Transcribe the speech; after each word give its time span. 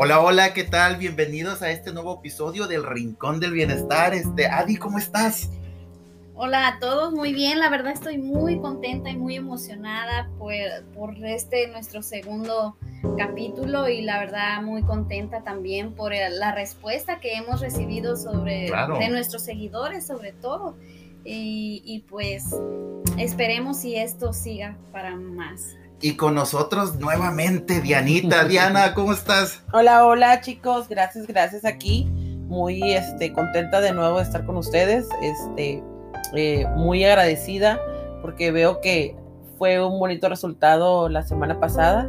Hola, 0.00 0.20
hola, 0.20 0.54
¿qué 0.54 0.62
tal? 0.62 0.94
Bienvenidos 0.94 1.60
a 1.60 1.72
este 1.72 1.92
nuevo 1.92 2.20
episodio 2.20 2.68
del 2.68 2.86
Rincón 2.86 3.40
del 3.40 3.50
Bienestar. 3.50 4.14
Este, 4.14 4.46
Adi, 4.46 4.76
¿cómo 4.76 4.96
estás? 4.96 5.50
Hola 6.36 6.68
a 6.68 6.78
todos, 6.78 7.12
muy 7.12 7.32
bien, 7.32 7.58
la 7.58 7.68
verdad 7.68 7.94
estoy 7.94 8.16
muy 8.16 8.60
contenta 8.60 9.10
y 9.10 9.16
muy 9.16 9.34
emocionada 9.34 10.30
por, 10.38 10.54
por 10.94 11.16
este 11.26 11.66
nuestro 11.66 12.02
segundo 12.02 12.76
capítulo 13.16 13.88
y 13.88 14.02
la 14.02 14.20
verdad 14.20 14.62
muy 14.62 14.84
contenta 14.84 15.42
también 15.42 15.92
por 15.92 16.12
la 16.12 16.52
respuesta 16.52 17.18
que 17.18 17.34
hemos 17.34 17.60
recibido 17.60 18.16
sobre 18.16 18.70
de 19.00 19.08
nuestros 19.08 19.42
seguidores 19.42 20.06
sobre 20.06 20.30
todo 20.30 20.76
y, 21.24 21.82
y 21.84 22.04
pues 22.08 22.54
esperemos 23.18 23.78
si 23.78 23.96
esto 23.96 24.32
siga 24.32 24.76
para 24.92 25.16
más. 25.16 25.74
Y 26.00 26.14
con 26.14 26.34
nosotros 26.34 26.96
nuevamente 26.96 27.80
Dianita. 27.80 28.44
Diana, 28.48 28.94
¿cómo 28.94 29.12
estás? 29.12 29.62
Hola, 29.72 30.06
hola 30.06 30.40
chicos, 30.40 30.88
gracias, 30.88 31.26
gracias 31.26 31.64
aquí. 31.64 32.06
Muy 32.46 32.94
este, 32.94 33.32
contenta 33.32 33.80
de 33.80 33.92
nuevo 33.92 34.18
de 34.18 34.22
estar 34.22 34.46
con 34.46 34.56
ustedes. 34.56 35.08
Este, 35.20 35.82
eh, 36.34 36.66
muy 36.76 37.04
agradecida 37.04 37.80
porque 38.22 38.52
veo 38.52 38.80
que 38.80 39.16
fue 39.58 39.84
un 39.84 39.98
bonito 39.98 40.28
resultado 40.28 41.08
la 41.08 41.22
semana 41.22 41.58
pasada. 41.58 42.08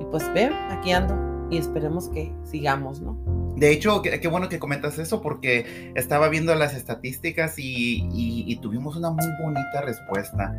Y 0.00 0.04
pues 0.06 0.24
ve, 0.32 0.50
aquí 0.70 0.92
ando 0.92 1.14
y 1.50 1.58
esperemos 1.58 2.08
que 2.08 2.32
sigamos, 2.44 3.00
¿no? 3.00 3.18
De 3.56 3.72
hecho, 3.72 4.02
qué, 4.02 4.28
bueno 4.28 4.48
que 4.48 4.58
comentas 4.58 4.98
eso 4.98 5.20
porque 5.20 5.92
estaba 5.96 6.28
viendo 6.28 6.54
las 6.54 6.74
estadísticas 6.74 7.54
y 7.58 8.58
tuvimos 8.62 8.96
una 8.96 9.10
muy 9.10 9.26
bonita 9.42 9.82
respuesta 9.82 10.54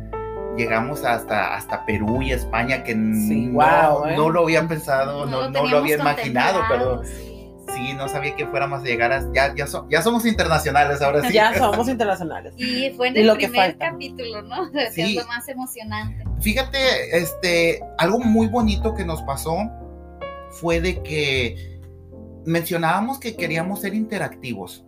llegamos 0.56 1.04
hasta, 1.04 1.54
hasta 1.54 1.84
Perú 1.86 2.22
y 2.22 2.32
España, 2.32 2.82
que 2.82 2.94
no, 2.94 4.06
¿eh? 4.06 4.16
no, 4.16 4.30
lo 4.30 4.42
había 4.42 4.66
pensado, 4.66 5.26
no, 5.26 5.48
no, 5.48 5.66
lo, 5.66 5.78
había 5.78 5.96
imaginado, 5.96 6.60
pero 6.68 7.02
sí. 7.04 7.92
no 7.96 8.08
sabía 8.08 8.36
que 8.36 8.46
fuéramos 8.46 8.82
a 8.82 8.84
llegar 8.84 9.12
a, 9.12 9.20
ya, 9.32 9.54
ya, 9.54 9.66
ya 9.88 10.02
somos 10.02 10.26
internacionales 10.26 11.00
ahora 11.02 11.22
sí. 11.26 11.32
Ya 11.32 11.56
somos 11.56 11.88
internacionales. 11.88 12.54
Y 12.56 12.90
fue 12.90 13.08
en 13.08 13.16
el 13.16 13.36
primer 13.36 13.76
capítulo, 13.78 14.42
¿no? 14.42 14.70
Sí. 14.92 15.14
lo 15.14 15.26
más 15.26 15.48
emocionante. 15.48 16.24
Fíjate, 16.40 17.16
este, 17.16 17.80
algo 17.98 18.18
muy 18.18 18.48
bonito 18.48 18.94
que 18.94 19.04
nos 19.04 19.22
pasó 19.22 19.56
fue 20.50 20.80
de 20.80 21.02
que 21.02 21.80
mencionábamos 22.44 23.18
que 23.18 23.36
queríamos 23.36 23.80
ser 23.80 23.94
interactivos. 23.94 24.84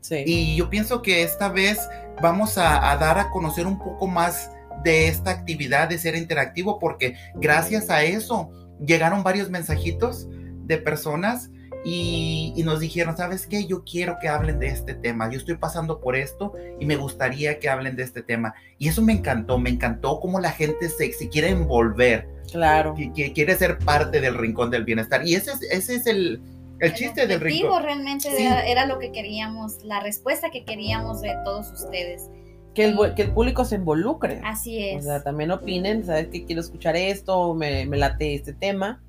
Sí. 0.00 0.22
Y 0.26 0.56
yo 0.56 0.68
pienso 0.68 1.00
que 1.00 1.22
esta 1.22 1.48
vez 1.48 1.88
vamos 2.20 2.58
a, 2.58 2.90
a 2.90 2.96
dar 2.98 3.18
a 3.18 3.30
conocer 3.30 3.66
un 3.66 3.78
poco 3.78 4.06
más 4.06 4.50
de 4.84 5.08
esta 5.08 5.30
actividad 5.30 5.88
de 5.88 5.98
ser 5.98 6.14
interactivo 6.14 6.78
porque 6.78 7.16
gracias 7.34 7.90
a 7.90 8.04
eso 8.04 8.50
llegaron 8.84 9.22
varios 9.22 9.50
mensajitos 9.50 10.28
de 10.66 10.78
personas 10.78 11.50
y, 11.86 12.62
nos 12.64 12.80
dijeron, 12.80 13.14
¿sabes 13.14 13.46
qué? 13.46 13.66
Yo 13.66 13.84
quiero 13.84 14.16
que 14.18 14.28
hablen 14.28 14.58
de 14.58 14.68
este 14.68 14.94
tema, 14.94 15.30
yo 15.30 15.36
estoy 15.36 15.56
pasando 15.56 16.00
por 16.00 16.16
esto 16.16 16.54
y 16.80 16.86
me 16.86 16.96
gustaría 16.96 17.58
que 17.58 17.68
hablen 17.68 17.94
de 17.94 18.02
este 18.02 18.22
tema. 18.22 18.54
Y 18.78 18.88
eso 18.88 19.02
me 19.02 19.12
encantó, 19.12 19.58
me 19.58 19.68
encantó 19.68 20.18
cómo 20.18 20.40
la 20.40 20.50
gente 20.50 20.88
se, 20.88 21.10
quiere 21.28 21.50
envolver. 21.50 22.26
Claro. 22.50 22.94
Que, 22.94 23.34
quiere 23.34 23.54
ser 23.56 23.78
parte 23.78 24.22
del 24.22 24.34
rincón 24.34 24.70
del 24.70 24.84
bienestar. 24.84 25.26
Y 25.26 25.34
ese 25.34 25.52
es, 25.52 25.62
ese 25.70 25.96
es 25.96 26.06
el, 26.06 26.40
el, 26.78 26.94
chiste 26.94 27.26
del 27.26 27.40
rincón. 27.40 27.82
realmente 27.82 28.30
era 28.66 28.86
lo 28.86 28.98
que 28.98 29.12
queríamos, 29.12 29.84
la 29.84 30.00
respuesta 30.00 30.48
que 30.50 30.64
queríamos 30.64 31.20
de 31.20 31.34
todos 31.44 31.70
ustedes 31.70 32.30
que 32.74 32.84
el, 32.84 33.14
que 33.14 33.22
el 33.22 33.30
público 33.30 33.64
se 33.64 33.76
involucre. 33.76 34.40
Así 34.44 34.88
es. 34.88 35.04
O 35.04 35.08
sea, 35.08 35.22
también 35.22 35.50
opinen, 35.50 36.04
¿sabes 36.04 36.28
que 36.28 36.44
quiero 36.44 36.60
escuchar 36.60 36.96
esto? 36.96 37.54
Me, 37.54 37.86
me 37.86 37.96
late 37.96 38.34
este 38.34 38.52
tema. 38.52 39.00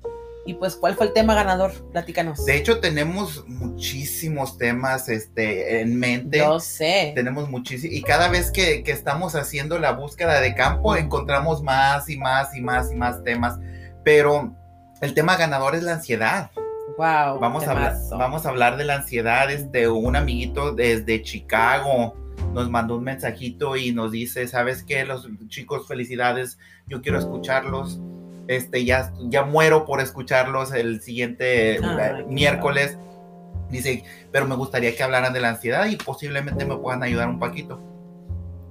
Y 0.46 0.54
pues, 0.54 0.76
¿cuál 0.76 0.94
fue 0.94 1.06
el 1.06 1.12
tema 1.12 1.34
ganador? 1.34 1.72
Platícanos. 1.90 2.46
De 2.46 2.56
hecho, 2.56 2.78
tenemos 2.78 3.44
muchísimos 3.48 4.56
temas 4.56 5.08
este, 5.08 5.80
en 5.80 5.98
mente. 5.98 6.38
Yo 6.38 6.60
sé. 6.60 7.12
Tenemos 7.16 7.50
muchísimos. 7.50 7.96
Y 7.96 8.02
cada 8.02 8.28
vez 8.28 8.52
que, 8.52 8.84
que, 8.84 8.92
estamos 8.92 9.34
haciendo 9.34 9.80
la 9.80 9.90
búsqueda 9.90 10.40
de 10.40 10.54
campo, 10.54 10.94
encontramos 10.94 11.62
más 11.64 12.08
y 12.08 12.16
más 12.16 12.54
y 12.56 12.60
más 12.60 12.92
y 12.92 12.94
más 12.94 13.24
temas. 13.24 13.58
Pero 14.04 14.54
el 15.00 15.14
tema 15.14 15.36
ganador 15.36 15.74
es 15.74 15.82
la 15.82 15.94
ansiedad. 15.94 16.52
Wow. 16.96 17.40
Vamos, 17.40 17.66
a 17.66 17.72
hablar, 17.72 17.96
vamos 18.12 18.46
a 18.46 18.48
hablar 18.50 18.76
de 18.76 18.84
la 18.84 18.94
ansiedad. 18.94 19.50
Este, 19.50 19.88
un 19.88 20.14
amiguito 20.14 20.72
desde 20.72 21.22
Chicago 21.22 22.14
nos 22.56 22.70
mandó 22.70 22.96
un 22.96 23.04
mensajito 23.04 23.76
y 23.76 23.92
nos 23.92 24.10
dice, 24.10 24.48
¿sabes 24.48 24.82
qué? 24.82 25.04
Los 25.04 25.28
chicos, 25.48 25.86
felicidades, 25.86 26.58
yo 26.86 27.02
quiero 27.02 27.18
escucharlos. 27.18 28.00
Este, 28.48 28.86
ya, 28.86 29.12
ya 29.28 29.44
muero 29.44 29.84
por 29.84 30.00
escucharlos 30.00 30.72
el 30.72 31.02
siguiente 31.02 31.76
eh, 31.76 32.24
miércoles. 32.30 32.96
Dice, 33.68 34.04
pero 34.32 34.46
me 34.46 34.56
gustaría 34.56 34.96
que 34.96 35.02
hablaran 35.02 35.34
de 35.34 35.40
la 35.40 35.50
ansiedad 35.50 35.84
y 35.86 35.96
posiblemente 35.96 36.64
me 36.64 36.78
puedan 36.78 37.02
ayudar 37.02 37.28
un 37.28 37.38
poquito. 37.38 37.78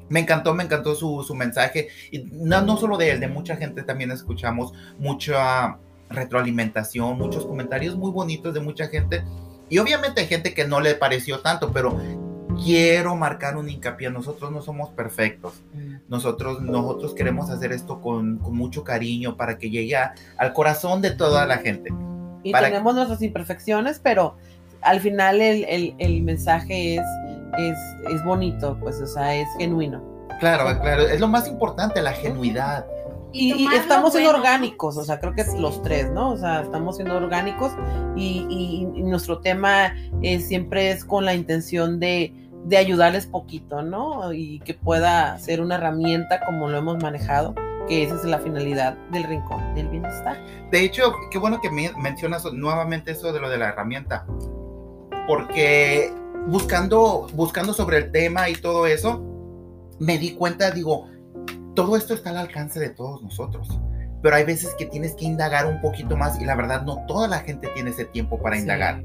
Me 0.10 0.22
encantó, 0.22 0.56
me 0.56 0.64
encantó 0.64 0.96
su, 0.96 1.22
su 1.22 1.36
mensaje. 1.36 1.90
Y 2.10 2.24
no, 2.32 2.64
no 2.64 2.78
solo 2.78 2.98
de 2.98 3.12
él, 3.12 3.20
de 3.20 3.28
mucha 3.28 3.56
gente 3.56 3.84
también 3.84 4.10
escuchamos 4.10 4.74
mucha 4.98 5.78
retroalimentación, 6.10 7.20
muchos 7.20 7.46
comentarios 7.46 7.96
muy 7.96 8.10
bonitos 8.10 8.52
de 8.52 8.62
mucha 8.62 8.88
gente. 8.88 9.24
Y 9.70 9.78
obviamente 9.78 10.22
hay 10.22 10.28
gente 10.28 10.56
que 10.56 10.68
no 10.68 10.82
le 10.82 10.96
pareció 10.96 11.42
tanto, 11.42 11.72
pero 11.72 12.00
quiero 12.64 13.16
marcar 13.16 13.58
un 13.58 13.70
hincapié, 13.70 14.10
nosotros 14.10 14.52
no 14.52 14.62
somos 14.62 14.90
perfectos, 14.90 15.62
mm. 15.74 15.96
nosotros, 16.08 16.62
nosotros 16.62 17.14
queremos 17.14 17.50
hacer 17.50 17.72
esto 17.72 18.02
con, 18.02 18.40
mucho 18.40 18.84
cariño 18.84 19.38
para 19.38 19.58
que 19.58 19.70
llegue 19.70 19.96
al 20.38 20.54
corazón 20.54 21.02
de 21.02 21.12
toda 21.12 21.46
la 21.46 21.58
gente. 21.58 21.94
Y 22.44 22.52
tenemos 22.52 22.96
nuestras 22.96 23.22
imperfecciones, 23.22 24.00
pero 24.00 24.36
al 24.82 25.00
final 25.00 25.42
el, 25.42 26.22
mensaje 26.24 26.96
es, 26.96 27.06
es, 27.58 27.78
es, 28.14 28.24
bonito, 28.24 28.78
pues, 28.80 29.02
o 29.02 29.08
sea, 29.08 29.36
es 29.36 29.48
genuino. 29.58 30.04
Claro, 30.40 30.80
claro, 30.82 31.04
es 31.04 31.20
lo 31.20 31.28
más 31.28 31.48
importante, 31.48 32.02
la 32.02 32.14
genuidad. 32.14 32.86
Y, 33.38 33.68
estamos 33.74 34.14
siendo 34.14 34.30
orgánicos, 34.30 34.96
o 34.96 35.04
sea, 35.04 35.20
creo 35.20 35.34
que 35.34 35.42
es 35.42 35.54
los 35.56 35.82
tres, 35.82 36.10
¿no? 36.10 36.32
O 36.32 36.38
sea, 36.38 36.62
estamos 36.62 36.96
siendo 36.96 37.18
orgánicos 37.18 37.74
y, 38.16 38.88
nuestro 38.96 39.40
tema 39.40 39.94
siempre 40.40 40.92
es 40.92 41.04
con 41.04 41.26
la 41.26 41.34
intención 41.34 42.00
de, 42.00 42.34
de 42.66 42.78
ayudarles 42.78 43.28
poquito, 43.28 43.84
¿no? 43.84 44.34
Y 44.34 44.60
que 44.62 44.74
pueda 44.74 45.38
ser 45.40 45.62
una 45.62 45.76
herramienta 45.76 46.44
como 46.46 46.68
lo 46.68 46.78
hemos 46.78 47.02
manejado, 47.02 47.54
que 47.88 48.04
esa 48.04 48.16
es 48.16 48.26
la 48.26 48.40
finalidad 48.40 48.98
del 49.12 49.24
rincón 49.24 49.76
del 49.76 49.88
bienestar. 49.90 50.38
De 50.72 50.84
hecho, 50.84 51.14
qué 51.32 51.38
bueno 51.38 51.62
que 51.62 51.70
mencionas 51.70 52.44
nuevamente 52.52 53.12
eso 53.12 53.32
de 53.32 53.40
lo 53.40 53.50
de 53.50 53.58
la 53.58 53.70
herramienta, 53.70 54.26
porque 55.28 56.12
buscando, 56.48 57.28
buscando 57.34 57.72
sobre 57.74 57.98
el 57.98 58.12
tema 58.12 58.50
y 58.50 58.56
todo 58.56 58.88
eso, 58.88 59.24
me 60.00 60.18
di 60.18 60.34
cuenta, 60.34 60.72
digo, 60.72 61.08
todo 61.76 61.96
esto 61.96 62.16
está 62.16 62.32
al 62.32 62.38
alcance 62.38 62.80
de 62.80 62.90
todos 62.90 63.22
nosotros. 63.22 63.80
Pero 64.24 64.36
hay 64.36 64.44
veces 64.44 64.74
que 64.76 64.88
tienes 64.88 65.14
que 65.14 65.26
indagar 65.26 65.68
un 65.68 65.80
poquito 65.82 66.18
más 66.18 66.42
y 66.42 66.46
la 66.46 66.56
verdad 66.56 66.82
no 66.82 67.06
toda 67.06 67.28
la 67.28 67.42
gente 67.42 67.70
tiene 67.76 67.92
ese 67.92 68.06
tiempo 68.06 68.42
para 68.42 68.58
indagar. 68.58 69.04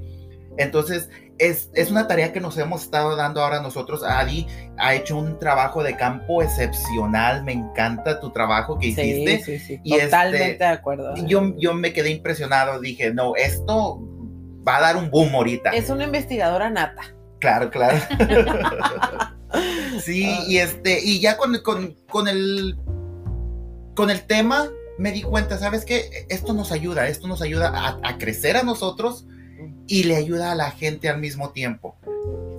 Entonces, 0.57 1.09
es, 1.39 1.71
es, 1.75 1.91
una 1.91 2.07
tarea 2.07 2.33
que 2.33 2.41
nos 2.41 2.59
hemos 2.59 2.83
estado 2.83 3.17
dando 3.17 3.43
ahora 3.43 3.63
nosotros. 3.63 4.03
Adi 4.05 4.47
ha 4.79 4.95
hecho 4.95 5.17
un 5.17 5.39
trabajo 5.39 5.83
de 5.83 5.97
campo 5.97 6.43
excepcional. 6.43 7.45
Me 7.45 7.53
encanta 7.53 8.21
tu 8.21 8.31
trabajo 8.31 8.79
que 8.79 8.89
hiciste. 8.89 9.43
Sí, 9.43 9.59
sí, 9.59 9.81
sí. 9.83 10.01
Totalmente 10.01 10.53
este, 10.53 10.65
de 10.65 10.71
acuerdo. 10.71 11.15
Yo, 11.27 11.55
yo 11.57 11.75
me 11.75 11.93
quedé 11.93 12.11
impresionado. 12.11 12.81
Dije, 12.81 13.13
no, 13.15 13.37
esto 13.37 14.01
va 14.67 14.77
a 14.77 14.81
dar 14.81 14.97
un 14.97 15.11
boom 15.11 15.35
ahorita. 15.35 15.71
Es 15.71 15.89
una 15.89 16.05
investigadora 16.05 16.69
nata. 16.69 17.03
Claro, 17.39 17.71
claro. 17.71 17.99
sí, 20.03 20.29
y 20.47 20.59
este, 20.59 21.01
y 21.03 21.21
ya 21.21 21.37
con, 21.37 21.57
con, 21.63 21.97
con 22.09 22.29
el 22.29 22.79
con 23.95 24.11
el 24.11 24.23
tema 24.23 24.69
me 24.99 25.13
di 25.13 25.23
cuenta, 25.23 25.59
¿sabes 25.59 25.85
qué? 25.85 26.27
Esto 26.29 26.53
nos 26.53 26.73
ayuda, 26.73 27.09
esto 27.09 27.27
nos 27.27 27.41
ayuda 27.41 27.69
a, 27.69 27.99
a 28.03 28.19
crecer 28.19 28.57
a 28.57 28.63
nosotros 28.63 29.27
y 29.87 30.05
le 30.05 30.17
ayuda 30.17 30.53
a 30.53 30.55
la 30.55 30.71
gente 30.71 31.09
al 31.09 31.19
mismo 31.19 31.51
tiempo. 31.51 31.97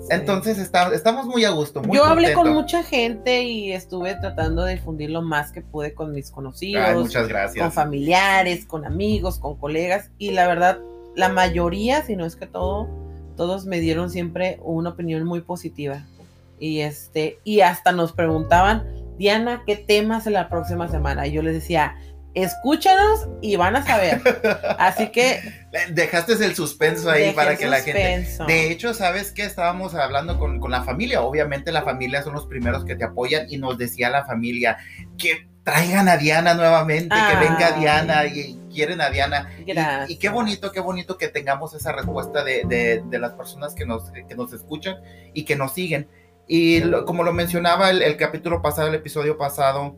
Entonces 0.10 0.58
estamos 0.58 1.26
muy 1.26 1.46
a 1.46 1.52
gusto. 1.52 1.82
Yo 1.92 2.04
hablé 2.04 2.34
con 2.34 2.54
mucha 2.54 2.84
gente 2.84 3.44
y 3.44 3.72
estuve 3.72 4.16
tratando 4.16 4.64
de 4.64 4.76
difundir 4.76 5.10
lo 5.10 5.22
más 5.22 5.52
que 5.52 5.62
pude 5.62 5.94
con 5.94 6.12
mis 6.12 6.32
conocidos. 6.32 6.96
muchas 6.96 7.28
gracias. 7.28 7.64
Con 7.64 7.72
familiares, 7.72 8.66
con 8.66 8.86
amigos, 8.86 9.40
con 9.40 9.56
colegas. 9.58 10.10
Y 10.18 10.32
la 10.32 10.48
verdad, 10.48 10.80
la 11.16 11.30
mayoría, 11.30 12.04
si 12.04 12.16
no 12.16 12.26
es 12.26 12.36
que 12.36 12.48
todo, 12.48 12.90
todos 13.38 13.66
me 13.66 13.80
dieron 13.80 14.10
siempre 14.10 14.60
una 14.64 14.90
opinión 14.90 15.24
muy 15.24 15.42
positiva. 15.42 16.04
Y 16.60 16.82
este, 16.82 17.40
y 17.44 17.62
hasta 17.62 17.92
nos 17.92 18.12
preguntaban, 18.12 18.86
Diana, 19.18 19.64
¿qué 19.66 19.76
temas 19.76 20.28
en 20.28 20.34
la 20.34 20.50
próxima 20.50 20.88
semana? 20.88 21.28
Y 21.28 21.32
yo 21.32 21.42
les 21.42 21.54
decía, 21.54 21.96
escúchanos 22.34 23.28
y 23.42 23.56
van 23.56 23.76
a 23.76 23.86
saber. 23.86 24.22
Así 24.80 25.10
que. 25.10 25.42
Dejaste 25.92 26.34
el 26.34 26.56
suspenso 26.56 27.10
ahí 27.10 27.32
para 27.34 27.56
que 27.56 27.66
la 27.68 27.78
gente. 27.82 28.00
De 28.46 28.72
hecho, 28.72 28.94
¿sabes 28.94 29.32
qué? 29.32 29.44
Estábamos 29.44 29.96
hablando 29.96 30.38
con, 30.38 30.60
la 30.72 30.84
familia. 30.84 31.22
Obviamente, 31.22 31.72
la 31.72 31.84
familia 31.84 32.24
son 32.24 32.34
los 32.34 32.46
primeros 32.46 32.84
que 32.86 32.96
te 32.96 33.04
apoyan 33.06 33.46
y 33.50 33.58
nos 33.58 33.78
decía 33.78 34.10
la 34.10 34.26
familia 34.26 34.78
que 35.18 35.48
traigan 35.64 36.10
a 36.10 36.18
Diana 36.18 36.54
nuevamente, 36.56 37.16
que 37.16 37.38
venga 37.48 37.72
Diana. 37.80 38.26
Y 38.26 38.60
quieren 38.74 39.00
a 39.02 39.10
Diana. 39.10 39.50
Y- 40.10 40.18
qué 40.18 40.30
bonito, 40.30 40.72
qué 40.72 40.80
bonito 40.80 41.18
que 41.18 41.28
tengamos 41.28 41.74
esa 41.74 41.92
respuesta 41.92 42.44
de, 42.44 42.64
de- 42.66 43.04
de 43.06 43.20
las 43.20 43.34
personas 43.34 43.74
que 43.76 43.86
nos, 43.86 44.10
que 44.12 44.36
nos 44.36 44.52
escuchan 44.54 44.96
y 45.34 45.44
que 45.46 45.56
nos 45.56 45.74
siguen. 45.74 46.08
Y 46.48 46.80
lo- 46.82 47.06
como 47.06 47.24
lo 47.24 47.32
mencionaba 47.34 47.90
el, 47.92 48.02
el 48.02 48.18
capítulo 48.18 48.62
pasado, 48.62 48.88
el 48.90 48.96
episodio 48.96 49.38
pasado, 49.38 49.96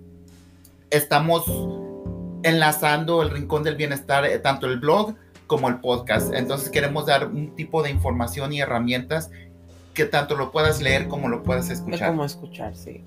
estamos 0.90 1.46
enlazando 2.44 3.22
el 3.22 3.30
Rincón 3.32 3.64
del 3.64 3.76
Bienestar, 3.76 4.26
eh, 4.26 4.40
tanto 4.40 4.68
el 4.68 4.80
blog 4.80 5.16
como 5.48 5.68
el 5.70 5.80
podcast. 5.80 6.34
Entonces 6.34 6.70
queremos 6.70 7.06
dar 7.06 7.28
un 7.28 7.56
tipo 7.56 7.84
de 7.84 7.90
información 7.90 8.54
y 8.54 8.60
herramientas 8.62 9.32
que 9.94 10.06
tanto 10.06 10.36
lo 10.36 10.52
puedas 10.52 10.82
leer 10.82 11.08
como 11.08 11.30
lo 11.30 11.44
puedas 11.44 11.68
De 11.68 11.76
escuchar. 11.76 12.10
cómo 12.10 12.26
escuchar, 12.26 12.76
sí. 12.76 13.04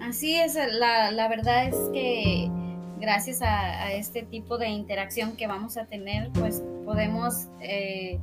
Así 0.00 0.34
es, 0.36 0.54
la, 0.54 1.10
la 1.10 1.28
verdad 1.28 1.66
es 1.66 1.76
que 1.92 2.50
gracias 2.98 3.42
a, 3.42 3.84
a 3.84 3.92
este 3.92 4.22
tipo 4.22 4.56
de 4.58 4.68
interacción 4.68 5.36
que 5.36 5.46
vamos 5.46 5.76
a 5.76 5.84
tener, 5.86 6.30
pues 6.32 6.62
podemos 6.86 7.48
eh, 7.60 8.18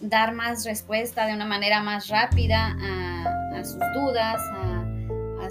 dar 0.00 0.34
más 0.34 0.66
respuesta 0.66 1.26
de 1.26 1.32
una 1.34 1.46
manera 1.46 1.82
más 1.82 2.08
rápida 2.08 2.76
a, 2.78 3.58
a 3.58 3.64
sus 3.64 3.80
dudas, 3.94 4.40
a 4.52 4.83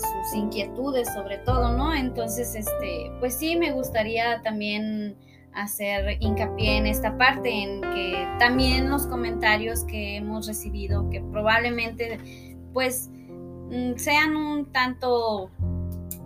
sus 0.04 0.36
inquietudes 0.36 1.12
sobre 1.14 1.38
todo, 1.40 1.72
¿no? 1.76 1.94
Entonces, 1.94 2.56
este, 2.56 3.12
pues 3.20 3.34
sí, 3.36 3.56
me 3.56 3.72
gustaría 3.72 4.42
también 4.44 5.16
hacer 5.54 6.18
hincapié 6.20 6.78
en 6.78 6.88
esta 6.88 7.18
parte, 7.18 7.50
en 7.50 7.82
que 7.82 8.28
también 8.40 8.90
los 8.90 9.06
comentarios 9.08 9.84
que 9.84 10.18
hemos 10.18 10.48
recibido, 10.48 11.10
que 11.10 11.22
probablemente 11.22 12.18
pues 12.74 13.10
mm, 13.70 13.94
sean 13.98 14.36
un 14.36 14.66
tanto 14.72 15.52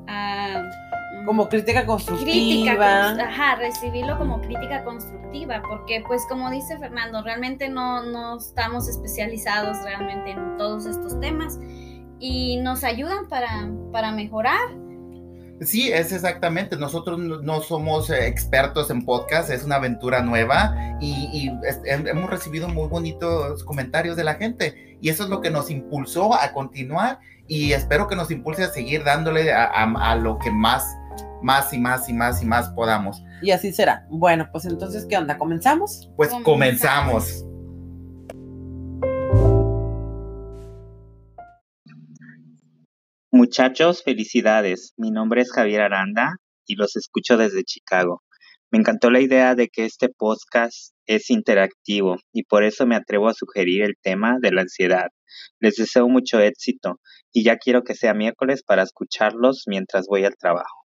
mm, 0.06 1.26
Como 1.26 1.50
crítica 1.50 1.82
crítica, 1.82 1.86
constructiva. 1.88 2.76
cons- 2.78 3.20
ajá, 3.22 3.56
recibirlo 3.56 4.18
como 4.18 4.40
crítica 4.40 4.84
constructiva, 4.86 5.62
porque 5.68 6.02
pues 6.08 6.26
como 6.30 6.50
dice 6.50 6.78
Fernando, 6.80 7.22
realmente 7.22 7.68
no, 7.68 8.04
no 8.04 8.38
estamos 8.38 8.88
especializados 8.88 9.78
realmente 9.84 10.32
en 10.32 10.56
todos 10.58 10.86
estos 10.86 11.20
temas 11.20 11.60
y 12.20 12.58
nos 12.58 12.84
ayudan 12.84 13.28
para, 13.28 13.70
para 13.92 14.12
mejorar. 14.12 14.60
Sí, 15.62 15.92
es 15.92 16.12
exactamente. 16.12 16.78
Nosotros 16.78 17.18
no, 17.20 17.62
somos 17.62 18.12
eh, 18.12 18.28
expertos 18.28 18.92
en 18.92 19.04
podcast, 19.04 19.50
es 19.50 19.64
una 19.64 19.78
aventura 19.78 20.22
nueva 20.22 20.76
y, 21.02 21.30
y 21.34 21.52
es- 21.68 21.82
hem- 21.82 22.08
hemos 22.08 22.30
recibido 22.30 22.68
muy 22.68 22.88
bonitos 22.88 23.64
comentarios 23.64 24.16
de 24.16 24.24
la 24.24 24.36
gente 24.36 24.98
y 25.02 25.10
eso 25.10 25.24
es 25.24 25.30
lo 25.30 25.42
que 25.42 25.50
nos 25.50 25.72
impulsó 25.72 26.36
a 26.36 26.52
continuar 26.54 27.20
y 27.48 27.72
espero 27.72 28.08
que 28.08 28.16
nos 28.16 28.30
impulse 28.30 28.66
a 28.66 28.70
seguir 28.70 29.04
dándole 29.04 29.52
a, 29.52 29.66
a- 29.66 30.12
a 30.12 30.16
lo 30.16 30.38
que 30.38 30.52
más, 30.52 30.86
más 31.42 31.74
y 31.74 31.80
más 31.80 32.08
y 32.08 32.14
más 32.14 32.44
y 32.44 32.46
más 32.46 32.70
podamos. 32.70 33.24
Y 33.42 33.50
así 33.50 33.72
será. 33.72 34.06
Bueno, 34.12 34.48
pues 34.52 34.66
entonces, 34.66 35.08
¿qué 35.10 35.18
onda? 35.18 35.40
¿Comenzamos? 35.40 36.12
Pues 36.16 36.30
Comenzamos. 36.30 36.46
comenzamos. 36.46 37.46
Muchachos, 43.38 44.02
felicidades. 44.02 44.96
Mi 44.98 45.12
nombre 45.12 45.44
es 45.44 45.52
Javier 45.52 45.82
Aranda 45.82 46.38
y 46.66 46.74
los 46.74 46.96
escucho 46.96 47.38
desde 47.38 47.64
Chicago. 47.64 48.24
Me 48.72 48.80
encantó 48.80 49.12
la 49.12 49.20
idea 49.20 49.54
de 49.54 49.68
que 49.68 49.86
este 49.86 50.10
podcast 50.10 50.96
es 51.06 51.30
interactivo 51.30 52.16
y 52.34 52.46
por 52.46 52.64
eso 52.64 52.88
me 52.88 52.96
atrevo 52.96 53.30
a 53.30 53.36
sugerir 53.36 53.84
el 53.84 53.94
tema 54.02 54.38
de 54.42 54.52
la 54.52 54.62
ansiedad. 54.62 55.10
Les 55.60 55.76
deseo 55.76 56.10
mucho 56.10 56.40
éxito 56.40 57.00
y 57.32 57.44
ya 57.44 57.58
quiero 57.58 57.84
que 57.84 57.94
sea 57.94 58.16
miércoles 58.16 58.64
para 58.64 58.82
escucharlos 58.82 59.66
mientras 59.68 60.08
voy 60.10 60.26
al 60.26 60.36
trabajo. 60.36 60.87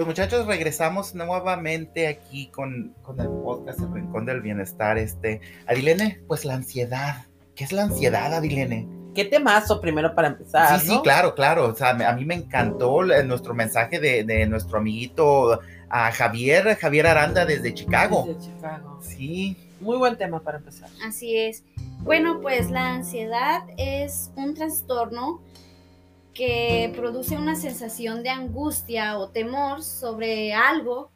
Pues 0.00 0.06
muchachos, 0.06 0.46
regresamos 0.46 1.14
nuevamente 1.14 2.08
aquí 2.08 2.46
con, 2.46 2.94
con 3.02 3.20
el 3.20 3.28
podcast 3.28 3.80
El 3.80 3.92
Rincón 3.92 4.24
del 4.24 4.40
Bienestar. 4.40 4.96
Este, 4.96 5.42
Adilene, 5.66 6.22
pues 6.26 6.46
la 6.46 6.54
ansiedad. 6.54 7.26
¿Qué 7.54 7.64
es 7.64 7.72
la 7.72 7.82
ansiedad, 7.82 8.32
Adilene? 8.32 8.88
¿Qué 9.14 9.26
temazo 9.26 9.78
primero 9.78 10.14
para 10.14 10.28
empezar? 10.28 10.80
Sí, 10.80 10.86
sí, 10.88 11.00
claro, 11.02 11.34
claro. 11.34 11.66
O 11.66 11.74
sea, 11.74 11.92
me- 11.92 12.06
a 12.06 12.14
mí 12.14 12.24
me 12.24 12.34
encantó 12.34 13.02
nuestro 13.02 13.52
mensaje 13.52 14.00
de, 14.00 14.24
de 14.24 14.46
nuestro 14.46 14.78
amiguito 14.78 15.60
a 15.90 16.10
Javier, 16.12 16.78
Javier 16.78 17.06
Aranda 17.06 17.44
desde 17.44 17.74
Chicago. 17.74 18.24
Desde 18.26 18.40
Chicago. 18.40 19.00
Sí, 19.02 19.54
Muy 19.80 19.98
buen 19.98 20.16
tema 20.16 20.40
para 20.40 20.56
empezar. 20.56 20.88
Así 21.06 21.36
es. 21.36 21.62
Bueno, 21.98 22.40
pues 22.40 22.70
la 22.70 22.94
ansiedad 22.94 23.64
es 23.76 24.30
un 24.34 24.54
trastorno 24.54 25.42
que 26.34 26.92
produce 26.96 27.36
una 27.36 27.54
sensación 27.56 28.22
de 28.22 28.30
angustia 28.30 29.18
o 29.18 29.28
temor 29.30 29.82
sobre 29.82 30.52
algo 30.54 31.10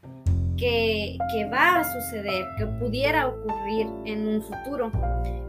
que, 0.56 1.19
que 1.32 1.44
va 1.46 1.81
a 1.81 1.84
suceder, 1.93 2.44
que 2.58 2.66
pudiera 2.66 3.28
ocurrir 3.28 3.87
en 4.05 4.26
un 4.28 4.43
futuro. 4.43 4.90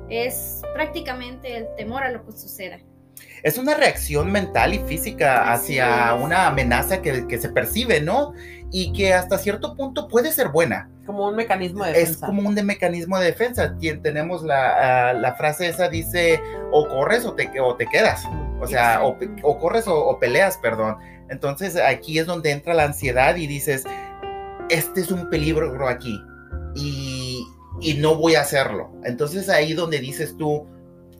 Es 0.09 0.61
prácticamente 0.73 1.57
el 1.57 1.67
temor 1.75 2.03
a 2.03 2.11
lo 2.11 2.25
que 2.25 2.31
suceda. 2.31 2.77
es 3.43 3.57
una 3.57 3.75
reacción 3.75 4.31
mental 4.31 4.73
y 4.73 4.79
física 4.79 5.51
Así 5.51 5.79
hacia 5.79 6.15
es. 6.15 6.21
una 6.23 6.47
amenaza 6.47 7.01
que, 7.01 7.27
que 7.27 7.37
se 7.37 7.49
percibe, 7.49 8.01
¿no? 8.01 8.33
Y 8.71 8.91
que 8.93 9.13
hasta 9.13 9.37
cierto 9.37 9.75
punto 9.75 10.07
puede 10.07 10.31
ser 10.31 10.49
buena. 10.49 10.89
Como 11.05 11.27
un 11.27 11.35
mecanismo 11.35 11.83
de 11.85 11.91
Es 11.91 11.97
defensa. 11.99 12.25
como 12.27 12.47
un 12.47 12.55
de 12.55 12.63
mecanismo 12.63 13.17
de 13.19 13.25
defensa. 13.27 13.75
Tien- 13.77 14.01
tenemos 14.01 14.41
la, 14.43 15.09
ah, 15.09 15.13
la 15.13 15.35
frase 15.35 15.67
esa, 15.67 15.87
dice, 15.87 16.39
o 16.71 16.87
corres 16.87 17.25
o 17.25 17.33
te, 17.33 17.51
o 17.59 17.75
te 17.75 17.85
quedas. 17.85 18.23
O 18.61 18.67
sea, 18.67 19.01
o, 19.03 19.59
corres 19.59 19.87
o, 19.87 19.95
o 19.95 20.19
peleas, 20.19 20.57
perdón. 20.57 20.97
Entonces 21.29 21.75
aquí 21.75 22.19
es 22.19 22.25
donde 22.25 22.51
entra 22.51 22.73
la 22.73 22.83
ansiedad 22.83 23.35
y 23.35 23.47
dices, 23.47 23.83
este 24.69 25.01
es 25.01 25.11
un 25.11 25.29
peligro 25.29 25.87
aquí 25.87 26.19
y, 26.75 27.45
y 27.81 27.95
no 27.95 28.15
voy 28.15 28.35
a 28.35 28.41
hacerlo. 28.41 28.91
Entonces 29.03 29.49
ahí 29.49 29.73
donde 29.73 29.99
dices 29.99 30.35
tú, 30.37 30.67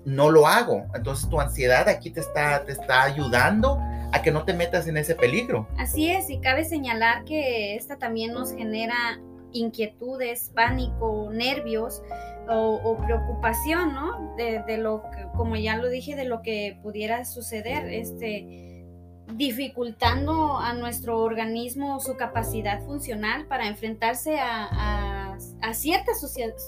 no 0.06 0.30
lo 0.30 0.48
hago. 0.48 0.86
Entonces 0.94 1.30
tu 1.30 1.40
ansiedad 1.40 1.90
aquí 1.90 2.12
te 2.12 2.20
está, 2.20 2.64
te 2.64 2.72
está 2.72 3.04
ayudando 3.04 3.80
a 4.12 4.22
que 4.22 4.32
no 4.32 4.46
te 4.46 4.54
metas 4.54 4.88
en 4.88 4.98
ese 4.98 5.16
peligro. 5.16 5.68
Así 5.78 6.10
es, 6.10 6.30
y 6.30 6.40
cabe 6.40 6.64
señalar 6.64 7.26
que 7.26 7.76
esta 7.76 7.98
también 7.98 8.34
nos 8.34 8.54
genera 8.54 9.20
inquietudes, 9.52 10.52
pánico, 10.54 11.30
nervios 11.32 12.02
o, 12.50 12.98
preocupación, 13.06 13.94
¿no? 13.94 14.36
De, 14.36 14.78
lo 14.78 15.04
que, 15.12 15.28
como 15.36 15.56
ya 15.56 15.78
lo 15.78 15.90
dije, 15.90 16.16
de 16.16 16.26
lo 16.26 16.42
que 16.42 16.80
pudiera 16.84 17.26
suceder, 17.26 17.92
este, 17.92 18.86
dificultando 19.34 20.58
a 20.58 20.74
nuestro 20.74 21.20
organismo 21.20 22.00
su 22.00 22.16
capacidad 22.16 22.84
funcional 22.86 23.46
para 23.48 23.68
enfrentarse 23.68 24.38
a, 24.40 25.38
cierta 25.74 26.14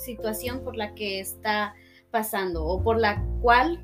situación 0.05 0.63
por 0.63 0.75
la 0.75 0.93
que 0.93 1.21
está 1.21 1.73
pasando 2.11 2.65
o 2.65 2.83
por 2.83 2.99
la 2.99 3.23
cual 3.41 3.81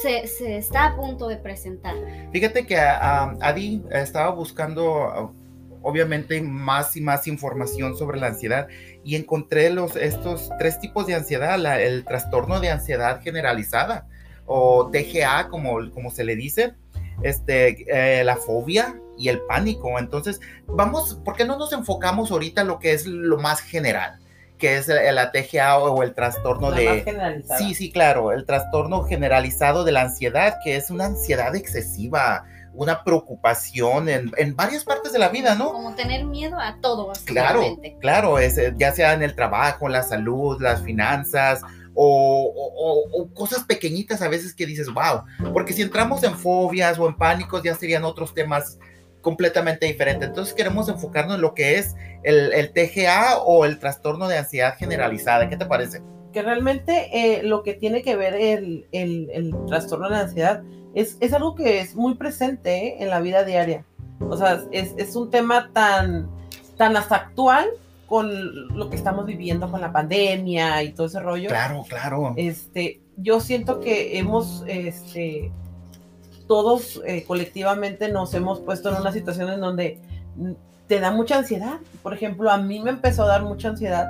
se, 0.00 0.24
está 0.56 0.86
a 0.86 0.96
punto 0.96 1.28
de 1.28 1.36
presentar. 1.36 1.94
Fíjate 2.32 2.66
que 2.66 2.78
Adi 2.78 3.82
estaba 3.90 4.30
buscando, 4.30 5.34
obviamente, 5.84 6.40
más 6.42 6.96
y 6.96 7.00
más 7.00 7.26
información 7.28 7.96
sobre 7.96 8.18
la 8.18 8.28
ansiedad 8.28 8.66
y 9.04 9.14
encontré 9.16 9.70
los, 9.70 9.94
estos 9.96 10.50
tres 10.58 10.80
tipos 10.80 11.06
de 11.06 11.14
ansiedad, 11.14 11.58
la- 11.58 11.80
el 11.80 12.04
trastorno 12.04 12.58
de 12.58 12.70
ansiedad 12.70 13.20
generalizada 13.22 14.06
o 14.46 14.90
TGA, 14.90 15.48
como, 15.48 15.90
como 15.92 16.10
se 16.10 16.24
le 16.24 16.34
dice, 16.36 16.74
este, 17.22 17.84
eh, 18.20 18.24
la 18.24 18.36
fobia 18.36 18.98
y 19.16 19.28
el 19.28 19.40
pánico. 19.42 19.98
Entonces, 19.98 20.40
vamos, 20.66 21.20
¿por 21.24 21.36
qué 21.36 21.44
no 21.44 21.56
nos 21.56 21.72
enfocamos 21.72 22.30
ahorita 22.30 22.62
en 22.62 22.66
lo 22.68 22.78
que 22.78 22.92
es 22.92 23.06
lo 23.06 23.38
más 23.38 23.60
general? 23.60 24.18
que 24.56 24.76
es 24.76 24.86
la 24.86 25.32
TGA 25.32 25.78
o 25.78 26.02
el 26.04 26.14
trastorno 26.14 26.70
La 26.70 26.76
de... 26.76 27.02
Sí, 27.58 27.74
sí, 27.74 27.90
claro, 27.90 28.30
el 28.32 28.46
trastorno 28.46 29.02
generalizado 29.02 29.82
de 29.82 29.90
la 29.90 30.02
ansiedad, 30.02 30.58
que 30.62 30.76
es 30.76 30.90
una 30.90 31.06
ansiedad 31.06 31.54
excesiva, 31.56 32.44
una 32.74 33.04
preocupación 33.04 34.08
en, 34.08 34.32
en 34.36 34.56
varias 34.56 34.84
partes 34.84 35.12
de 35.12 35.18
la 35.18 35.28
vida, 35.28 35.54
¿no? 35.54 35.72
Como 35.72 35.94
tener 35.94 36.24
miedo 36.24 36.58
a 36.58 36.78
todo, 36.80 37.12
Claro, 37.24 37.60
básicamente. 37.60 37.96
claro, 38.00 38.38
es, 38.38 38.58
eh, 38.58 38.74
ya 38.76 38.92
sea 38.92 39.12
en 39.14 39.22
el 39.22 39.34
trabajo, 39.34 39.88
la 39.88 40.02
salud, 40.02 40.60
las 40.60 40.82
finanzas 40.82 41.62
o, 41.94 42.52
o- 42.54 42.72
o- 42.74 43.22
o 43.22 43.34
cosas 43.34 43.64
pequeñitas 43.64 44.20
a 44.22 44.28
veces 44.28 44.54
que 44.54 44.66
dices, 44.66 44.88
wow, 44.92 45.22
porque 45.52 45.72
si 45.72 45.82
entramos 45.82 46.22
en 46.24 46.34
fobias 46.34 46.98
o 46.98 47.06
en 47.08 47.16
pánicos 47.16 47.62
ya 47.62 47.74
serían 47.74 48.04
otros 48.04 48.34
temas 48.34 48.78
completamente 49.20 49.86
diferentes. 49.86 50.28
Entonces 50.28 50.52
queremos 50.54 50.88
enfocarnos 50.88 51.36
en 51.36 51.40
lo 51.40 51.54
que 51.54 51.78
es 51.78 51.94
el, 52.24 52.52
el 52.52 52.72
TGA 52.72 53.38
o 53.38 53.64
el 53.64 53.78
trastorno 53.78 54.28
de 54.28 54.38
ansiedad 54.38 54.76
generalizada. 54.76 55.48
¿Qué 55.48 55.56
te 55.56 55.66
parece? 55.66 56.02
que 56.32 56.42
realmente 56.42 57.10
eh, 57.12 57.44
lo 57.44 57.62
que 57.62 57.74
tiene 57.74 58.02
que 58.02 58.16
ver 58.16 58.34
el, 58.34 58.88
el- 58.90 59.30
el 59.32 59.54
trastorno 59.68 60.10
de 60.10 60.16
ansiedad 60.16 60.64
es, 60.94 61.16
es 61.20 61.32
algo 61.32 61.54
que 61.54 61.80
es 61.80 61.94
muy 61.94 62.14
presente 62.14 62.86
¿eh? 62.86 62.96
en 63.00 63.10
la 63.10 63.20
vida 63.20 63.44
diaria. 63.44 63.84
O 64.20 64.36
sea, 64.36 64.62
es, 64.70 64.94
es 64.96 65.16
un 65.16 65.30
tema 65.30 65.70
tan, 65.72 66.28
tan 66.76 66.96
hasta 66.96 67.16
actual 67.16 67.68
con 68.06 68.76
lo 68.76 68.90
que 68.90 68.96
estamos 68.96 69.26
viviendo 69.26 69.70
con 69.70 69.80
la 69.80 69.92
pandemia 69.92 70.82
y 70.82 70.92
todo 70.92 71.06
ese 71.06 71.20
rollo. 71.20 71.48
Claro, 71.48 71.84
claro. 71.88 72.34
Este, 72.36 73.00
yo 73.16 73.40
siento 73.40 73.80
que 73.80 74.18
hemos 74.18 74.62
este, 74.66 75.50
todos 76.46 77.02
eh, 77.06 77.24
colectivamente 77.26 78.08
nos 78.08 78.34
hemos 78.34 78.60
puesto 78.60 78.90
en 78.90 79.00
una 79.00 79.12
situación 79.12 79.50
en 79.50 79.60
donde 79.60 79.98
te 80.86 81.00
da 81.00 81.10
mucha 81.10 81.38
ansiedad. 81.38 81.78
Por 82.02 82.14
ejemplo, 82.14 82.50
a 82.50 82.58
mí 82.58 82.80
me 82.80 82.90
empezó 82.90 83.24
a 83.24 83.28
dar 83.28 83.42
mucha 83.42 83.68
ansiedad 83.68 84.06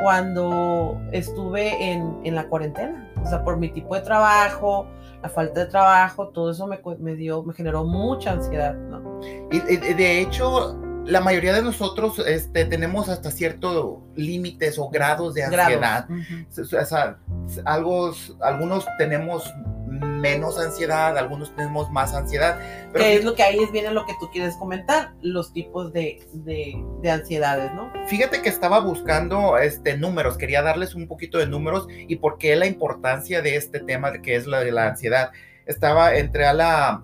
cuando 0.00 1.00
estuve 1.12 1.92
en, 1.92 2.18
en 2.24 2.34
la 2.34 2.46
cuarentena. 2.48 3.10
O 3.24 3.28
sea, 3.28 3.42
por 3.42 3.56
mi 3.56 3.70
tipo 3.70 3.94
de 3.94 4.02
trabajo, 4.02 4.86
la 5.22 5.28
falta 5.28 5.60
de 5.60 5.66
trabajo, 5.66 6.28
todo 6.28 6.50
eso 6.50 6.66
me, 6.66 6.80
me 6.98 7.14
dio, 7.14 7.42
me 7.42 7.52
generó 7.52 7.84
mucha 7.84 8.32
ansiedad, 8.32 8.74
¿no? 8.74 9.20
Y, 9.50 9.56
y, 9.56 9.94
de 9.94 10.20
hecho, 10.20 10.78
la 11.08 11.22
mayoría 11.22 11.54
de 11.54 11.62
nosotros 11.62 12.18
este, 12.26 12.66
tenemos 12.66 13.08
hasta 13.08 13.30
ciertos 13.30 13.98
límites 14.14 14.78
o 14.78 14.90
grados 14.90 15.34
de 15.34 15.44
ansiedad. 15.44 16.06
Grados. 16.06 16.72
O 16.72 16.84
sea, 16.84 17.18
algo, 17.64 18.12
algunos 18.40 18.86
tenemos 18.98 19.50
menos 19.88 20.58
ansiedad, 20.58 21.16
algunos 21.16 21.54
tenemos 21.56 21.90
más 21.90 22.14
ansiedad. 22.14 22.60
Pero 22.92 23.04
que 23.04 23.16
es 23.16 23.24
lo 23.24 23.34
que 23.34 23.42
ahí 23.42 23.58
es 23.58 23.72
viene 23.72 23.90
lo 23.90 24.04
que 24.04 24.12
tú 24.20 24.28
quieres 24.30 24.54
comentar, 24.56 25.14
los 25.22 25.52
tipos 25.54 25.94
de, 25.94 26.20
de, 26.34 26.76
de, 27.00 27.10
ansiedades, 27.10 27.72
¿no? 27.72 27.90
Fíjate 28.08 28.42
que 28.42 28.50
estaba 28.50 28.80
buscando 28.80 29.56
este, 29.56 29.96
números, 29.96 30.36
quería 30.36 30.60
darles 30.60 30.94
un 30.94 31.08
poquito 31.08 31.38
de 31.38 31.46
números 31.46 31.86
y 31.88 32.16
por 32.16 32.36
qué 32.36 32.54
la 32.54 32.66
importancia 32.66 33.40
de 33.40 33.56
este 33.56 33.80
tema 33.80 34.12
que 34.20 34.36
es 34.36 34.46
la 34.46 34.60
de 34.60 34.72
la 34.72 34.88
ansiedad. 34.88 35.30
Estaba, 35.64 36.16
entré 36.16 36.46
a 36.46 36.52
la, 36.52 37.02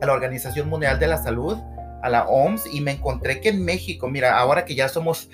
a 0.00 0.06
la 0.06 0.12
Organización 0.12 0.70
Mundial 0.70 0.98
de 0.98 1.08
la 1.08 1.22
Salud, 1.22 1.58
a 2.04 2.10
la 2.10 2.26
OMS, 2.28 2.66
y 2.72 2.80
me 2.80 2.92
encontré 2.92 3.40
que 3.40 3.48
en 3.48 3.64
México, 3.64 4.08
mira, 4.08 4.38
ahora 4.38 4.64
que 4.64 4.74
ya 4.74 4.88
somos, 4.88 5.30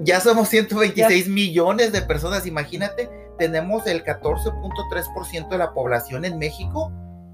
ya 0.00 0.20
somos 0.20 0.48
126 0.48 1.26
ya. 1.26 1.32
millones 1.32 1.92
de 1.92 2.02
personas, 2.02 2.46
imagínate, 2.46 3.08
tenemos 3.38 3.86
el 3.86 4.04
14.3% 4.04 5.48
de 5.48 5.58
la 5.58 5.72
población 5.72 6.24
en 6.24 6.38
México 6.38 6.92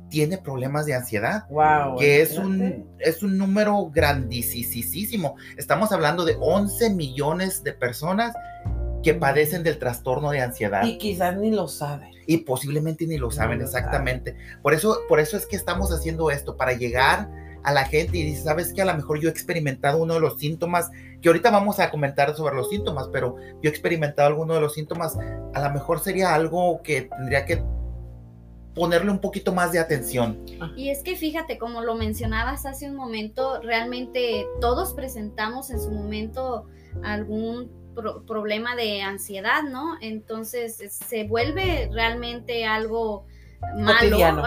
tiene 0.08 0.38
problemas 0.38 0.86
de 0.86 0.94
ansiedad, 0.94 1.44
wow, 1.48 1.96
que 1.96 2.20
es 2.20 2.36
un, 2.36 2.84
es 2.98 3.22
un 3.22 3.38
número 3.38 3.90
grandísimo. 3.90 5.36
Estamos 5.56 5.92
hablando 5.92 6.24
de 6.24 6.36
11 6.40 6.90
millones 6.90 7.62
de 7.62 7.72
personas 7.72 8.34
que 9.02 9.14
padecen 9.14 9.62
del 9.62 9.78
trastorno 9.78 10.30
de 10.30 10.40
ansiedad. 10.40 10.84
Y 10.84 10.98
quizás 10.98 11.36
ni 11.36 11.50
lo 11.50 11.68
saben. 11.68 12.10
Y 12.26 12.38
posiblemente 12.38 13.06
ni 13.06 13.16
lo 13.16 13.30
saben, 13.30 13.58
No 13.58 13.62
lo 13.62 13.64
exactamente. 13.64 14.36
Por, 14.62 14.74
eso, 14.74 14.98
por 15.08 15.20
eso 15.20 15.36
es 15.36 15.46
que 15.46 15.56
estamos 15.56 15.90
haciendo 15.92 16.30
esto, 16.30 16.56
para 16.56 16.72
llegar 16.74 17.30
a 17.62 17.72
la 17.72 17.84
gente 17.84 18.18
y 18.18 18.22
dice, 18.22 18.42
sabes 18.42 18.72
que 18.72 18.82
a 18.82 18.84
lo 18.84 18.94
mejor 18.94 19.20
yo 19.20 19.28
he 19.28 19.32
experimentado 19.32 19.98
uno 19.98 20.14
de 20.14 20.20
los 20.20 20.38
síntomas, 20.38 20.90
que 21.20 21.28
ahorita 21.28 21.50
vamos 21.50 21.80
a 21.80 21.90
comentar 21.90 22.34
sobre 22.34 22.54
los 22.54 22.68
síntomas, 22.70 23.08
pero 23.12 23.36
yo 23.62 23.68
he 23.68 23.68
experimentado 23.68 24.28
alguno 24.28 24.54
de 24.54 24.60
los 24.60 24.74
síntomas, 24.74 25.16
a 25.54 25.60
lo 25.60 25.70
mejor 25.72 26.00
sería 26.00 26.34
algo 26.34 26.80
que 26.82 27.02
tendría 27.02 27.44
que 27.44 27.62
ponerle 28.74 29.10
un 29.10 29.18
poquito 29.18 29.52
más 29.52 29.72
de 29.72 29.78
atención. 29.78 30.44
Y 30.76 30.90
es 30.90 31.02
que 31.02 31.16
fíjate, 31.16 31.58
como 31.58 31.82
lo 31.82 31.96
mencionabas 31.96 32.66
hace 32.66 32.88
un 32.88 32.96
momento, 32.96 33.60
realmente 33.60 34.46
todos 34.60 34.94
presentamos 34.94 35.70
en 35.70 35.80
su 35.80 35.90
momento 35.90 36.66
algún 37.02 37.70
pro 37.94 38.24
problema 38.24 38.76
de 38.76 39.02
ansiedad, 39.02 39.64
¿no? 39.64 39.96
Entonces 40.00 40.76
se 40.90 41.24
vuelve 41.24 41.90
realmente 41.92 42.64
algo 42.64 43.26
malo, 43.76 44.42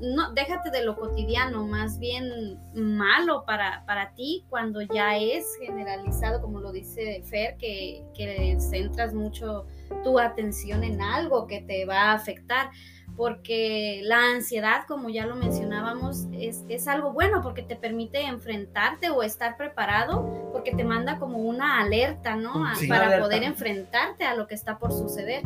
no, 0.00 0.32
déjate 0.32 0.70
de 0.70 0.84
lo 0.84 0.96
cotidiano, 0.96 1.66
más 1.66 1.98
bien 1.98 2.58
malo 2.74 3.44
para, 3.44 3.84
para 3.86 4.14
ti 4.14 4.44
cuando 4.48 4.80
ya 4.82 5.16
es 5.16 5.46
generalizado, 5.60 6.40
como 6.40 6.60
lo 6.60 6.72
dice 6.72 7.22
Fer, 7.24 7.56
que, 7.56 8.04
que 8.14 8.56
centras 8.60 9.14
mucho 9.14 9.66
tu 10.04 10.18
atención 10.18 10.84
en 10.84 11.00
algo 11.00 11.46
que 11.46 11.60
te 11.62 11.84
va 11.84 12.10
a 12.10 12.12
afectar 12.12 12.70
porque 13.18 14.00
la 14.04 14.30
ansiedad, 14.30 14.84
como 14.86 15.08
ya 15.08 15.26
lo 15.26 15.34
mencionábamos, 15.34 16.26
es, 16.32 16.64
es, 16.68 16.86
algo 16.86 17.12
bueno 17.12 17.42
porque 17.42 17.62
te 17.62 17.74
permite 17.74 18.22
enfrentarte 18.22 19.10
o 19.10 19.24
estar 19.24 19.56
preparado, 19.56 20.50
porque 20.52 20.72
te 20.72 20.84
manda 20.84 21.18
como 21.18 21.38
una 21.38 21.80
alerta, 21.80 22.36
¿no? 22.36 22.72
Sí, 22.76 22.86
Para 22.86 23.06
alerta. 23.06 23.24
poder 23.24 23.42
enfrentarte 23.42 24.24
a 24.24 24.36
lo 24.36 24.46
que 24.46 24.54
está 24.54 24.78
por 24.78 24.92
suceder. 24.92 25.42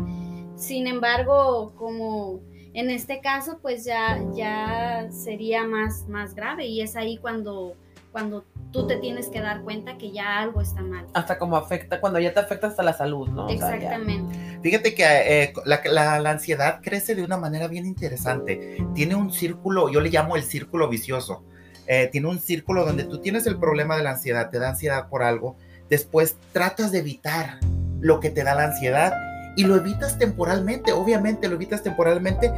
Sin 0.54 0.86
embargo, 0.86 1.72
como 1.76 2.42
en 2.74 2.90
este 2.90 3.20
caso, 3.20 3.58
pues 3.60 3.84
ya, 3.84 4.18
ya 4.34 5.08
sería 5.10 5.66
más, 5.66 6.08
más 6.08 6.34
grave 6.34 6.66
y 6.66 6.80
es 6.80 6.96
ahí 6.96 7.18
cuando, 7.18 7.76
cuando 8.12 8.44
tú 8.72 8.86
te 8.86 8.96
tienes 8.96 9.28
que 9.28 9.40
dar 9.40 9.62
cuenta 9.62 9.98
que 9.98 10.10
ya 10.10 10.38
algo 10.38 10.60
está 10.60 10.82
mal. 10.82 11.06
Hasta 11.12 11.38
como 11.38 11.56
afecta, 11.56 12.00
cuando 12.00 12.18
ya 12.18 12.32
te 12.32 12.40
afecta 12.40 12.68
hasta 12.68 12.82
la 12.82 12.94
salud, 12.94 13.28
¿no? 13.28 13.48
Exactamente. 13.48 14.34
O 14.34 14.40
sea, 14.40 14.60
Fíjate 14.62 14.94
que 14.94 15.04
eh, 15.04 15.52
la, 15.64 15.80
la, 15.84 16.20
la, 16.20 16.30
ansiedad 16.30 16.80
crece 16.82 17.14
de 17.14 17.22
una 17.22 17.36
manera 17.36 17.68
bien 17.68 17.84
interesante. 17.84 18.78
Tiene 18.94 19.16
un 19.16 19.32
círculo, 19.32 19.90
yo 19.90 20.00
le 20.00 20.08
llamo 20.08 20.36
el 20.36 20.42
círculo 20.42 20.88
vicioso. 20.88 21.44
Eh, 21.86 22.08
tiene 22.10 22.28
un 22.28 22.38
círculo 22.38 22.86
donde 22.86 23.04
tú 23.04 23.18
tienes 23.18 23.46
el 23.46 23.58
problema 23.58 23.96
de 23.96 24.04
la 24.04 24.10
ansiedad, 24.12 24.50
te 24.50 24.58
da 24.58 24.70
ansiedad 24.70 25.08
por 25.08 25.22
algo, 25.22 25.56
después 25.90 26.36
tratas 26.52 26.92
de 26.92 27.00
evitar 27.00 27.58
lo 28.00 28.20
que 28.20 28.30
te 28.30 28.44
da 28.44 28.54
la 28.54 28.64
ansiedad 28.64 29.12
y 29.56 29.64
lo 29.64 29.76
evitas 29.76 30.18
temporalmente, 30.18 30.92
obviamente 30.92 31.48
lo 31.48 31.54
evitas 31.56 31.82
temporalmente, 31.82 32.52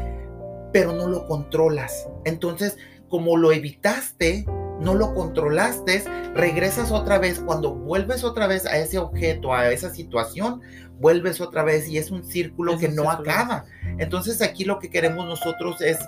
pero 0.72 0.92
no 0.92 1.08
lo 1.08 1.26
controlas. 1.26 2.08
Entonces, 2.24 2.76
como 3.08 3.36
lo 3.36 3.52
evitaste, 3.52 4.44
no 4.80 4.94
lo 4.94 5.14
controlaste, 5.14 6.02
regresas 6.34 6.90
otra 6.90 7.18
vez, 7.18 7.38
cuando 7.40 7.74
vuelves 7.74 8.24
otra 8.24 8.46
vez 8.46 8.66
a 8.66 8.76
ese 8.78 8.98
objeto, 8.98 9.52
a 9.54 9.70
esa 9.70 9.90
situación, 9.90 10.60
vuelves 10.98 11.40
otra 11.40 11.62
vez 11.62 11.88
y 11.88 11.98
es 11.98 12.10
un 12.10 12.24
círculo 12.24 12.72
Es 12.74 12.80
que 12.80 12.86
un 12.88 12.96
no 12.96 13.02
círculo. 13.04 13.30
acaba. 13.30 13.64
Entonces 13.98 14.42
aquí 14.42 14.64
lo 14.64 14.78
que 14.80 14.90
queremos 14.90 15.26
nosotros 15.26 15.80
es 15.80 15.98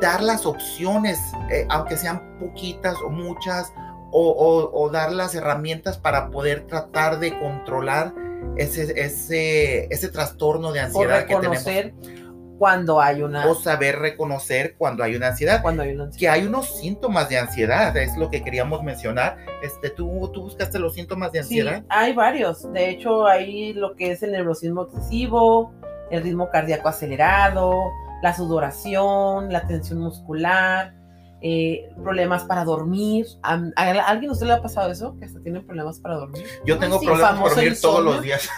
dar 0.00 0.22
las 0.22 0.44
opciones, 0.44 1.18
eh, 1.50 1.66
aunque 1.70 1.96
sean 1.96 2.36
poquitas 2.38 2.96
o 3.04 3.08
muchas, 3.08 3.72
o, 4.12 4.30
o- 4.30 4.70
o 4.82 4.90
dar 4.90 5.12
las 5.12 5.34
herramientas 5.34 5.96
para 5.98 6.30
poder 6.30 6.66
tratar 6.66 7.18
de 7.18 7.38
controlar 7.38 8.12
ese, 8.56 8.92
ese, 9.00 9.86
ese 9.92 10.08
trastorno 10.08 10.72
de 10.72 10.80
O 10.80 10.84
ansiedad 10.84 11.26
que 11.26 11.34
reconocer 11.34 11.94
cuando 12.58 13.00
hay 13.02 13.22
una. 13.22 13.46
O 13.46 13.54
saber 13.54 13.98
reconocer 13.98 14.76
cuando 14.78 15.04
hay 15.04 15.14
una 15.14 15.28
ansiedad 15.28 15.60
cuando 15.60 15.82
hay 15.82 15.90
una 15.92 16.10
que 16.10 16.28
hay 16.28 16.46
unos 16.46 16.78
síntomas 16.78 17.28
de 17.28 17.38
ansiedad, 17.38 17.94
es 17.96 18.16
lo 18.16 18.30
que 18.30 18.42
queríamos 18.42 18.82
mencionar. 18.82 19.36
Este, 19.62 19.90
¿tú, 19.90 20.30
tú 20.32 20.42
buscaste 20.42 20.78
los 20.78 20.94
síntomas 20.94 21.32
de 21.32 21.42
Sí, 21.42 21.60
ansiedad? 21.60 21.84
hay 21.90 22.14
varios. 22.14 22.72
De 22.72 22.88
hecho, 22.88 23.26
hay 23.26 23.74
lo 23.74 23.94
que 23.94 24.12
es 24.12 24.22
el 24.22 24.32
nerviosismo 24.32 24.84
excesivo, 24.84 25.72
el 26.10 26.22
ritmo 26.22 26.48
cardíaco 26.50 26.88
acelerado, 26.88 27.74
la 28.22 28.34
sudoración, 28.34 29.52
la 29.52 29.66
tensión 29.66 29.98
muscular, 30.00 30.94
eh, 31.48 31.88
problemas 32.02 32.42
para 32.44 32.64
dormir. 32.64 33.24
¿A, 33.42 33.54
a 33.76 33.90
alguien 34.08 34.30
a 34.30 34.32
usted 34.32 34.46
le 34.48 34.54
ha 34.54 34.62
pasado 34.62 34.90
eso? 34.90 35.16
Que 35.18 35.26
hasta 35.26 35.40
tienen 35.40 35.64
problemas 35.64 36.00
para 36.00 36.16
dormir. 36.16 36.44
Yo 36.64 36.76
tengo 36.78 36.98
Sí. 36.98 37.06
problemas 37.06 37.30
Famoso 37.36 37.54
dormir 37.54 37.80
todos 37.80 38.04
los 38.04 38.20
días. 38.22 38.48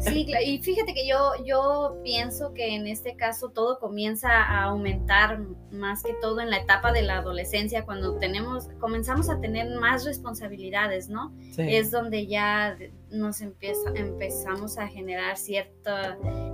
Sí, 0.00 0.26
y 0.44 0.58
fíjate 0.62 0.92
que 0.92 1.06
yo, 1.08 1.32
yo 1.44 1.96
pienso 2.04 2.52
que 2.52 2.74
en 2.74 2.86
este 2.86 3.16
caso 3.16 3.50
todo 3.50 3.78
comienza 3.78 4.28
a 4.30 4.64
aumentar 4.64 5.40
más 5.70 6.02
que 6.02 6.12
todo 6.20 6.40
en 6.40 6.50
la 6.50 6.58
etapa 6.58 6.92
de 6.92 7.02
la 7.02 7.18
adolescencia, 7.18 7.84
cuando 7.86 8.18
tenemos, 8.18 8.68
comenzamos 8.80 9.30
a 9.30 9.40
tener 9.40 9.68
más 9.80 10.04
responsabilidades, 10.04 11.08
¿no? 11.08 11.32
Sí. 11.52 11.62
Es 11.68 11.90
donde 11.90 12.26
ya 12.26 12.76
nos 13.10 13.40
empieza, 13.40 13.90
empezamos 13.94 14.76
a 14.78 14.88
generar 14.88 15.36
cierto 15.38 15.90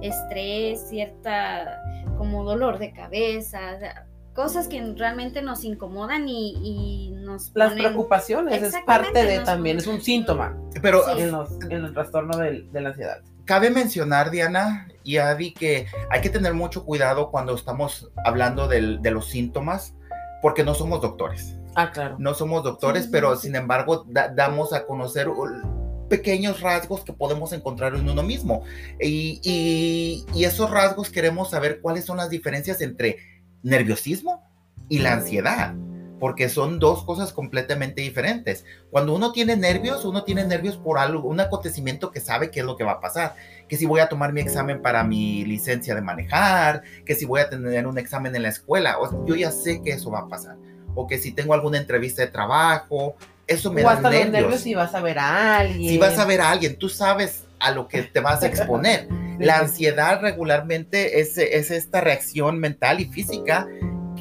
estrés, 0.02 0.88
cierta 0.88 1.80
como 2.18 2.44
dolor 2.44 2.78
de 2.78 2.92
cabeza, 2.92 3.74
o 3.76 3.78
sea, 3.78 4.06
cosas 4.36 4.68
que 4.68 4.80
realmente 4.96 5.42
nos 5.42 5.64
incomodan 5.64 6.28
y, 6.28 6.52
y 6.62 7.10
nos 7.10 7.50
Las 7.54 7.72
ponen- 7.72 7.78
preocupaciones 7.84 8.62
es 8.62 8.74
parte 8.86 9.24
de 9.24 9.36
nos- 9.38 9.44
también, 9.46 9.78
es 9.78 9.86
un 9.88 10.00
síntoma 10.00 10.56
Pero 10.80 11.02
Sí. 11.04 11.22
en, 11.22 11.32
los- 11.32 11.50
en 11.70 11.84
el 11.84 11.92
trastorno 11.94 12.36
del- 12.36 12.70
de 12.70 12.80
la 12.82 12.90
ansiedad. 12.90 13.22
cabe 13.46 13.70
mencionar, 13.70 14.30
Diana 14.30 14.88
y 15.02 15.16
Adi, 15.16 15.52
que 15.54 15.86
hay 16.10 16.20
que 16.20 16.30
tener 16.30 16.52
mucho 16.54 16.84
cuidado 16.84 17.30
cuando 17.30 17.54
estamos 17.54 18.10
hablando 18.24 18.68
del- 18.68 19.00
de 19.02 19.10
los 19.10 19.26
síntomas, 19.28 19.94
porque 20.42 20.62
no 20.64 20.74
somos 20.74 21.00
doctores. 21.00 21.56
Ah, 21.74 21.90
claro. 21.92 22.16
No 22.18 22.34
somos 22.34 22.62
doctores, 22.62 23.04
Sí, 23.04 23.10
pero 23.12 23.36
sí. 23.36 23.46
sin 23.48 23.56
embargo 23.56 24.04
da- 24.08 24.28
damos 24.28 24.72
a 24.72 24.84
conocer 24.86 25.28
pequeños 26.08 26.60
rasgos 26.60 27.02
que 27.04 27.12
podemos 27.12 27.52
encontrar 27.52 27.94
en 27.94 28.08
uno 28.08 28.22
mismo. 28.22 28.62
Y, 29.00 29.40
y- 29.42 30.24
y 30.34 30.44
esos 30.44 30.70
rasgos 30.70 31.10
queremos 31.10 31.50
saber 31.50 31.80
cuáles 31.80 32.04
son 32.04 32.16
las 32.18 32.30
diferencias 32.30 32.80
entre 32.80 33.18
nerviosismo 33.66 34.42
y 34.88 35.00
la 35.00 35.14
ansiedad, 35.14 35.74
porque 36.20 36.48
son 36.48 36.78
dos 36.78 37.04
cosas 37.04 37.32
completamente 37.32 38.00
diferentes. 38.00 38.64
Cuando 38.90 39.14
uno 39.14 39.32
tiene 39.32 39.56
nervios, 39.56 40.04
uno 40.04 40.22
tiene 40.24 40.44
nervios 40.46 40.76
por 40.76 40.98
algo, 40.98 41.28
un 41.28 41.40
acontecimiento 41.40 42.10
que 42.12 42.20
sabe 42.20 42.50
qué 42.50 42.60
es 42.60 42.66
lo 42.66 42.76
que 42.76 42.84
va 42.84 42.92
a 42.92 43.00
pasar, 43.00 43.34
que 43.68 43.76
si 43.76 43.84
voy 43.84 44.00
a 44.00 44.08
tomar 44.08 44.32
mi 44.32 44.40
examen 44.40 44.80
para 44.80 45.02
mi 45.02 45.44
licencia 45.44 45.94
de 45.96 46.00
manejar, 46.00 46.82
que 47.04 47.14
si 47.16 47.24
voy 47.24 47.40
a 47.40 47.50
tener 47.50 47.86
un 47.86 47.98
examen 47.98 48.34
en 48.36 48.42
la 48.42 48.48
escuela, 48.48 48.98
o- 49.00 49.26
yo 49.26 49.34
ya 49.34 49.50
sé 49.50 49.82
que 49.82 49.90
eso 49.90 50.10
va 50.10 50.20
a 50.20 50.28
pasar, 50.28 50.56
o 50.94 51.06
que 51.06 51.18
si 51.18 51.32
tengo 51.32 51.52
alguna 51.52 51.78
entrevista 51.78 52.22
de 52.22 52.28
trabajo, 52.28 53.16
eso 53.48 53.72
me 53.72 53.82
o 53.82 53.86
da 53.86 53.92
hasta 53.94 54.08
los 54.10 54.20
nervios. 54.20 54.32
nervios 54.42 54.60
si 54.60 54.74
vas 54.74 54.94
a 54.94 55.00
ver 55.02 55.18
a 55.18 55.58
alguien. 55.58 55.88
Si 55.90 55.98
vas 55.98 56.18
a 56.18 56.24
ver 56.24 56.40
a 56.40 56.50
alguien, 56.50 56.78
tú 56.78 56.88
sabes 56.88 57.44
a 57.58 57.72
lo 57.72 57.88
que 57.88 58.02
te 58.04 58.20
vas 58.20 58.42
a 58.42 58.46
exponer. 58.46 59.08
La 59.38 59.58
ansiedad 59.58 60.20
regularmente 60.20 61.20
es, 61.20 61.36
es 61.38 61.70
esta 61.70 62.00
reacción 62.00 62.58
mental 62.58 63.00
y 63.00 63.06
física 63.06 63.66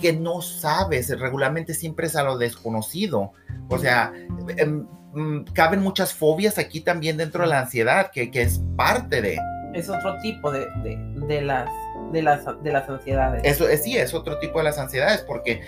que 0.01 0.13
no 0.13 0.41
sabes, 0.41 1.17
regularmente 1.19 1.73
siempre 1.73 2.07
es 2.07 2.15
a 2.15 2.23
lo 2.23 2.37
desconocido. 2.37 3.31
O 3.69 3.77
sea, 3.77 4.11
em, 4.57 4.85
mm, 5.13 5.45
caben 5.53 5.81
muchas 5.81 6.13
fobias 6.13 6.57
aquí 6.57 6.81
también 6.81 7.17
dentro 7.17 7.43
de 7.43 7.47
la 7.49 7.59
ansiedad, 7.61 8.11
que, 8.11 8.29
que 8.29 8.41
es 8.41 8.61
parte 8.75 9.21
de... 9.21 9.39
Es 9.73 9.89
otro 9.89 10.17
tipo 10.21 10.51
de, 10.51 10.67
de, 10.83 10.97
de 11.27 11.41
las, 11.41 11.69
de, 12.11 12.21
las, 12.21 12.45
de 12.63 12.71
las 12.71 12.89
ansiedades. 12.89 13.41
Eso 13.45 13.67
es, 13.67 13.83
sí, 13.83 13.97
es 13.97 14.13
otro 14.13 14.37
tipo 14.39 14.57
de 14.59 14.65
las 14.65 14.77
ansiedades, 14.77 15.21
porque, 15.21 15.61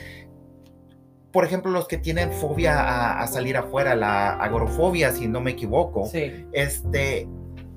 por 1.32 1.46
ejemplo, 1.46 1.72
los 1.72 1.88
que 1.88 1.98
tienen 1.98 2.32
fobia 2.34 2.80
a, 2.80 3.22
a 3.22 3.28
salir 3.28 3.58
afuera, 3.58 3.96
la 3.96 4.32
agorofobia, 4.34 5.12
si 5.12 5.28
no 5.28 5.42
me 5.42 5.52
equivoco, 5.52 6.06
Sí. 6.06 6.46
este, 6.52 7.28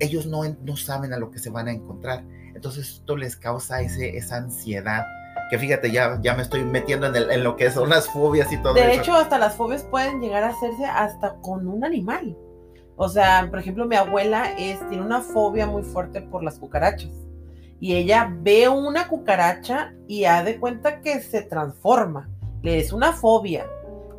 ellos 0.00 0.26
no, 0.26 0.42
no 0.64 0.76
saben 0.76 1.12
a 1.12 1.18
lo 1.18 1.30
que 1.30 1.38
se 1.38 1.50
van 1.50 1.68
a 1.68 1.72
encontrar. 1.72 2.24
Entonces 2.54 2.88
esto 2.88 3.16
les 3.16 3.36
causa 3.36 3.80
ese, 3.80 4.16
esa 4.16 4.36
ansiedad. 4.36 5.04
Que 5.50 5.58
fíjate, 5.58 5.90
ya, 5.90 6.18
ya 6.22 6.34
me 6.34 6.42
estoy 6.42 6.64
metiendo 6.64 7.06
en, 7.06 7.16
el- 7.16 7.30
en 7.30 7.44
lo 7.44 7.56
que 7.56 7.70
son 7.70 7.88
las 7.90 8.08
fobias 8.08 8.52
y 8.52 8.56
todo 8.58 8.74
De 8.74 8.92
eso. 8.92 9.00
hecho, 9.02 9.14
hasta 9.14 9.38
las 9.38 9.54
fobias 9.56 9.82
pueden 9.84 10.20
llegar 10.20 10.42
a 10.44 10.50
hacerse 10.50 10.84
hasta 10.84 11.34
con 11.40 11.66
un 11.68 11.84
animal. 11.84 12.36
O 12.96 13.08
sea, 13.08 13.46
por 13.48 13.58
ejemplo, 13.58 13.86
mi 13.86 13.96
abuela 13.96 14.52
es, 14.58 14.78
tiene 14.88 15.04
una 15.04 15.22
fobia 15.22 15.66
muy 15.66 15.82
fuerte 15.82 16.20
por 16.20 16.42
las 16.44 16.58
cucarachas. 16.58 17.10
Y 17.80 17.94
ella 17.94 18.30
ve 18.42 18.68
una 18.68 19.08
cucaracha 19.08 19.94
y 20.06 20.24
ha 20.26 20.44
de 20.44 20.60
cuenta 20.60 21.00
que 21.00 21.20
se 21.20 21.40
transforma. 21.42 22.28
Le 22.62 22.78
es 22.78 22.92
una 22.92 23.12
fobia. 23.12 23.66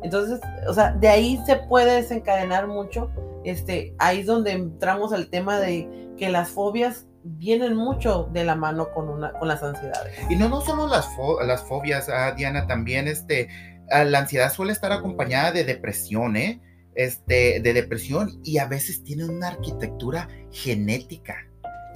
Entonces, 0.02 0.40
o 0.68 0.74
sea, 0.74 0.92
de 0.92 1.08
ahí 1.08 1.40
se 1.46 1.56
puede 1.56 1.96
desencadenar 1.96 2.66
mucho. 2.66 3.10
Este, 3.44 3.94
ahí 3.98 4.20
es 4.20 4.26
donde 4.26 4.52
entramos 4.52 5.12
al 5.12 5.28
tema 5.28 5.58
de 5.58 5.88
que 6.16 6.28
las 6.28 6.50
fobias 6.50 7.06
vienen 7.24 7.74
mucho 7.76 8.28
de 8.32 8.44
la 8.44 8.56
mano 8.56 8.92
con, 8.92 9.08
una, 9.08 9.32
con 9.32 9.48
las 9.48 9.62
ansiedades. 9.62 10.14
Y 10.28 10.36
no, 10.36 10.48
no 10.48 10.60
solo 10.60 10.88
las, 10.88 11.06
fo- 11.10 11.42
las 11.44 11.62
fobias, 11.62 12.08
ah, 12.08 12.32
Diana, 12.36 12.66
también 12.66 13.06
este, 13.08 13.48
ah, 13.90 14.04
la 14.04 14.20
ansiedad 14.20 14.52
suele 14.52 14.72
estar 14.72 14.92
acompañada 14.92 15.52
de 15.52 15.64
depresión, 15.64 16.36
¿eh? 16.36 16.60
Este, 16.94 17.60
de 17.60 17.72
depresión 17.72 18.40
y 18.44 18.58
a 18.58 18.66
veces 18.66 19.02
tiene 19.02 19.24
una 19.24 19.48
arquitectura 19.48 20.28
genética. 20.50 21.36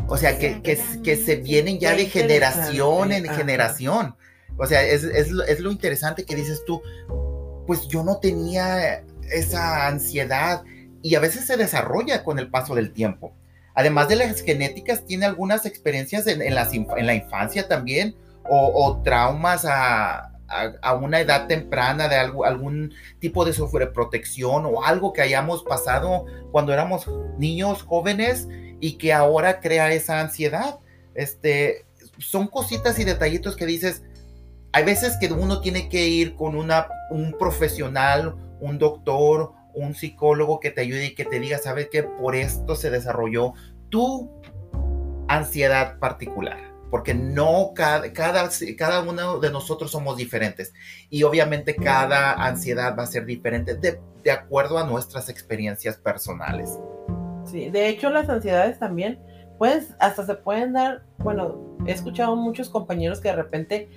O 0.09 0.17
sea, 0.17 0.39
que, 0.39 0.63
que, 0.63 0.79
que 1.03 1.17
se 1.17 1.37
vienen 1.37 1.79
ya 1.79 1.95
de 1.95 2.07
generación 2.07 3.13
en 3.13 3.27
generación. 3.29 4.17
O 4.59 4.67
sea, 4.67 4.83
es, 4.83 5.05
es, 5.05 5.29
es 5.49 5.61
lo 5.61 5.71
interesante 5.71 6.25
que 6.25 6.35
dices 6.35 6.63
tú, 6.67 6.81
pues 7.67 7.89
yo 7.89 8.03
no 8.05 8.19
tenía 8.19 9.03
esa 9.31 9.87
ansiedad 9.89 10.63
y 11.03 11.15
a 11.15 11.21
veces 11.21 11.45
se 11.47 11.57
desarrolla 11.57 12.25
con 12.25 12.39
el 12.39 12.51
paso 12.51 12.75
del 12.75 12.93
tiempo. 12.93 13.35
Además 13.75 14.09
de 14.09 14.17
las 14.17 14.41
genéticas, 14.41 15.05
tiene 15.05 15.27
algunas 15.27 15.67
experiencias 15.67 16.27
en, 16.27 16.39
la 16.55 17.15
infancia 17.15 17.69
también 17.69 18.17
o, 18.49 19.03
traumas 19.05 19.65
a, 19.67 20.33
a- 20.83 20.95
una 20.95 21.21
edad 21.21 21.47
temprana 21.47 22.09
de 22.09 22.17
algún 22.17 22.95
tipo 23.19 23.45
de 23.45 23.53
sobreprotección 23.53 24.65
o 24.67 24.85
algo 24.85 25.13
que 25.13 25.21
hayamos 25.23 25.63
pasado 25.63 26.25
cuando 26.53 26.73
éramos 26.73 27.07
niños 27.39 27.83
jóvenes 27.83 28.49
y 28.81 28.93
que 28.99 29.13
ahora 29.13 29.61
crea 29.61 29.93
esa 29.93 30.21
ansiedad. 30.21 30.79
Este, 31.15 31.85
son 32.19 32.47
cositas 32.47 32.99
y 32.99 33.05
detallitos 33.05 33.57
que 33.57 33.67
dices, 33.67 34.03
hay 34.73 34.85
veces 34.85 35.17
que 35.21 35.33
uno 35.33 35.61
tiene 35.61 35.89
que 35.89 36.07
ir 36.07 36.35
con 36.35 36.57
un 36.57 37.37
profesional, 37.39 38.35
un 38.61 38.79
doctor, 38.79 39.53
un 39.75 39.95
psicólogo 39.95 40.61
que 40.61 40.71
te 40.71 40.81
ayude 40.81 41.07
y 41.07 41.15
que 41.15 41.25
te 41.25 41.39
diga, 41.39 41.59
¿sabes 41.59 41.89
qué? 41.91 42.03
Por 42.03 42.35
esto 42.35 42.77
se 42.77 42.91
desarrolló 42.91 43.53
tu 43.91 44.31
ansiedad 45.29 45.99
particular. 45.99 46.59
Porque 46.91 47.15
no 47.15 47.73
cada, 47.75 48.13
cada, 48.13 48.49
cada 48.79 49.03
uno 49.03 49.39
de 49.41 49.51
nosotros 49.51 49.91
somos 49.91 50.17
diferentes. 50.17 50.73
Y 51.11 51.25
obviamente 51.25 51.75
cada 51.75 52.33
ansiedad 52.33 52.97
va 52.97 53.03
a 53.03 53.07
ser 53.07 53.27
diferente 53.27 53.75
de, 53.75 54.01
de 54.23 54.31
acuerdo 54.31 54.79
a 54.79 54.87
nuestras 54.87 55.29
experiencias 55.29 55.97
personales. 55.97 56.79
Sí, 57.45 57.71
de 57.71 57.89
hecho 57.89 58.09
las 58.11 58.29
ansiedades 58.29 58.79
también, 58.79 59.21
pues 59.59 59.95
hasta 59.99 60.25
se 60.25 60.35
pueden 60.35 60.73
dar, 60.73 61.03
bueno, 61.19 61.77
he 61.87 61.93
escuchado 61.93 62.37
muchos 62.37 62.69
compañeros 62.71 63.21
que 63.21 63.29
de 63.29 63.37
repente 63.37 63.89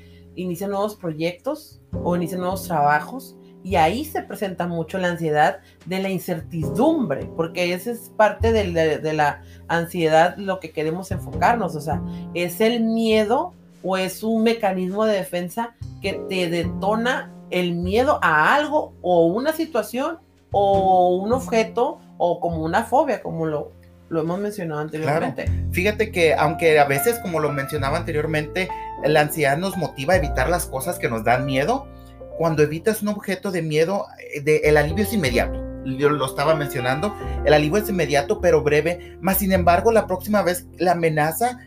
inician 0.42 0.72
nuevos 0.72 0.96
proyectos 0.96 1.82
o 2.04 2.16
inician 2.16 2.42
nuevos 2.42 2.68
trabajos 2.68 3.36
y 3.64 3.76
ahí 3.76 4.06
se 4.06 4.22
presenta 4.22 4.68
mucho 4.68 4.98
la 4.98 5.10
ansiedad 5.10 5.60
de 5.86 6.00
la 6.00 6.10
incertidumbre, 6.10 7.26
porque 7.36 7.74
esa 7.74 7.92
es 7.92 8.12
parte 8.16 8.52
de 8.54 9.14
la 9.14 9.42
ansiedad 9.68 10.38
lo 10.38 10.60
que 10.60 10.72
queremos 10.72 11.12
enfocarnos, 11.12 11.76
o 11.76 11.82
sea, 11.82 12.02
es 12.34 12.62
el 12.62 12.82
miedo 12.82 13.54
o 13.84 13.98
es 13.98 14.24
un 14.24 14.44
mecanismo 14.44 15.06
de 15.06 15.18
defensa 15.18 15.76
que 16.02 16.14
te 16.30 16.50
detona 16.50 17.34
el 17.50 17.76
miedo 17.76 18.20
a 18.22 18.56
algo 18.56 18.94
o 19.02 19.26
una 19.28 19.54
situación 19.54 20.20
o 20.52 21.18
un 21.18 21.34
objeto 21.34 22.00
o 22.18 22.40
como 22.40 22.64
una 22.64 22.84
fobia, 22.84 23.22
como 23.22 23.46
lo, 23.46 23.72
lo 24.10 24.22
hemos 24.22 24.40
mencionado 24.40 24.82
anteriormente. 24.82 25.46
Fíjate 25.72 26.12
que 26.12 26.34
aunque 26.34 26.80
a 26.80 26.86
veces, 26.86 27.20
como 27.20 27.40
lo 27.40 27.52
mencionaba 27.52 27.98
anteriormente, 27.98 28.70
la 29.06 29.22
ansiedad 29.22 29.58
nos 29.58 29.78
motiva 29.78 30.14
a 30.16 30.18
evitar 30.18 30.50
las 30.50 30.66
cosas 30.66 30.98
que 31.00 31.10
nos 31.10 31.24
dan 31.24 31.46
miedo, 31.46 31.88
cuando 32.38 32.64
evitas 32.64 33.02
un 33.02 33.10
objeto 33.10 33.52
de 33.52 33.62
miedo, 33.62 34.06
eh, 34.34 34.42
de- 34.42 34.58
el 34.66 34.78
alivio 34.78 35.04
es 35.04 35.14
inmediato. 35.14 35.64
Yo 35.86 36.10
lo 36.10 36.26
estaba 36.26 36.56
mencionando, 36.56 37.16
el 37.46 37.54
alivio 37.54 37.78
es 37.82 37.90
inmediato 37.90 38.42
pero 38.42 38.62
breve, 38.64 39.18
más 39.22 39.38
sin 39.38 39.52
embargo 39.54 39.92
la 39.92 40.08
próxima 40.08 40.42
vez 40.42 40.68
la 40.78 40.92
amenaza 40.92 41.60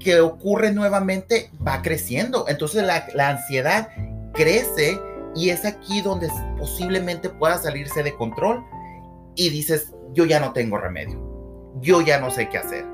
que 0.00 0.20
ocurre 0.20 0.72
nuevamente 0.72 1.50
va 1.66 1.80
creciendo. 1.82 2.46
Entonces 2.48 2.82
la, 2.84 3.06
la 3.14 3.30
ansiedad 3.30 3.88
crece 4.34 4.98
y 5.34 5.50
es 5.50 5.64
aquí 5.64 6.00
donde 6.02 6.28
posiblemente 6.58 7.30
pueda 7.30 7.56
salirse 7.58 8.02
de 8.02 8.14
control 8.14 8.64
y 9.36 9.48
dices, 9.50 9.92
yo 10.12 10.24
ya 10.26 10.38
no 10.40 10.52
tengo 10.52 10.78
remedio, 10.78 11.18
yo 11.84 12.00
ya 12.00 12.18
no 12.18 12.30
sé 12.30 12.48
qué 12.48 12.58
hacer, 12.58 12.84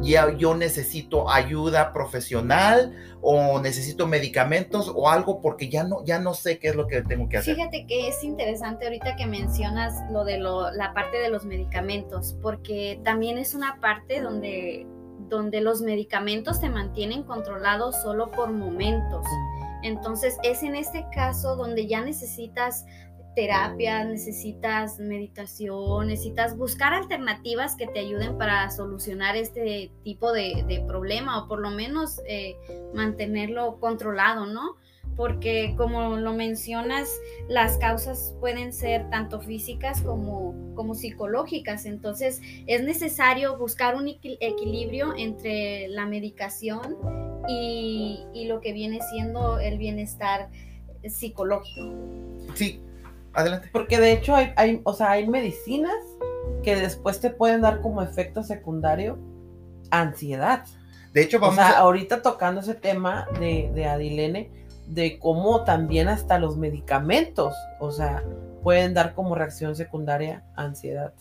ya 0.00 0.36
yo 0.36 0.54
necesito 0.54 1.30
ayuda 1.30 1.92
profesional 1.92 2.94
o 3.20 3.60
necesito 3.60 4.06
medicamentos 4.06 4.90
o 4.94 5.08
algo 5.08 5.40
porque 5.40 5.68
ya 5.68 5.84
no, 5.84 6.04
ya 6.04 6.18
no 6.18 6.34
sé 6.34 6.58
qué 6.58 6.68
es 6.68 6.74
lo 6.74 6.86
que 6.88 7.02
tengo 7.02 7.28
que 7.28 7.38
hacer. 7.38 7.54
Fíjate 7.54 7.86
que 7.86 8.08
es 8.08 8.24
interesante 8.24 8.86
ahorita 8.86 9.14
que 9.16 9.26
mencionas 9.26 9.94
lo 10.10 10.24
de 10.24 10.38
lo- 10.38 10.70
la 10.72 10.92
parte 10.92 11.18
de 11.18 11.28
los 11.30 11.44
medicamentos, 11.44 12.36
porque 12.42 13.00
también 13.04 13.38
es 13.38 13.54
una 13.54 13.78
parte 13.80 14.20
donde, 14.20 14.86
donde 15.28 15.60
los 15.60 15.80
medicamentos 15.82 16.60
te 16.60 16.68
mantienen 16.68 17.22
controlados 17.22 17.94
solo 18.02 18.30
por 18.32 18.50
momentos. 18.50 19.24
Entonces 19.84 20.36
es 20.42 20.62
en 20.62 20.74
este 20.74 21.04
caso 21.14 21.56
donde 21.56 21.86
ya 21.86 22.00
necesitas 22.02 22.84
terapia, 23.34 24.04
necesitas 24.04 24.98
meditación, 24.98 26.08
necesitas 26.08 26.56
buscar 26.56 26.92
alternativas 26.92 27.76
que 27.76 27.86
te 27.86 28.00
ayuden 28.00 28.36
para 28.38 28.70
solucionar 28.70 29.36
este 29.36 29.90
tipo 30.04 30.32
de, 30.32 30.84
problema 30.86 31.42
o 31.42 31.48
por 31.48 31.60
lo 31.60 31.70
menos 31.70 32.20
eh, 32.26 32.56
mantenerlo 32.94 33.78
controlado, 33.80 34.46
¿no? 34.46 34.76
Porque 35.16 35.74
como 35.76 36.16
lo 36.16 36.32
mencionas, 36.32 37.08
las 37.48 37.76
causas 37.78 38.34
pueden 38.40 38.72
ser 38.72 39.10
tanto 39.10 39.40
físicas 39.40 40.00
como, 40.00 40.54
como 40.74 40.94
psicológicas. 40.94 41.84
Entonces 41.84 42.40
es 42.66 42.82
necesario 42.82 43.58
buscar 43.58 43.94
un 43.94 44.06
equi- 44.06 44.38
equilibrio 44.40 45.14
entre 45.16 45.88
la 45.88 46.06
medicación 46.06 46.96
y, 47.46 48.24
y 48.32 48.46
lo 48.46 48.60
que 48.60 48.72
viene 48.72 49.00
siendo 49.10 49.58
el 49.58 49.76
bienestar 49.76 50.48
psicológico. 51.06 51.92
Sí, 52.54 52.80
adelante. 53.34 53.68
Porque 53.72 53.98
de 53.98 54.12
hecho 54.12 54.34
hay, 54.34 54.52
hay, 54.56 54.80
o 54.84 54.92
sea, 54.92 55.12
hay 55.12 55.28
medicinas 55.28 55.94
que 56.62 56.76
después 56.76 57.20
te 57.20 57.30
pueden 57.30 57.60
dar 57.60 57.80
como 57.80 58.02
efecto 58.02 58.42
secundario 58.42 59.18
ansiedad. 59.90 60.64
De 61.12 61.22
hecho, 61.22 61.38
O 61.38 61.40
vamos 61.40 61.56
sea, 61.56 61.70
a... 61.70 61.78
ahorita 61.78 62.22
tocando 62.22 62.60
ese 62.60 62.74
tema 62.74 63.26
de, 63.38 63.70
de 63.74 63.86
Adilene, 63.86 64.50
de 64.86 65.18
cómo 65.18 65.64
también 65.64 66.08
hasta 66.08 66.38
los 66.38 66.56
medicamentos, 66.56 67.54
o 67.80 67.90
sea, 67.90 68.22
pueden 68.62 68.94
dar 68.94 69.14
como 69.14 69.34
reacción 69.34 69.76
secundaria 69.76 70.44
ansiedad. 70.56 71.12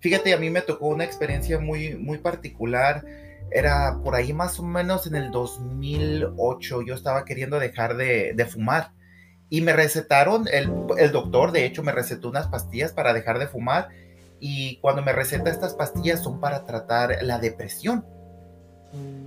Fíjate, 0.00 0.34
a 0.34 0.38
mí 0.38 0.50
me 0.50 0.60
tocó 0.60 0.88
una 0.88 1.04
experiencia 1.04 1.58
muy, 1.58 1.96
muy 1.96 2.18
particular. 2.18 3.04
Era 3.50 3.98
por 4.02 4.14
ahí 4.14 4.32
más 4.32 4.58
o 4.58 4.62
menos 4.62 5.06
en 5.06 5.14
el 5.14 5.30
2008. 5.30 6.82
Yo 6.82 6.94
estaba 6.94 7.24
queriendo 7.24 7.58
dejar 7.58 7.96
de, 7.96 8.32
de 8.34 8.46
fumar. 8.46 8.90
Y 9.50 9.60
me 9.60 9.72
recetaron, 9.72 10.46
el, 10.52 10.70
el 10.98 11.12
doctor 11.12 11.52
de 11.52 11.64
hecho 11.64 11.82
me 11.82 11.92
recetó 11.92 12.28
unas 12.28 12.48
pastillas 12.48 12.92
para 12.92 13.12
dejar 13.12 13.38
de 13.38 13.46
fumar. 13.46 13.88
Y 14.40 14.76
cuando 14.80 15.02
me 15.02 15.12
receta 15.12 15.50
estas 15.50 15.74
pastillas 15.74 16.22
son 16.22 16.40
para 16.40 16.64
tratar 16.64 17.18
la 17.22 17.38
depresión. 17.38 18.04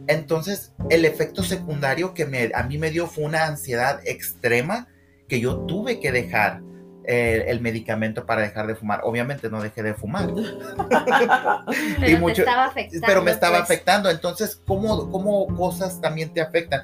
Entonces, 0.07 0.73
el 0.89 1.05
efecto 1.05 1.43
secundario 1.43 2.13
que 2.13 2.25
me, 2.25 2.51
a 2.53 2.63
mí 2.63 2.77
me 2.77 2.89
dio 2.91 3.07
fue 3.07 3.25
una 3.25 3.45
ansiedad 3.45 3.99
extrema 4.05 4.87
que 5.27 5.39
yo 5.41 5.57
tuve 5.59 5.99
que 5.99 6.11
dejar 6.13 6.61
eh, 7.05 7.45
el 7.47 7.59
medicamento 7.61 8.25
para 8.25 8.41
dejar 8.41 8.67
de 8.67 8.75
fumar. 8.75 9.01
Obviamente 9.03 9.49
no 9.49 9.61
dejé 9.61 9.83
de 9.83 9.93
fumar, 9.93 10.29
Pero 10.33 12.05
te 12.05 12.17
mucho- 12.17 12.41
estaba 12.43 12.65
afectando. 12.65 13.07
pero 13.07 13.21
me 13.21 13.31
estaba 13.31 13.57
pues. 13.57 13.63
afectando. 13.63 14.09
Entonces, 14.09 14.61
¿cómo, 14.65 15.09
cómo 15.11 15.47
cosas 15.55 15.99
también 15.99 16.33
te 16.33 16.41
afectan? 16.41 16.81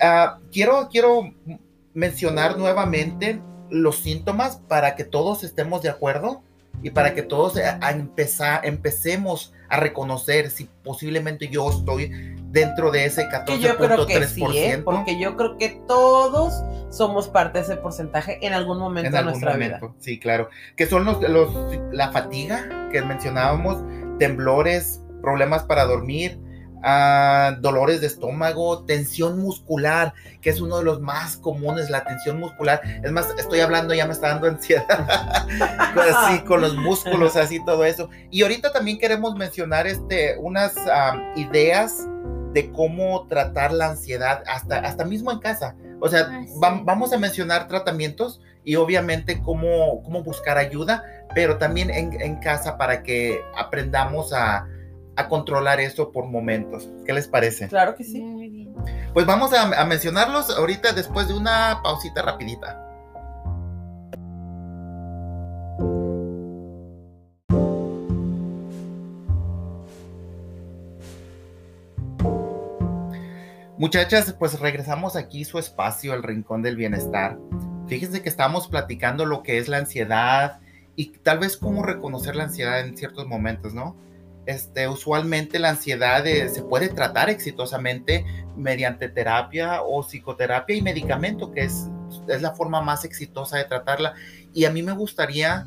Ah, 0.00 0.38
quiero, 0.50 0.88
quiero 0.90 1.34
mencionar 1.94 2.58
nuevamente 2.58 3.40
los 3.70 3.96
síntomas 3.96 4.56
para 4.68 4.94
que 4.96 5.04
todos 5.04 5.44
estemos 5.44 5.82
de 5.82 5.88
acuerdo 5.88 6.42
y 6.82 6.90
para 6.90 7.14
que 7.14 7.22
todos 7.22 7.56
a, 7.58 7.78
a 7.80 7.90
empezar, 7.92 8.64
empecemos 8.64 9.52
a 9.68 9.78
reconocer 9.78 10.50
si 10.50 10.68
posiblemente 10.82 11.48
yo 11.48 11.70
estoy 11.70 12.10
dentro 12.50 12.90
de 12.90 13.06
ese 13.06 13.26
Que 13.46 13.58
yo 13.58 13.76
creo 13.76 14.06
que 14.06 14.26
sí, 14.26 14.40
14.3%. 14.42 14.54
¿eh? 14.54 14.82
porque 14.84 15.18
yo 15.18 15.36
creo 15.36 15.56
que 15.56 15.80
todos 15.88 16.62
somos 16.90 17.28
parte 17.28 17.58
de 17.58 17.64
ese 17.64 17.76
porcentaje 17.76 18.38
en 18.46 18.52
algún 18.52 18.78
momento 18.78 19.06
en 19.06 19.12
de 19.12 19.18
algún 19.18 19.32
nuestra 19.32 19.56
vida. 19.56 19.78
momento. 19.80 19.96
Sí, 20.00 20.18
claro. 20.18 20.50
Que 20.76 20.86
son 20.86 21.04
los, 21.04 21.20
los, 21.22 21.50
la 21.90 22.12
fatiga 22.12 22.90
que 22.92 23.00
mencionábamos, 23.00 23.78
temblores, 24.18 25.00
problemas 25.22 25.62
para 25.62 25.84
dormir, 25.84 26.38
dolores 27.60 28.00
de 28.00 28.08
estómago, 28.08 28.84
tensión 28.84 29.38
muscular, 29.40 30.14
que 30.40 30.50
es 30.50 30.60
uno 30.60 30.78
de 30.78 30.84
los 30.84 31.00
más 31.00 31.36
comunes, 31.36 31.90
la 31.90 32.04
tensión 32.04 32.40
muscular. 32.40 32.80
Es 33.02 33.12
más, 33.12 33.28
estoy 33.38 33.60
hablando, 33.60 33.94
ya 33.94 34.06
me 34.06 34.12
está 34.12 34.28
dando 34.28 34.48
ansiedad. 34.48 34.84
así, 36.14 36.40
con 36.40 36.60
los 36.60 36.76
músculos, 36.76 37.36
así, 37.36 37.64
todo 37.64 37.84
eso. 37.84 38.08
Y 38.30 38.42
ahorita 38.42 38.72
también 38.72 38.98
queremos 38.98 39.36
mencionar 39.36 39.86
este, 39.86 40.36
unas 40.38 40.74
ideas 41.36 42.08
de 42.52 42.70
cómo 42.72 43.26
tratar 43.28 43.72
la 43.72 43.90
ansiedad, 43.90 44.42
hasta, 44.46 44.78
hasta 44.78 45.04
mismo 45.04 45.30
en 45.32 45.38
casa. 45.38 45.74
O 46.00 46.08
sea, 46.08 46.26
Ah, 46.30 46.42
sí. 46.44 46.52
vamos 46.58 47.12
a 47.12 47.18
mencionar 47.18 47.68
tratamientos 47.68 48.40
y 48.64 48.74
obviamente 48.76 49.40
cómo, 49.40 50.02
cómo 50.02 50.22
buscar 50.22 50.58
ayuda, 50.58 51.04
pero 51.34 51.58
también 51.58 51.90
en, 51.90 52.20
en 52.20 52.36
casa 52.36 52.76
para 52.76 53.02
que 53.02 53.40
aprendamos 53.56 54.32
a, 54.32 54.66
a 55.16 55.28
controlar 55.28 55.80
eso 55.80 56.10
por 56.12 56.26
momentos. 56.26 56.88
¿Qué 57.04 57.12
les 57.12 57.28
parece? 57.28 57.68
Claro 57.68 57.94
que 57.94 58.04
sí. 58.04 58.20
Muy 58.20 58.48
bien. 58.48 58.74
Pues 59.12 59.26
vamos 59.26 59.52
a, 59.52 59.80
a 59.80 59.84
mencionarlos 59.84 60.50
ahorita 60.56 60.92
después 60.92 61.28
de 61.28 61.34
una 61.34 61.80
pausita 61.82 62.22
rapidita. 62.22 62.88
Muchachas, 73.82 74.32
pues 74.38 74.60
regresamos 74.60 75.16
aquí 75.16 75.44
su 75.44 75.58
espacio, 75.58 76.14
el 76.14 76.22
rincón 76.22 76.62
del 76.62 76.76
bienestar. 76.76 77.36
Fíjense 77.88 78.22
que 78.22 78.28
estamos 78.28 78.68
platicando 78.68 79.26
lo 79.26 79.42
que 79.42 79.58
es 79.58 79.66
la 79.66 79.78
ansiedad 79.78 80.60
y 80.94 81.06
tal 81.18 81.40
vez 81.40 81.56
cómo 81.56 81.82
reconocer 81.82 82.36
la 82.36 82.44
ansiedad 82.44 82.80
en 82.80 82.96
ciertos 82.96 83.26
momentos, 83.26 83.74
¿no? 83.74 83.96
Este, 84.46 84.88
usualmente 84.88 85.58
la 85.58 85.70
ansiedad 85.70 86.26
eh, 86.26 86.48
se 86.48 86.62
puede 86.62 86.88
tratar 86.88 87.30
exitosamente 87.30 88.24
mediante 88.56 89.08
terapia 89.08 89.82
o 89.82 90.02
psicoterapia 90.02 90.76
y 90.76 90.82
medicamento, 90.82 91.52
que 91.52 91.64
es, 91.64 91.88
es 92.28 92.42
la 92.42 92.52
forma 92.52 92.80
más 92.80 93.04
exitosa 93.04 93.58
de 93.58 93.64
tratarla. 93.64 94.14
Y 94.52 94.64
a 94.64 94.70
mí 94.70 94.82
me 94.82 94.92
gustaría 94.92 95.66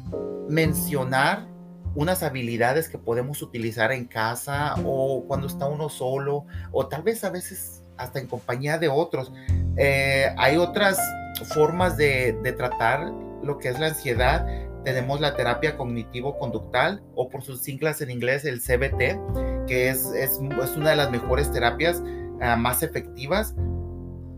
mencionar 0.49 1.47
unas 1.95 2.23
habilidades 2.23 2.89
que 2.89 2.97
podemos 2.97 3.41
utilizar 3.41 3.91
en 3.93 4.05
casa 4.05 4.75
o 4.83 5.23
cuando 5.27 5.47
está 5.47 5.67
uno 5.67 5.87
solo 5.87 6.45
o 6.71 6.87
tal 6.87 7.03
vez 7.03 7.23
a 7.23 7.29
veces 7.29 7.83
hasta 7.97 8.19
en 8.19 8.27
compañía 8.27 8.77
de 8.77 8.89
otros. 8.89 9.31
Eh, 9.77 10.33
hay 10.37 10.57
otras 10.57 10.99
formas 11.53 11.95
de, 11.95 12.37
de 12.43 12.51
tratar 12.51 13.11
lo 13.41 13.57
que 13.57 13.69
es 13.69 13.79
la 13.79 13.87
ansiedad. 13.87 14.45
Tenemos 14.85 15.19
la 15.19 15.35
terapia 15.35 15.77
cognitivo-conductal 15.77 17.01
o 17.15 17.27
por 17.27 17.41
sus 17.41 17.61
siglas 17.61 18.01
en 18.01 18.11
inglés 18.11 18.45
el 18.45 18.61
CBT, 18.61 19.65
que 19.65 19.89
es, 19.89 20.05
es, 20.13 20.39
es 20.39 20.77
una 20.77 20.91
de 20.91 20.95
las 20.95 21.09
mejores 21.09 21.51
terapias 21.51 22.01
uh, 22.01 22.55
más 22.55 22.83
efectivas. 22.83 23.55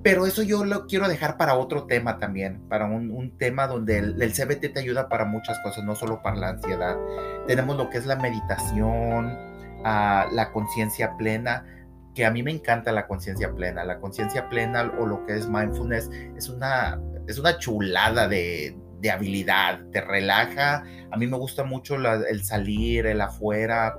Pero 0.03 0.25
eso 0.25 0.43
yo 0.43 0.63
lo 0.63 0.87
quiero 0.87 1.09
dejar 1.09 1.35
para 1.35 1.55
otro 1.55 1.83
tema 1.85 2.17
también, 2.17 2.61
para 2.69 2.85
un, 2.85 3.11
un 3.11 3.37
tema 3.37 3.67
donde 3.67 3.97
el, 3.97 4.21
el, 4.21 4.31
CBT 4.31 4.73
te 4.73 4.79
ayuda 4.79 5.09
para 5.09 5.25
muchas 5.25 5.59
cosas, 5.59 5.83
no 5.83 5.95
solo 5.95 6.21
para 6.23 6.37
la 6.37 6.49
ansiedad. 6.49 6.95
Tenemos 7.45 7.75
lo 7.75 7.89
que 7.89 7.97
es 7.97 8.05
la 8.05 8.15
meditación, 8.15 9.25
uh, 9.79 10.33
la 10.33 10.51
conciencia 10.53 11.17
plena, 11.17 11.65
que 12.15 12.25
a 12.25 12.31
mí 12.31 12.41
me 12.41 12.51
encanta 12.51 12.93
la 12.93 13.05
conciencia 13.05 13.51
plena. 13.51 13.83
La 13.83 13.99
conciencia 13.99 14.47
plena 14.47 14.93
o 14.97 15.05
lo 15.05 15.25
que 15.25 15.35
es 15.35 15.49
mindfulness 15.49 16.09
es 16.37 16.47
una, 16.47 17.01
es 17.27 17.37
una 17.37 17.57
chulada 17.57 18.29
de, 18.29 18.77
de 19.01 19.11
habilidad, 19.11 19.79
te 19.91 20.01
relaja. 20.01 20.83
A 21.11 21.17
mí 21.17 21.27
me 21.27 21.37
gusta 21.37 21.63
mucho 21.63 21.95
el 21.95 22.43
salir, 22.43 23.05
el 23.05 23.21
afuera, 23.21 23.95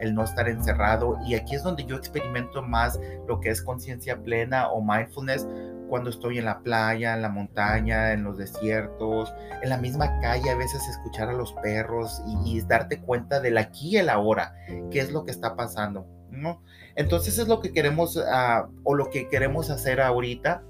el 0.00 0.14
no 0.14 0.24
estar 0.24 0.48
encerrado. 0.48 1.18
Y 1.26 1.34
aquí 1.34 1.54
es 1.54 1.62
donde 1.62 1.84
yo 1.84 1.96
experimento 1.96 2.62
más 2.62 2.98
lo 3.26 3.40
que 3.40 3.50
es 3.50 3.62
conciencia 3.62 4.16
plena 4.22 4.68
o 4.68 4.82
mindfulness 4.82 5.46
cuando 5.88 6.10
estoy 6.10 6.38
en 6.38 6.46
la 6.46 6.60
playa, 6.60 7.14
en 7.14 7.22
la 7.22 7.28
montaña, 7.28 8.12
en 8.12 8.24
los 8.24 8.38
desiertos, 8.38 9.32
en 9.62 9.68
la 9.68 9.76
misma 9.76 10.18
calle, 10.20 10.50
a 10.50 10.56
veces 10.56 10.86
escuchar 10.88 11.28
a 11.28 11.32
los 11.32 11.52
perros 11.54 12.22
y, 12.44 12.60
darte 12.62 13.00
cuenta 13.00 13.40
del 13.40 13.58
aquí 13.58 13.90
y 13.90 13.96
el 13.98 14.08
ahora, 14.08 14.54
qué 14.90 15.00
es 15.00 15.12
lo 15.12 15.24
que 15.24 15.30
está 15.30 15.56
pasando. 15.56 16.06
¿no? 16.30 16.62
Entonces 16.96 17.38
es 17.38 17.48
lo 17.48 17.60
que 17.60 17.72
queremos 17.72 18.16
uh, 18.16 18.66
o 18.82 18.94
lo 18.94 19.10
que 19.10 19.28
queremos 19.28 19.70
hacer 19.70 20.00
ahorita 20.00 20.62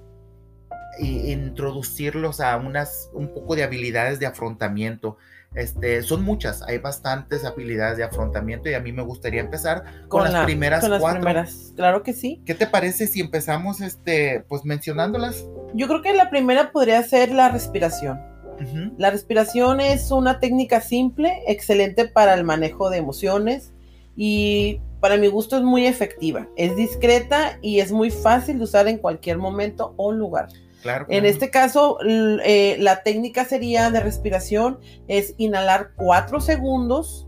y 0.99 1.33
introducirlos 1.33 2.41
a 2.41 2.57
unas 2.57 3.11
un 3.13 3.33
poco 3.33 3.57
de 3.57 3.65
habilidades 3.65 4.19
de 4.19 4.27
afrontamiento. 4.27 5.17
Este, 5.55 6.03
son 6.03 6.25
muchas, 6.25 6.63
hay 6.63 6.79
bastantes 6.79 7.45
habilidades 7.45 7.97
de 7.97 8.03
afrontamiento 8.03 8.69
y 8.69 8.75
a 8.75 8.81
mí 8.81 8.93
me 8.93 9.03
gustaría 9.03 9.41
empezar 9.41 9.85
con, 10.09 10.09
con 10.09 10.25
las 10.25 10.33
la, 10.33 10.45
primeras 10.45 10.81
con 10.81 10.91
las 10.91 11.01
cuatro. 11.01 11.21
primeras, 11.21 11.73
claro 11.77 12.03
que 12.03 12.13
sí. 12.13 12.43
¿Qué 12.45 12.55
te 12.55 12.67
parece 12.67 13.07
si 13.07 13.21
empezamos 13.21 13.81
este, 13.81 14.45
pues 14.49 14.65
mencionándolas? 14.65 15.47
Yo 15.75 15.87
creo 15.87 16.03
que 16.03 16.13
la 16.13 16.29
primera 16.29 16.73
podría 16.73 17.01
ser 17.05 17.31
la 17.31 17.51
respiración. 17.51 18.19
Uh 18.59 18.63
-huh. 18.63 18.95
La 18.99 19.11
respiración 19.11 19.81
es 19.81 20.11
una 20.11 20.41
técnica 20.41 20.81
simple, 20.81 21.43
excelente 21.47 22.09
para 22.09 22.35
el 22.35 22.43
manejo 22.43 22.91
de 22.91 22.99
emociones 22.99 23.73
y 24.17 24.81
para 25.01 25.17
mi 25.17 25.27
gusto 25.29 25.57
es 25.57 25.63
muy 25.63 25.87
efectiva. 25.87 26.49
Es 26.57 26.75
discreta 26.77 27.59
y 27.63 27.81
es 27.81 27.93
muy 27.93 28.11
fácil 28.11 28.59
de 28.59 28.65
usar 28.65 28.89
en 28.89 28.99
cualquier 28.99 29.39
momento 29.39 29.95
o 29.97 30.11
lugar. 30.13 30.49
Claro, 30.85 31.07
en 31.09 31.25
este 31.25 31.49
caso, 31.49 31.97
eh, 32.05 32.77
la 32.79 33.03
técnica 33.03 33.47
sería 33.47 33.91
de 33.91 34.01
respiración 34.01 34.81
es 35.09 35.33
inhalar 35.39 35.93
cuatro 35.97 36.43
segundos. 36.43 37.27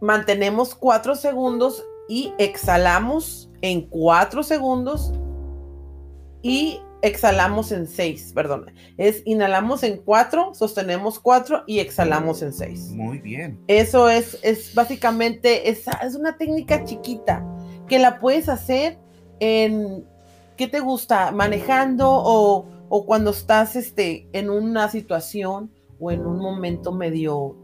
Mantenemos 0.00 0.74
cuatro 0.74 1.14
segundos 1.14 1.84
y 2.08 2.34
exhalamos 2.38 3.48
en 3.60 3.88
cuatro 3.88 4.42
segundos 4.42 5.12
y 6.42 6.80
exhalamos 7.02 7.70
en 7.70 7.86
seis, 7.86 8.32
perdón. 8.34 8.72
Es 8.98 9.22
inhalamos 9.24 9.84
en 9.84 9.98
cuatro, 9.98 10.52
sostenemos 10.52 11.20
cuatro 11.20 11.62
y 11.68 11.78
exhalamos 11.78 12.42
en 12.42 12.52
seis. 12.52 12.90
Muy 12.90 13.20
bien. 13.20 13.62
Eso 13.68 14.08
es, 14.08 14.36
es 14.42 14.74
básicamente, 14.74 15.70
es, 15.70 15.84
es 16.02 16.16
una 16.16 16.36
técnica 16.36 16.82
chiquita 16.82 17.46
que 17.86 18.00
la 18.00 18.18
puedes 18.18 18.48
hacer 18.48 18.98
en, 19.42 20.04
¿qué 20.56 20.68
te 20.68 20.78
gusta? 20.78 21.32
Manejando 21.32 22.08
o, 22.08 23.04
cuando 23.06 23.30
estás 23.30 23.74
este, 23.74 24.28
en 24.32 24.50
una 24.50 24.88
situación 24.88 25.72
o 25.98 26.12
en 26.12 26.24
un 26.24 26.38
momento 26.38 26.92
medio 26.92 27.56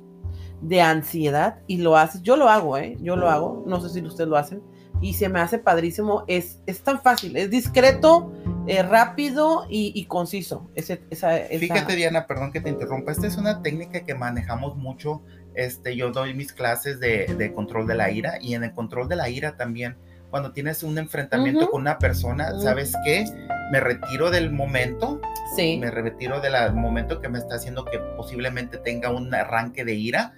de 0.61 0.81
ansiedad 0.81 1.61
y 1.69 1.77
lo 1.77 1.97
haces. 1.97 2.23
Yo 2.23 2.37
lo 2.37 2.49
hago, 2.49 2.79
¿eh? 2.79 2.97
Yo 3.01 3.15
lo 3.15 3.31
hago. 3.31 3.63
No 3.69 3.81
sé 3.81 3.91
si 3.91 4.05
ustedes 4.05 4.29
lo 4.29 4.37
hacen. 4.37 4.61
Y 5.01 5.13
se 5.13 5.29
me 5.29 5.39
hace 5.39 5.59
padrísimo. 5.59 6.25
Es, 6.27 6.61
es 6.67 6.83
tan 6.83 7.01
fácil, 7.01 7.37
es 7.37 7.49
discreto, 7.49 8.33
eh, 8.67 8.83
rápido 8.83 9.65
y, 9.69 10.05
conciso. 10.07 10.69
Ese. 10.75 10.97
Fíjate, 11.07 11.95
Diana, 11.95 12.27
perdón 12.27 12.51
que 12.51 12.61
te 12.61 12.71
interrumpa. 12.71 13.13
Esta 13.13 13.29
es 13.29 13.37
una 13.37 13.63
técnica 13.63 14.01
que 14.01 14.17
manejamos 14.17 14.75
mucho. 14.75 15.23
Este, 15.55 15.95
yo 15.95 16.11
doy 16.11 16.35
mis 16.35 16.53
clases 16.53 16.99
de 16.99 17.53
control 17.55 17.87
de 17.87 17.95
la 17.95 18.11
ira 18.11 18.39
y 18.41 18.55
en 18.55 18.65
el 18.65 18.73
control 18.73 19.09
de 19.09 19.15
la 19.15 19.29
ira 19.29 19.57
también 19.57 19.97
cuando 20.31 20.53
tienes 20.53 20.83
un 20.83 20.99
enfrentamiento 20.99 21.65
uh 21.65 21.69
-huh. 21.69 21.71
con 21.71 21.81
una 21.83 21.99
persona, 21.99 22.59
¿sabes 22.61 22.95
qué? 23.05 23.25
Me 23.73 23.81
retiro 23.81 24.31
del 24.31 24.51
momento. 24.51 25.21
Sí. 25.57 25.79
Me 25.79 25.91
retiro 25.91 26.41
del 26.41 26.75
momento 26.75 27.21
que 27.21 27.29
me 27.29 27.39
está 27.39 27.57
haciendo 27.57 27.85
que 27.85 27.99
posiblemente 28.17 28.79
tenga 28.79 29.11
un 29.11 29.33
arranque 29.35 29.85
de 29.85 29.95
ira 29.95 30.33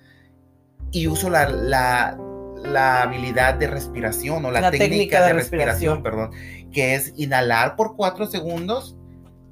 y 0.92 1.06
uso 1.06 1.30
la, 1.30 1.48
la, 1.48 2.16
la 2.62 3.02
habilidad 3.02 3.54
de 3.54 3.66
respiración 3.66 4.44
o 4.44 4.50
la, 4.50 4.60
la 4.60 4.70
técnica, 4.70 4.88
técnica, 4.90 5.20
de, 5.22 5.26
de 5.26 5.32
respiración. 5.32 5.96
respiración, 5.96 6.02
perdón, 6.02 6.70
que 6.72 6.94
es 6.94 7.12
inhalar 7.16 7.76
por 7.76 7.96
cuatro 7.96 8.26
segundos, 8.26 8.96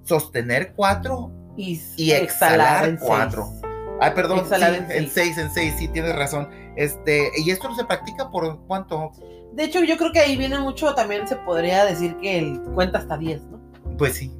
sostener 0.05 0.73
cuatro 0.75 1.31
y, 1.57 1.81
y 1.97 2.13
exhalar, 2.13 2.89
en 2.89 2.97
cuatro. 2.97 3.49
Seis. 3.51 3.63
Ay, 4.01 4.13
perdón, 4.15 4.39
Exhalar 4.39 4.73
sí, 4.75 4.79
en, 4.79 4.91
en 4.93 5.11
seis, 5.11 5.39
en 5.39 5.51
seis, 5.51 5.75
sí, 5.77 5.89
tienes 5.89 6.15
razón. 6.15 6.49
Este, 6.77 7.31
y 7.45 7.51
esto 7.51 7.75
se 7.75 7.85
practica 7.85 8.31
por 8.31 8.65
cuánto? 8.67 9.11
De 9.53 9.65
hecho, 9.65 9.83
yo 9.83 9.97
creo 9.97 10.13
que 10.13 10.21
ahí 10.21 10.37
viene 10.37 10.59
mucho, 10.59 10.95
también 10.95 11.27
se 11.27 11.37
podría 11.37 11.85
decir 11.85 12.17
que 12.23 12.39
el 12.39 12.61
cuenta 12.75 12.99
hasta 12.99 13.17
10, 13.19 13.43
¿no? 13.47 13.61
Pues 13.97 14.15
sí. 14.15 14.33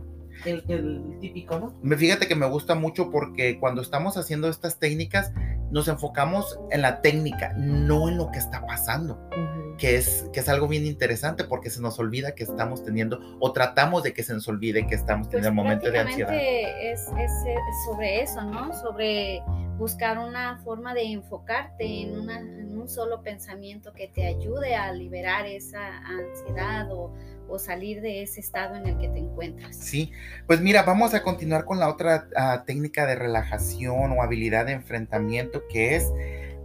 El, 0.45 0.63
el, 0.69 1.19
típico, 1.21 1.59
¿no? 1.59 1.97
Fíjate 1.97 2.29
que 2.29 2.37
me 2.37 2.47
gusta 2.47 2.77
mucho 2.77 3.11
porque 3.11 3.59
cuando 3.59 3.83
estamos 3.83 4.17
haciendo 4.17 4.49
estas 4.49 4.79
técnicas, 4.79 5.33
nos 5.71 5.89
enfocamos 5.89 6.59
en 6.71 6.83
la 6.83 7.01
técnica, 7.01 7.53
no 7.57 8.09
en 8.09 8.19
lo 8.19 8.31
que 8.31 8.39
está 8.39 8.65
pasando. 8.67 9.15
Uh 9.33 9.41
-huh. 9.41 9.58
Que 9.79 9.97
es, 9.97 10.27
que 10.33 10.41
es 10.41 10.49
algo 10.49 10.69
bien 10.69 10.85
interesante 10.85 11.45
porque 11.45 11.71
se 11.71 11.81
nos 11.81 11.99
olvida 11.99 12.35
que 12.35 12.43
estamos 12.43 12.85
teniendo 12.85 13.21
o 13.41 13.53
tratamos 13.53 14.03
de 14.03 14.13
que 14.13 14.23
se 14.23 14.35
nos 14.35 14.47
olvide 14.49 14.87
que 14.87 14.95
estamos 14.95 15.29
teniendo 15.29 15.49
Pues 15.49 15.51
el 15.51 15.55
momento 15.55 15.91
de 15.91 15.99
ansiedad. 16.01 16.35
Es, 16.35 17.07
sobre 17.87 18.23
eso, 18.23 18.43
¿no? 18.43 18.73
Sobre 18.75 19.41
buscar 19.79 20.19
una 20.19 20.59
forma 20.59 20.93
de 20.93 21.05
enfocarte 21.13 22.03
en, 22.03 22.19
una, 22.19 22.41
en 22.41 22.77
un 22.77 22.89
solo 22.89 23.23
pensamiento 23.23 23.93
que 23.93 24.09
te 24.09 24.27
ayude 24.27 24.75
a 24.75 24.93
liberar 24.93 25.47
esa 25.47 25.99
ansiedad 25.99 26.91
o, 26.91 27.15
o 27.49 27.59
salir 27.59 28.01
de 28.01 28.23
ese 28.23 28.41
estado 28.41 28.77
en 28.77 28.87
el 28.87 28.99
que 28.99 29.09
te 29.09 29.19
encuentras. 29.19 29.77
Sí, 29.77 30.13
pues 30.47 30.61
mira, 30.61 30.83
vamos 30.83 31.15
a 31.15 31.23
continuar 31.23 31.65
con 31.65 31.79
la 31.79 31.89
otra 31.89 32.29
ah, 32.37 32.65
técnica 32.67 33.07
de 33.07 33.15
relajación 33.15 34.13
o 34.13 34.23
habilidad 34.23 34.67
de 34.67 34.73
enfrentamiento 34.73 35.63
que 35.69 35.97
es 35.97 36.13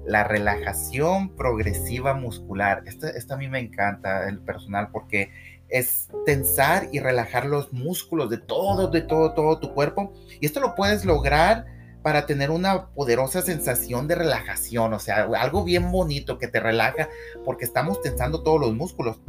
la 0.06 0.24
relajación 0.24 1.30
progresiva 1.36 2.13
muscular. 2.13 2.84
Esta, 2.86 3.10
esta 3.10 3.36
a 3.36 3.38
mí 3.38 3.48
me 3.48 3.60
encanta, 3.60 4.28
el 4.28 4.39
personal, 4.39 4.89
porque 4.92 5.32
es 5.70 6.10
tensar 6.26 6.89
y 6.92 7.00
relajar 7.00 7.46
los 7.46 7.74
músculos 7.74 8.30
de 8.30 8.38
todo, 8.38 8.89
de 8.89 9.02
todo, 9.02 9.34
todo 9.34 9.60
tu 9.60 9.74
cuerpo. 9.74 10.13
Y 10.39 10.46
esto 10.46 10.60
lo 10.60 10.76
puedes 10.76 11.04
lograr 11.06 11.66
para 12.04 12.26
tener 12.26 12.52
una 12.52 12.88
poderosa 12.88 13.42
sensación 13.42 14.08
de 14.08 14.16
relajación, 14.16 14.94
o 14.94 15.00
sea, 15.00 15.24
algo 15.38 15.63
bien 15.63 15.89
bonito 15.89 16.38
que 16.38 16.50
te 16.50 16.60
relaja 16.60 17.08
porque 17.46 17.63
estamos 17.63 18.02
tensando 18.02 18.44
todos 18.44 18.60
los 18.60 18.74
músculos. 18.74 19.20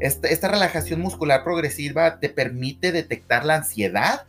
Esta, 0.00 0.28
esta 0.28 0.48
relajación 0.48 1.00
muscular 1.00 1.44
progresiva 1.44 2.18
te 2.18 2.28
permite 2.28 2.90
detectar 2.90 3.44
la 3.44 3.54
ansiedad 3.54 4.26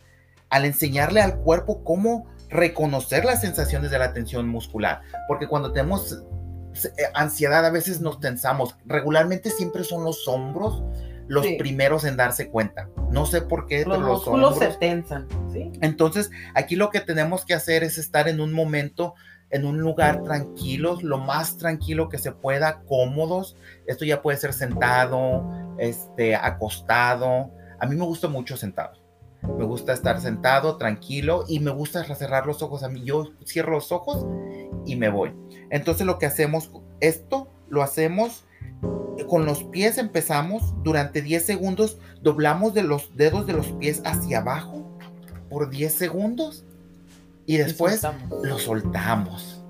al 0.48 0.64
enseñarle 0.64 1.20
al 1.20 1.38
cuerpo 1.38 1.82
cómo 1.82 2.28
reconocer 2.48 3.24
las 3.24 3.40
sensaciones 3.40 3.90
de 3.90 3.98
la 3.98 4.12
tensión 4.12 4.48
muscular, 4.48 5.02
porque 5.28 5.48
cuando 5.48 5.72
tenemos 5.72 6.22
eh, 6.84 7.02
ansiedad 7.14 7.64
a 7.64 7.70
veces 7.70 8.00
nos 8.00 8.20
tensamos, 8.20 8.76
regularmente 8.84 9.50
siempre 9.50 9.82
son 9.84 10.04
los 10.04 10.26
hombros 10.28 10.82
los 11.28 11.44
Sí. 11.44 11.56
primeros 11.58 12.04
en 12.04 12.16
darse 12.16 12.50
cuenta. 12.50 12.88
No 13.10 13.26
sé 13.26 13.40
por 13.42 13.66
qué, 13.66 13.84
Los 13.84 13.96
pero 13.96 14.06
los 14.06 14.18
músculos 14.18 14.52
hombros 14.52 14.72
se 14.74 14.78
tensan, 14.78 15.26
¿sí? 15.52 15.72
entonces, 15.80 16.30
aquí 16.54 16.76
lo 16.76 16.90
que 16.90 17.00
tenemos 17.00 17.44
que 17.44 17.54
hacer 17.54 17.82
es 17.82 17.98
estar 17.98 18.28
en 18.28 18.40
un 18.40 18.52
momento, 18.52 19.14
en 19.50 19.64
un 19.64 19.78
lugar 19.80 20.22
tranquilos, 20.22 21.02
lo 21.02 21.18
más 21.18 21.56
tranquilo 21.56 22.08
que 22.08 22.18
se 22.18 22.30
pueda, 22.32 22.82
cómodos. 22.86 23.56
Esto 23.86 24.04
ya 24.04 24.22
puede 24.22 24.36
ser 24.38 24.52
sentado, 24.52 25.44
este, 25.78 26.36
acostado. 26.36 27.50
A 27.80 27.86
mí 27.86 27.96
me 27.96 28.04
gusta 28.04 28.28
mucho 28.28 28.56
sentado. 28.56 28.92
Me 29.58 29.64
gusta 29.64 29.92
estar 29.92 30.20
sentado, 30.20 30.76
tranquilo, 30.76 31.44
y 31.48 31.60
me 31.60 31.70
gusta 31.70 32.04
cerrar 32.14 32.46
los 32.46 32.62
ojos. 32.62 32.82
A 32.82 32.88
mí 32.88 33.02
yo 33.04 33.32
cierro 33.44 33.72
los 33.72 33.92
ojos 33.92 34.26
y 34.84 34.96
me 34.96 35.08
voy. 35.08 35.34
Entonces 35.70 36.06
lo 36.06 36.18
que 36.18 36.26
hacemos, 36.26 36.70
esto 37.00 37.48
lo 37.68 37.82
hacemos 37.82 38.44
con 39.28 39.44
los 39.44 39.64
pies 39.64 39.98
empezamos 39.98 40.74
durante 40.82 41.22
10 41.22 41.44
segundos, 41.44 41.98
doblamos 42.22 42.74
de 42.74 42.82
los 42.82 43.16
dedos 43.16 43.46
de 43.46 43.54
los 43.54 43.68
pies 43.72 44.02
hacia 44.04 44.38
abajo 44.38 44.98
por 45.48 45.70
10 45.70 45.92
segundos 45.92 46.64
y 47.46 47.56
después 47.56 48.02
lo 48.42 48.58
soltamos. 48.58 49.64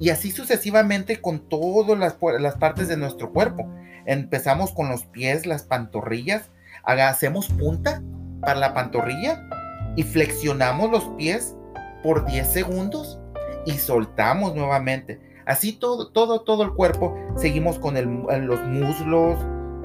Y 0.00 0.10
así 0.10 0.30
sucesivamente 0.30 1.20
con 1.20 1.48
todas 1.48 1.98
las, 1.98 2.54
partes 2.54 2.88
de 2.88 2.96
nuestro 2.96 3.32
cuerpo. 3.32 3.68
Empezamos 4.06 4.72
con 4.72 4.88
los 4.88 5.04
pies, 5.04 5.44
las 5.44 5.64
pantorrillas, 5.64 6.50
hacemos 6.84 7.48
punta 7.48 8.02
para 8.40 8.58
la 8.58 8.74
pantorrilla 8.74 9.48
y 9.96 10.02
flexionamos 10.02 10.90
los 10.90 11.04
pies 11.16 11.56
por 12.02 12.24
10 12.26 12.46
segundos 12.46 13.18
y 13.66 13.72
soltamos 13.72 14.54
nuevamente. 14.54 15.20
Así 15.46 15.72
todo, 15.72 16.10
todo, 16.10 16.42
todo 16.42 16.62
el 16.62 16.72
cuerpo. 16.72 17.16
Seguimos 17.36 17.78
con 17.78 17.96
el 17.96 18.06
eh, 18.30 18.38
los 18.38 18.60
muslos, 18.64 19.38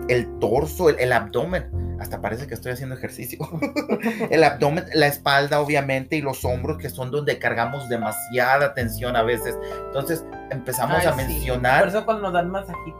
el 0.09 0.39
torso, 0.39 0.89
el, 0.89 0.99
el 0.99 1.11
abdomen. 1.13 1.71
Hasta 1.99 2.19
parece 2.19 2.47
que 2.47 2.53
estoy 2.53 2.73
haciendo 2.73 2.95
ejercicio. 2.95 3.39
el 4.29 4.43
abdomen, 4.43 4.83
la 4.93 5.07
espalda, 5.07 5.61
obviamente, 5.61 6.17
y 6.17 6.21
los 6.21 6.43
hombros, 6.43 6.77
que 6.77 6.89
son 6.89 7.11
donde 7.11 7.39
cargamos 7.39 7.87
demasiada 7.87 8.73
tensión 8.73 9.15
a 9.15 9.23
veces. 9.23 9.57
Entonces 9.87 10.25
empezamos 10.51 10.97
Ay, 10.99 11.07
a 11.07 11.11
sí. 11.11 11.17
mencionar 11.17 11.79
Por 11.79 11.87
eso 11.89 12.05
cuando 12.05 12.23
nos 12.23 12.33
dan 12.33 12.49
masajito, 12.49 12.99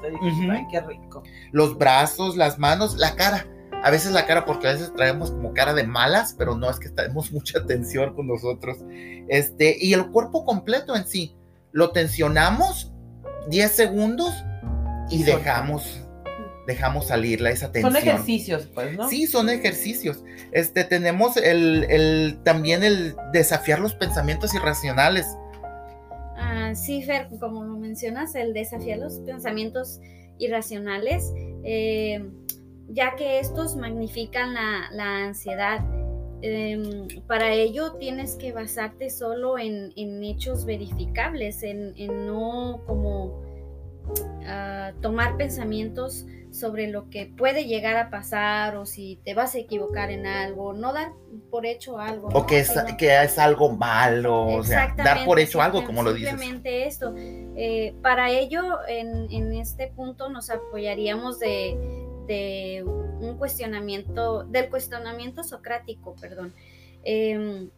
ay, 0.51 0.65
qué 0.71 0.79
rico. 0.81 1.21
los 1.51 1.77
brazos, 1.77 2.37
las 2.37 2.57
manos, 2.59 2.95
la 2.97 3.13
cara. 3.15 3.45
A 3.83 3.91
veces 3.91 4.11
la 4.13 4.25
cara, 4.25 4.45
porque 4.45 4.67
a 4.67 4.73
veces 4.73 4.93
traemos 4.95 5.31
como 5.31 5.53
cara 5.53 5.73
de 5.73 5.83
malas, 5.83 6.35
pero 6.37 6.55
no 6.55 6.69
es 6.69 6.79
que 6.79 6.89
tenemos 6.89 7.31
mucha 7.33 7.65
tensión 7.65 8.15
con 8.15 8.27
nosotros. 8.27 8.77
Este, 9.27 9.77
y 9.79 9.93
el 9.93 10.07
cuerpo 10.09 10.45
completo 10.45 10.95
en 10.95 11.05
sí. 11.05 11.35
Lo 11.71 11.91
tensionamos 11.91 12.91
10 13.49 13.71
segundos 13.71 14.31
y 15.09 15.23
dejamos, 15.23 16.01
dejamos 16.67 17.07
salir 17.07 17.41
la- 17.41 17.49
esa 17.49 17.71
tensión. 17.71 17.91
Son 17.93 18.01
ejercicios, 18.01 18.67
pues, 18.73 18.95
¿no? 18.95 19.09
Sí, 19.09 19.27
son 19.27 19.49
ejercicios. 19.49 20.23
Este, 20.51 20.83
tenemos 20.85 21.35
el, 21.37 21.85
el- 21.89 22.39
también 22.43 22.83
el 22.83 23.15
desafiar 23.33 23.79
los 23.79 23.95
pensamientos 23.95 24.53
irracionales. 24.53 25.25
Ah, 26.37 26.73
sí, 26.75 27.03
Fer, 27.03 27.27
como 27.39 27.63
lo 27.63 27.77
mencionas, 27.77 28.35
el 28.35 28.53
desafiar 28.53 28.99
los 28.99 29.19
pensamientos 29.19 29.99
irracionales, 30.37 31.31
eh, 31.63 32.23
ya 32.93 33.15
que 33.15 33.39
estos 33.39 33.75
magnifican 33.75 34.53
la, 34.53 34.89
la 34.91 35.25
ansiedad. 35.25 35.81
Em, 36.41 37.07
para 37.25 37.53
ello 37.53 37.93
tienes 37.93 38.35
que 38.35 38.51
basarte 38.51 39.09
solo 39.09 39.57
en, 39.57 39.93
en 39.95 40.23
hechos 40.23 40.65
verificables, 40.65 41.63
en, 41.63 41.93
en 41.97 42.27
no 42.27 42.81
como 42.85 43.41
ah, 44.45 44.91
tomar 45.01 45.37
pensamientos 45.37 46.25
sobre 46.51 46.87
lo 46.87 47.09
que 47.09 47.25
puede 47.35 47.65
llegar 47.65 47.95
a 47.95 48.11
pasar 48.11 48.75
o 48.75 48.85
si 48.85 49.19
te 49.23 49.33
vas 49.33 49.55
a 49.55 49.59
equivocar 49.59 50.11
en 50.11 50.27
algo, 50.27 50.73
no 50.73 50.93
dar 50.93 51.13
por 51.49 51.65
hecho 51.65 51.97
algo. 51.97 52.27
O 52.27 52.31
¿no? 52.41 52.45
que 52.45 52.59
es, 52.59 52.71
que 52.99 53.23
es 53.23 53.39
algo 53.39 53.69
malo. 53.71 54.45
O 54.47 54.63
sea, 54.63 54.93
dar 54.97 55.25
por 55.25 55.39
hecho 55.39 55.61
algo, 55.61 55.83
como 55.83 56.03
lo 56.03 56.13
dices. 56.13 56.29
Simplemente 56.29 56.85
esto. 56.85 57.15
Eh, 57.17 57.95
para 58.03 58.29
ello, 58.29 58.85
en, 58.87 59.31
en 59.31 59.53
este 59.53 59.87
punto 59.87 60.29
nos 60.29 60.51
apoyaríamos 60.51 61.39
de, 61.39 62.02
de 62.27 62.83
un 62.83 63.37
cuestionamiento, 63.37 64.43
del 64.43 64.69
cuestionamiento 64.69 65.43
socrático, 65.43 66.15
perdón. 66.19 66.53
Em, 67.03 67.69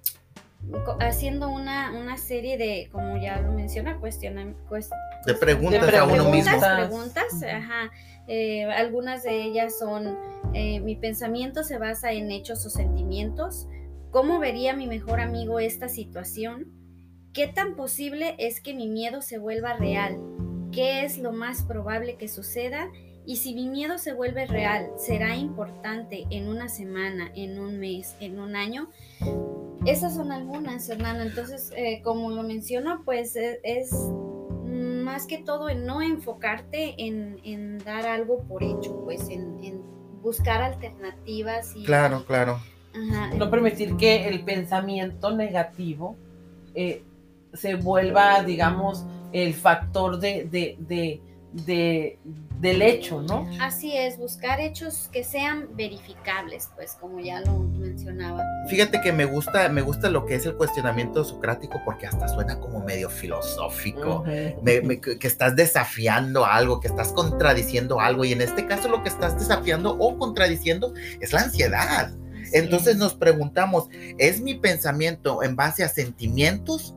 haciendo 0.99 1.49
una, 1.49 1.91
una 1.91 2.17
serie 2.17 2.57
de, 2.57 2.89
como 2.91 3.17
ya 3.17 3.39
lo 3.41 3.51
menciona, 3.51 3.99
cuestiona, 3.99 4.53
cues- 4.69 4.89
De 5.25 5.33
preguntas 5.35 5.91
De 5.91 5.97
a 5.97 6.03
uno 6.03 6.13
preguntas, 6.13 6.53
mismo. 6.55 6.77
preguntas, 6.87 7.43
ajá. 7.43 7.91
Eh, 8.27 8.65
algunas 8.65 9.23
de 9.23 9.43
ellas 9.43 9.77
son, 9.77 10.17
eh, 10.53 10.79
mi 10.79 10.95
pensamiento 10.95 11.63
se 11.63 11.77
basa 11.77 12.11
en 12.13 12.31
hechos 12.31 12.65
o 12.65 12.69
sentimientos. 12.69 13.67
¿Cómo 14.11 14.39
vería 14.39 14.73
mi 14.75 14.87
mejor 14.87 15.19
amigo 15.19 15.59
esta 15.59 15.89
situación? 15.89 16.67
¿Qué 17.33 17.47
tan 17.47 17.75
posible 17.75 18.35
es 18.39 18.61
que 18.61 18.73
mi 18.73 18.87
miedo 18.87 19.21
se 19.21 19.37
vuelva 19.37 19.73
real? 19.73 20.17
¿Qué 20.71 21.03
es 21.03 21.17
lo 21.19 21.31
más 21.33 21.63
probable 21.63 22.15
que 22.15 22.27
suceda? 22.27 22.87
Y 23.25 23.37
si 23.37 23.53
mi 23.55 23.67
miedo 23.67 23.97
se 23.97 24.13
vuelve 24.13 24.45
real, 24.45 24.91
¿será 24.97 25.35
importante 25.35 26.25
en 26.29 26.47
una 26.47 26.69
semana, 26.69 27.31
en 27.35 27.59
un 27.59 27.79
mes, 27.79 28.15
en 28.19 28.39
un 28.39 28.55
año? 28.55 28.89
Esas 29.85 30.15
son 30.15 30.31
algunas, 30.31 30.87
Hernando. 30.89 31.23
Entonces, 31.23 31.71
eh, 31.75 32.01
como 32.03 32.29
lo 32.31 32.43
menciono, 32.43 33.01
pues 33.03 33.35
e- 33.35 33.59
es, 33.63 33.91
más 34.65 35.27
que 35.27 35.39
todo 35.39 35.69
en 35.69 35.85
no 35.85 36.01
enfocarte 36.01 36.95
en, 36.97 37.39
en 37.43 37.77
dar 37.79 38.05
algo 38.07 38.43
por 38.43 38.63
hecho, 38.63 39.01
pues 39.03 39.29
en, 39.29 39.63
en 39.63 39.81
buscar 40.21 40.61
alternativas 40.61 41.75
y... 41.75 41.83
Claro, 41.83 42.25
claro. 42.25 42.59
Ajá, 42.93 43.33
No 43.35 43.49
permitir 43.51 43.95
que 43.97 44.27
el 44.27 44.43
pensamiento 44.43 45.35
negativo 45.35 46.15
eh, 46.73 47.03
se 47.53 47.75
vuelva, 47.75 48.41
digamos, 48.43 49.05
el 49.33 49.53
factor 49.53 50.19
de, 50.19 50.45
de, 50.45 50.77
de, 50.79 51.21
de- 51.65 52.19
del 52.59 52.81
hecho, 52.81 53.21
¿no? 53.21 53.47
Así 53.61 53.95
es, 53.95 54.17
buscar 54.17 54.59
hechos 54.59 55.07
que 55.11 55.23
sean 55.23 55.69
verificables, 55.75 56.69
pues 56.75 56.93
como 56.99 57.19
ya 57.19 57.39
lo 57.41 57.59
mencionaba. 57.59 58.43
Fíjate 58.69 58.99
que 59.01 59.11
me 59.13 59.25
gusta, 59.25 59.69
me 59.69 59.81
gusta 59.81 60.09
lo 60.09 60.25
que 60.25 60.35
es 60.35 60.45
el 60.45 60.55
cuestionamiento 60.55 61.23
socrático 61.23 61.79
porque 61.85 62.07
hasta 62.07 62.27
suena 62.27 62.59
como 62.59 62.79
medio 62.81 63.09
filosófico. 63.09 64.21
Ujú. 64.21 64.61
Me- 64.63 64.81
me- 64.81 64.99
que 64.99 65.27
estás 65.27 65.55
desafiando 65.55 66.45
algo, 66.45 66.79
que 66.79 66.87
estás 66.87 67.13
contradiciendo 67.13 67.99
algo 67.99 68.25
y 68.25 68.33
en 68.33 68.41
este 68.41 68.65
caso 68.67 68.89
lo 68.89 69.01
que 69.03 69.09
estás 69.09 69.37
desafiando 69.39 69.95
o 69.97 70.17
contradiciendo 70.17 70.93
es 71.21 71.31
la 71.33 71.41
ansiedad. 71.41 72.11
Entonces 72.53 72.93
es. 72.93 72.97
nos 72.97 73.15
preguntamos, 73.15 73.87
¿es 74.17 74.39
mi 74.41 74.55
pensamiento 74.55 75.41
en 75.43 75.55
base 75.55 75.83
a 75.83 75.89
sentimientos 75.89 76.95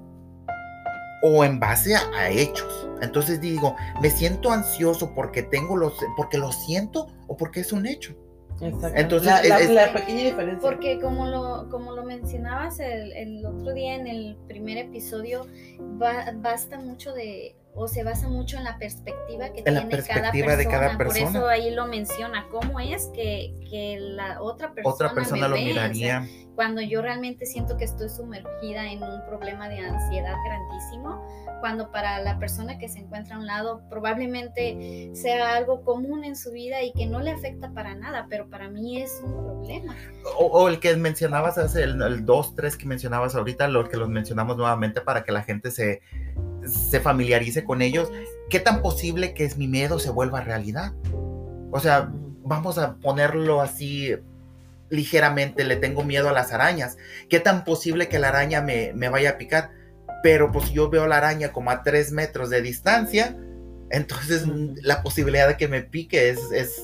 o 1.22 1.44
en 1.44 1.58
base 1.60 1.94
a, 1.94 2.00
a 2.16 2.30
hechos? 2.30 2.88
Entonces 3.02 3.40
digo, 3.40 3.76
¿me 4.02 4.10
siento 4.10 4.50
ansioso 4.50 5.14
porque 5.14 5.42
tengo 5.42 5.76
los, 5.76 5.94
porque 6.16 6.38
lo 6.38 6.52
siento 6.52 7.06
o 7.26 7.36
porque 7.36 7.60
es 7.60 7.72
un 7.72 7.86
hecho? 7.86 8.14
Exacto. 8.60 8.98
Entonces, 8.98 9.26
la, 9.28 9.42
la- 9.44 9.60
es- 9.60 9.70
la 9.70 9.92
pequeña 9.92 10.24
diferencia. 10.24 10.60
Porque 10.68 10.98
como 11.00 11.26
lo, 11.26 11.68
como 11.70 11.92
lo 11.92 12.02
mencionabas 12.04 12.80
el, 12.80 13.12
el 13.12 13.46
otro 13.46 13.72
día 13.72 13.94
en 13.94 14.08
el 14.08 14.36
primer 14.48 14.78
episodio, 14.78 15.46
ba- 15.78 16.32
basta 16.36 16.76
mucho 16.80 17.12
de, 17.12 17.54
o 17.78 17.86
se 17.86 18.02
basa 18.02 18.28
mucho 18.28 18.56
en 18.56 18.64
la 18.64 18.76
perspectiva 18.76 19.50
que 19.50 19.60
En 19.60 19.64
tiene 19.64 19.80
perspectiva 19.86 20.46
cada 20.46 20.56
de 20.56 20.64
persona. 20.64 20.86
cada 20.86 20.98
Por 20.98 21.16
eso 21.16 21.48
ahí 21.48 21.70
lo 21.70 21.86
menciona, 21.86 22.46
cómo 22.50 22.80
es 22.80 23.06
que, 23.14 23.54
que 23.70 23.98
la 24.00 24.42
otra 24.42 24.72
persona, 24.72 24.94
Otra 24.94 25.14
persona 25.14 25.42
me 25.42 25.48
lo 25.48 25.54
ve, 25.54 25.60
o 25.70 25.74
sea, 25.74 25.88
miraría. 25.88 26.28
cuando 26.56 26.80
yo 26.82 27.02
realmente 27.02 27.46
siento 27.46 27.76
que 27.76 27.84
estoy 27.84 28.08
sumergida 28.08 28.90
en 28.90 29.02
un 29.02 29.24
problema 29.26 29.68
de 29.68 29.78
ansiedad 29.78 30.34
grandísimo, 30.44 31.24
cuando 31.60 31.90
para 31.90 32.20
la 32.20 32.38
persona 32.38 32.78
que 32.78 32.88
se 32.88 33.00
encuentra 33.00 33.36
a 33.36 33.38
un 33.38 33.46
lado 33.46 33.82
probablemente 33.90 35.10
sea 35.14 35.56
algo 35.56 35.82
común 35.82 36.24
en 36.24 36.36
su 36.36 36.52
vida 36.52 36.82
y 36.82 36.92
que 36.92 37.06
no 37.06 37.20
le 37.20 37.30
afecta 37.30 37.70
para 37.72 37.94
nada, 37.94 38.26
pero 38.28 38.48
para 38.48 38.68
mí 38.68 39.00
es 39.00 39.20
un 39.24 39.32
problema. 39.32 39.96
O, 40.38 40.46
o 40.46 40.68
el 40.68 40.78
que 40.80 40.94
mencionabas 40.96 41.58
hace 41.58 41.82
el, 41.84 42.00
el 42.02 42.24
2, 42.24 42.54
3 42.54 42.76
que 42.76 42.86
mencionabas 42.86 43.34
ahorita, 43.34 43.68
lo 43.68 43.88
que 43.88 43.96
los 43.96 44.08
mencionamos 44.08 44.56
nuevamente 44.56 45.00
para 45.00 45.24
que 45.24 45.32
la 45.32 45.42
gente 45.42 45.70
se, 45.72 46.00
se 46.68 47.00
familiarice 47.00 47.64
con 47.64 47.82
ellos. 47.82 48.10
¿Qué 48.50 48.60
tan 48.60 48.80
posible 48.82 49.34
que 49.34 49.44
es 49.44 49.56
mi 49.56 49.68
miedo 49.68 49.98
se 49.98 50.10
vuelva 50.10 50.40
realidad? 50.40 50.92
O 51.70 51.80
sea, 51.80 52.10
vamos 52.44 52.78
a 52.78 52.96
ponerlo 52.96 53.60
así 53.60 54.14
ligeramente, 54.90 55.64
le 55.64 55.76
tengo 55.76 56.02
miedo 56.04 56.28
a 56.28 56.32
las 56.32 56.52
arañas. 56.52 56.96
¿Qué 57.28 57.40
tan 57.40 57.64
posible 57.64 58.08
que 58.08 58.18
la 58.18 58.28
araña 58.28 58.62
me, 58.62 58.92
me 58.94 59.08
vaya 59.08 59.30
a 59.30 59.38
picar? 59.38 59.70
Pero 60.22 60.50
pues 60.50 60.70
yo 60.70 60.88
veo 60.90 61.06
la 61.06 61.18
araña 61.18 61.52
como 61.52 61.70
a 61.70 61.82
3 61.82 62.10
metros 62.12 62.50
de 62.50 62.62
distancia, 62.62 63.36
entonces 63.90 64.44
la 64.82 65.02
posibilidad 65.02 65.46
de 65.48 65.56
que 65.56 65.68
me 65.68 65.82
pique 65.82 66.30
es, 66.30 66.38
es, 66.52 66.82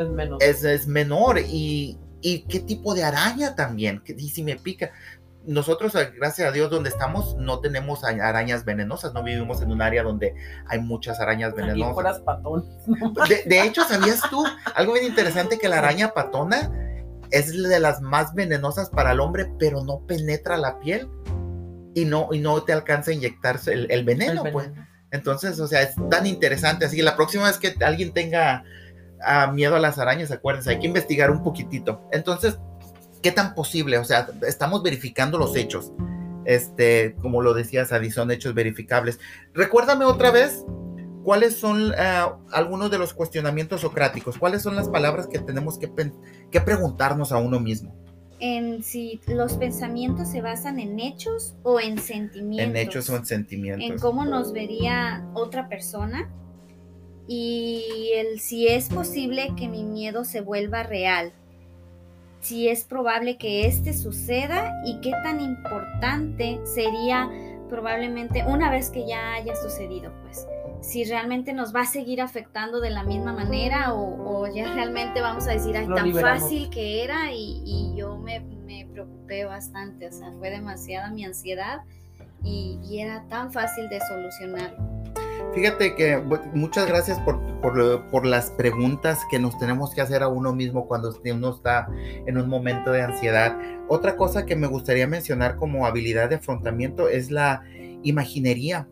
Es 0.00 0.08
menos. 0.08 0.42
es, 0.42 0.64
es 0.64 0.86
menor. 0.86 1.38
Y, 1.38 1.98
y 2.20 2.40
qué 2.48 2.60
tipo 2.60 2.94
de 2.94 3.04
araña 3.04 3.54
también, 3.54 4.00
¿Qué- 4.04 4.16
y 4.18 4.28
si 4.30 4.42
me 4.42 4.56
pica. 4.56 4.90
Nosotros, 5.46 5.92
gracias 6.16 6.48
a 6.48 6.52
Dios, 6.52 6.70
donde 6.70 6.88
estamos, 6.88 7.36
no 7.36 7.60
tenemos 7.60 8.02
a- 8.04 8.08
arañas 8.08 8.64
venenosas, 8.64 9.12
no 9.12 9.22
vivimos 9.22 9.60
en 9.62 9.72
un 9.72 9.82
área 9.82 10.02
donde 10.02 10.34
hay 10.66 10.80
muchas 10.80 11.20
arañas 11.20 11.54
venenosas. 11.54 12.20
patón. 12.20 12.64
De, 13.28 13.42
de 13.46 13.62
hecho, 13.62 13.84
¿sabías 13.84 14.22
tú 14.30 14.44
algo 14.74 14.94
bien 14.94 15.04
interesante? 15.04 15.58
Que 15.58 15.68
la 15.68 15.78
araña 15.78 16.12
patona 16.14 16.70
es 17.30 17.52
de 17.52 17.80
las 17.80 18.00
más 18.00 18.34
venenosas 18.34 18.88
para 18.90 19.12
el 19.12 19.20
hombre, 19.20 19.50
pero 19.58 19.84
no 19.84 20.00
penetra 20.06 20.56
la 20.56 20.78
piel 20.78 21.08
y 21.94 22.04
no, 22.06 22.28
y 22.32 22.38
no 22.40 22.62
te 22.62 22.72
alcanza 22.72 23.10
a 23.10 23.14
inyectarse 23.14 23.72
el, 23.72 23.90
el 23.90 24.04
veneno, 24.04 24.44
El 24.46 24.52
pues. 24.52 24.68
veneno. 24.70 24.86
Entonces, 25.10 25.60
o 25.60 25.66
sea, 25.68 25.82
es 25.82 25.94
tan 26.10 26.26
interesante. 26.26 26.86
Así 26.86 26.96
que 26.96 27.02
la 27.02 27.16
próxima 27.16 27.44
vez 27.44 27.58
que 27.58 27.74
alguien 27.84 28.12
tenga 28.12 28.64
ah, 29.24 29.46
miedo 29.52 29.76
a 29.76 29.78
las 29.78 29.98
arañas, 29.98 30.30
acuérdense, 30.32 30.70
hay 30.70 30.80
que 30.80 30.86
investigar 30.88 31.30
un 31.30 31.42
poquitito. 31.42 32.08
Entonces, 32.12 32.58
¿qué 33.24 33.32
tan 33.32 33.54
posible? 33.54 33.96
O 33.96 34.04
sea, 34.04 34.28
estamos 34.46 34.82
verificando 34.82 35.38
los 35.38 35.56
hechos. 35.56 35.92
Este, 36.44 37.16
como 37.22 37.40
lo 37.40 37.54
decías, 37.54 37.90
Adi, 37.90 38.10
son 38.10 38.30
hechos 38.30 38.52
verificables. 38.52 39.18
Recuérdame 39.54 40.04
otra 40.04 40.30
vez 40.30 40.62
cuáles 41.24 41.56
son 41.56 41.94
ah, 41.96 42.36
algunos 42.52 42.90
de 42.90 42.98
los 42.98 43.14
cuestionamientos 43.14 43.80
socráticos. 43.80 44.36
¿Cuáles 44.36 44.60
son 44.60 44.76
las 44.76 44.90
palabras 44.90 45.26
que 45.26 45.38
tenemos 45.38 45.78
que, 45.78 45.90
que 46.50 46.60
preguntarnos 46.60 47.32
a 47.32 47.38
uno 47.38 47.58
mismo? 47.60 47.96
En 48.40 48.82
si 48.82 49.18
los 49.26 49.54
pensamientos 49.54 50.28
se 50.28 50.42
basan 50.42 50.78
en 50.78 51.00
hechos 51.00 51.56
o 51.62 51.80
en 51.80 51.98
sentimientos. 51.98 52.68
En 52.68 52.76
hechos 52.76 53.08
o 53.08 53.14
en 53.14 53.20
en 53.20 53.26
sentimientos. 53.26 54.02
cómo 54.02 54.26
nos 54.26 54.52
vería 54.52 55.26
otra 55.32 55.70
persona 55.70 56.28
y 57.26 58.10
el 58.16 58.38
si 58.38 58.68
es 58.68 58.90
posible 58.90 59.54
que 59.56 59.66
mi 59.66 59.82
miedo 59.82 60.26
se 60.26 60.42
vuelva 60.42 60.82
real, 60.82 61.32
si 62.44 62.68
es 62.68 62.84
probable 62.84 63.38
que 63.38 63.66
este 63.66 63.94
suceda 63.94 64.70
y 64.84 65.00
qué 65.00 65.12
tan 65.22 65.40
importante 65.40 66.60
sería 66.64 67.30
probablemente 67.70 68.44
una 68.46 68.70
vez 68.70 68.90
que 68.90 69.06
ya 69.06 69.32
haya 69.34 69.56
sucedido, 69.56 70.12
pues 70.22 70.46
si 70.82 71.04
realmente 71.04 71.54
nos 71.54 71.74
va 71.74 71.80
a 71.80 71.86
seguir 71.86 72.20
afectando 72.20 72.80
de 72.80 72.90
la 72.90 73.02
misma 73.02 73.32
manera 73.32 73.94
o, 73.94 74.42
o 74.42 74.46
ya 74.54 74.74
realmente 74.74 75.22
vamos 75.22 75.48
a 75.48 75.52
decir, 75.52 75.74
ay, 75.74 75.86
Lo 75.86 75.96
tan 75.96 76.08
liberamos. 76.08 76.42
fácil 76.42 76.68
que 76.68 77.02
era 77.02 77.32
y, 77.32 77.62
y 77.64 77.96
yo 77.96 78.18
me, 78.18 78.40
me 78.40 78.86
preocupé 78.92 79.46
bastante, 79.46 80.08
o 80.08 80.12
sea, 80.12 80.30
fue 80.38 80.50
demasiada 80.50 81.10
mi 81.10 81.24
ansiedad 81.24 81.80
y, 82.42 82.78
y 82.84 83.00
era 83.00 83.26
tan 83.28 83.50
fácil 83.50 83.88
de 83.88 83.98
solucionar. 84.00 84.76
Fíjate 85.52 85.94
que 85.94 86.16
muchas 86.52 86.86
gracias 86.86 87.18
por, 87.20 87.40
por, 87.60 88.10
por 88.10 88.26
las 88.26 88.50
preguntas 88.50 89.20
que 89.30 89.38
nos 89.38 89.56
tenemos 89.58 89.94
que 89.94 90.00
hacer 90.00 90.22
a 90.22 90.28
uno 90.28 90.52
mismo 90.52 90.88
cuando 90.88 91.16
uno 91.32 91.50
está 91.54 91.86
en 92.26 92.38
un 92.38 92.48
momento 92.48 92.90
de 92.90 93.02
ansiedad. 93.02 93.56
Otra 93.88 94.16
cosa 94.16 94.46
que 94.46 94.56
me 94.56 94.66
gustaría 94.66 95.06
mencionar 95.06 95.56
como 95.56 95.86
habilidad 95.86 96.28
de 96.28 96.36
afrontamiento 96.36 97.08
es 97.08 97.30
la 97.30 97.62
imaginería. 98.02 98.88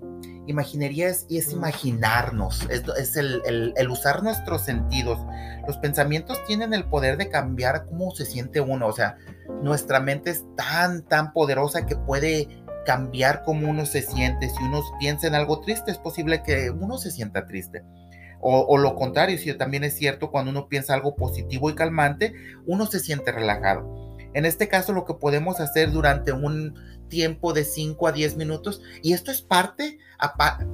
Imaginería 0.47 1.09
es, 1.09 1.27
es 1.31 1.53
imaginarnos, 1.53 2.67
es, 2.69 2.83
es 2.99 3.17
el, 3.17 3.41
el- 3.45 3.73
el 3.77 3.91
usar 3.91 4.23
nuestros 4.23 4.63
sentidos. 4.63 5.19
Los 5.67 5.79
pensamientos 5.79 6.45
tienen 6.47 6.75
el 6.75 6.85
poder 6.85 7.17
de 7.17 7.29
cambiar 7.29 7.87
cómo 7.87 8.11
se 8.13 8.25
siente 8.25 8.61
uno. 8.61 8.89
O 8.89 8.93
sea, 8.93 9.17
nuestra 9.63 10.01
mente 10.01 10.31
es 10.31 10.45
tan, 10.57 11.03
tan 11.03 11.33
poderosa 11.33 11.87
que 11.87 11.95
puede 11.97 12.49
cambiar 12.85 13.43
cómo 13.45 13.69
uno 13.69 13.87
se 13.87 14.03
siente. 14.03 14.49
Si 14.49 14.63
uno 14.63 14.83
piensa 14.99 15.27
en 15.27 15.35
algo 15.35 15.61
triste, 15.61 15.91
es 15.91 15.99
posible 15.99 16.43
que 16.43 16.71
uno 16.71 16.99
se 16.99 17.11
sienta 17.11 17.47
triste. 17.47 17.83
O, 18.45 18.77
lo 18.77 18.97
contrario, 18.97 19.39
si 19.39 19.55
también 19.55 19.85
es 19.85 19.95
cierto, 19.95 20.33
cuando 20.33 20.51
uno 20.51 20.69
piensa 20.69 20.95
algo 20.95 21.15
positivo 21.15 21.71
y 21.71 21.77
calmante, 21.77 22.35
uno 22.67 22.87
se 22.87 22.99
siente 22.99 23.31
relajado. 23.31 24.17
En 24.35 24.47
este 24.47 24.67
caso, 24.67 24.93
lo 24.93 25.05
que 25.05 25.15
podemos 25.15 25.61
hacer 25.61 25.93
durante 25.93 26.33
un 26.33 26.75
tiempo 27.09 27.53
de 27.53 27.63
5 27.65 28.09
a 28.09 28.13
10 28.13 28.37
minutos, 28.37 28.81
y 29.01 29.13
esto 29.13 29.31
es 29.31 29.43
parte, 29.43 29.99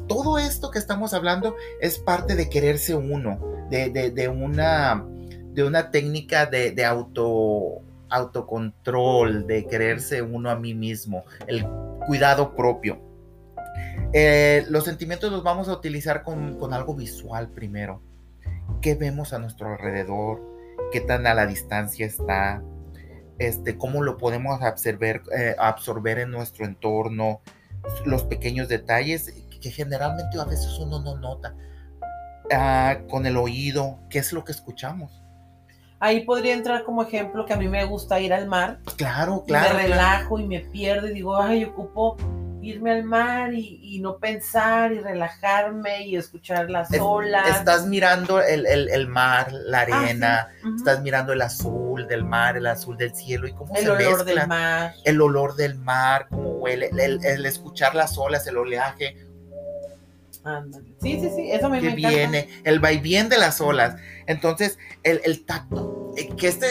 todo 0.06 0.38
esto 0.38 0.70
que 0.70 0.78
estamos 0.78 1.12
hablando 1.12 1.56
es 1.82 1.98
parte 1.98 2.36
de 2.36 2.48
quererse 2.48 2.94
uno, 2.94 3.38
de, 3.68 3.90
de- 3.90 4.12
de 4.12 4.28
una, 4.28 5.04
de 5.52 5.64
una 5.64 5.90
técnica 5.90 6.46
de, 6.46 6.70
de 6.70 6.84
auto, 6.86 7.82
autocontrol, 8.10 9.46
de 9.46 9.66
quererse 9.66 10.22
uno 10.22 10.50
a 10.50 10.56
mí 10.56 10.74
mismo, 10.74 11.24
el 11.46 11.66
cuidado 12.06 12.54
propio. 12.54 13.00
Eh, 14.12 14.64
los 14.68 14.84
sentimientos 14.84 15.30
los 15.30 15.42
vamos 15.42 15.68
a 15.68 15.72
utilizar 15.72 16.22
con, 16.22 16.58
con 16.58 16.72
algo 16.72 16.94
visual 16.94 17.50
primero. 17.50 18.02
¿Qué 18.80 18.94
vemos 18.94 19.32
a 19.32 19.38
nuestro 19.38 19.68
alrededor? 19.68 20.40
¿Qué 20.92 21.00
tan 21.00 21.26
a 21.26 21.34
la 21.34 21.46
distancia 21.46 22.06
está? 22.06 22.62
Este, 23.38 23.76
¿Cómo 23.76 24.02
lo 24.02 24.16
podemos 24.16 24.62
absorber, 24.62 25.22
eh, 25.36 25.54
absorber 25.58 26.18
en 26.18 26.30
nuestro 26.30 26.64
entorno? 26.64 27.40
Los 28.04 28.24
pequeños 28.24 28.68
detalles 28.68 29.32
que 29.60 29.70
generalmente 29.70 30.38
a 30.38 30.44
veces 30.44 30.78
uno 30.78 31.00
no 31.00 31.18
nota. 31.18 31.54
Ah, 32.52 32.98
con 33.10 33.26
el 33.26 33.36
oído, 33.36 33.98
¿qué 34.08 34.18
es 34.20 34.32
lo 34.32 34.44
que 34.44 34.52
escuchamos? 34.52 35.22
Ahí 36.00 36.24
podría 36.24 36.54
entrar 36.54 36.84
como 36.84 37.02
ejemplo 37.02 37.44
que 37.44 37.52
a 37.54 37.56
mí 37.56 37.68
me 37.68 37.84
gusta 37.84 38.20
ir 38.20 38.32
al 38.32 38.46
mar. 38.46 38.78
Claro, 38.96 39.42
y 39.46 39.48
claro. 39.50 39.74
me 39.74 39.86
claro. 39.86 39.88
relajo 39.88 40.38
y 40.38 40.46
me 40.46 40.60
pierdo 40.60 41.08
y 41.08 41.14
digo, 41.14 41.36
ay, 41.40 41.64
ocupo 41.64 42.16
irme 42.60 42.90
al 42.92 43.04
mar 43.04 43.54
y, 43.54 43.78
y 43.82 44.00
no 44.00 44.18
pensar 44.18 44.92
y 44.92 44.98
relajarme 45.00 46.06
y 46.06 46.16
escuchar 46.16 46.68
las 46.68 46.88
olas. 47.00 47.48
Estás 47.58 47.86
mirando 47.86 48.42
el, 48.42 48.66
el- 48.66 48.88
el 48.90 49.06
mar, 49.06 49.50
la 49.52 49.80
Ah, 49.82 49.86
sí. 49.86 49.92
arena, 49.92 50.48
estás 50.76 51.00
mirando 51.00 51.32
el 51.32 51.40
azul 51.40 52.06
del 52.08 52.24
mar, 52.24 52.56
el 52.56 52.66
azul 52.66 52.96
del 52.96 53.14
cielo 53.14 53.46
y 53.48 53.52
cómo 53.52 53.74
el 53.74 53.84
se 53.84 53.90
olor 53.90 54.24
del 54.24 54.46
mar. 54.46 54.92
el 55.04 55.20
olor 55.20 55.54
del 55.56 55.76
mar, 55.76 56.26
cómo 56.28 56.50
huele, 56.50 56.90
el, 56.98 57.24
el 57.24 57.46
escuchar 57.46 57.94
las 57.94 58.18
olas, 58.18 58.46
el 58.46 58.56
oleaje 58.56 59.16
Ándale. 60.56 60.88
Sí, 61.02 61.18
sí, 61.20 61.30
sí, 61.34 61.50
eso 61.50 61.68
me, 61.68 61.80
que 61.80 61.86
me 61.86 61.92
encanta. 61.92 62.08
viene, 62.08 62.48
el 62.64 62.80
vaivén 62.80 63.28
de 63.28 63.38
las 63.38 63.60
olas. 63.60 63.96
Entonces, 64.26 64.78
el, 65.02 65.20
el 65.24 65.44
tacto, 65.44 66.12
eh, 66.16 66.28
que 66.36 66.48
este, 66.48 66.66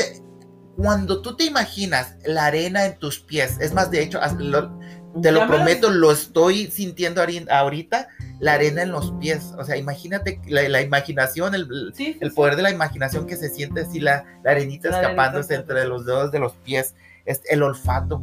cuando 0.76 1.22
tú 1.22 1.36
te 1.36 1.46
imaginas 1.46 2.16
la 2.26 2.46
arena 2.46 2.86
en 2.86 2.98
tus 3.00 3.20
pies, 3.20 3.58
es 3.60 3.74
más, 3.74 3.90
de 3.92 4.02
hecho, 4.04 4.20
lo- 4.40 4.78
te 5.22 5.32
lo 5.32 5.48
prometo, 5.48 5.90
lo 5.90 6.12
estoy 6.12 6.68
sintiendo 6.68 7.24
ahori- 7.24 7.50
ahorita, 7.50 8.08
la 8.39 8.54
arena 8.54 8.84
en 8.84 8.91
los 8.91 9.12
pies. 9.14 9.51
O 9.58 9.64
sea, 9.64 9.76
imagínate 9.76 10.39
la, 10.47 10.68
la 10.70 10.82
imaginación, 10.82 11.56
el, 11.56 11.68
Sí, 11.95 12.14
sí, 12.14 12.18
el 12.22 12.30
sí. 12.30 12.36
poder 12.36 12.56
de 12.56 12.62
la 12.62 12.70
imaginación 12.70 13.26
que 13.26 13.36
se 13.36 13.49
siente 13.49 13.82
así 13.82 13.99
la, 13.99 14.26
la 14.43 14.51
arenita 14.51 14.89
La 14.89 15.01
escapándose 15.01 15.56
arenita. 15.56 15.74
entre 15.74 15.89
los 15.89 16.06
dedos 16.06 16.32
de 16.32 16.38
los 16.39 16.54
pies, 16.58 16.93
es 17.26 17.41
el 17.49 17.64
olfato. 17.64 18.22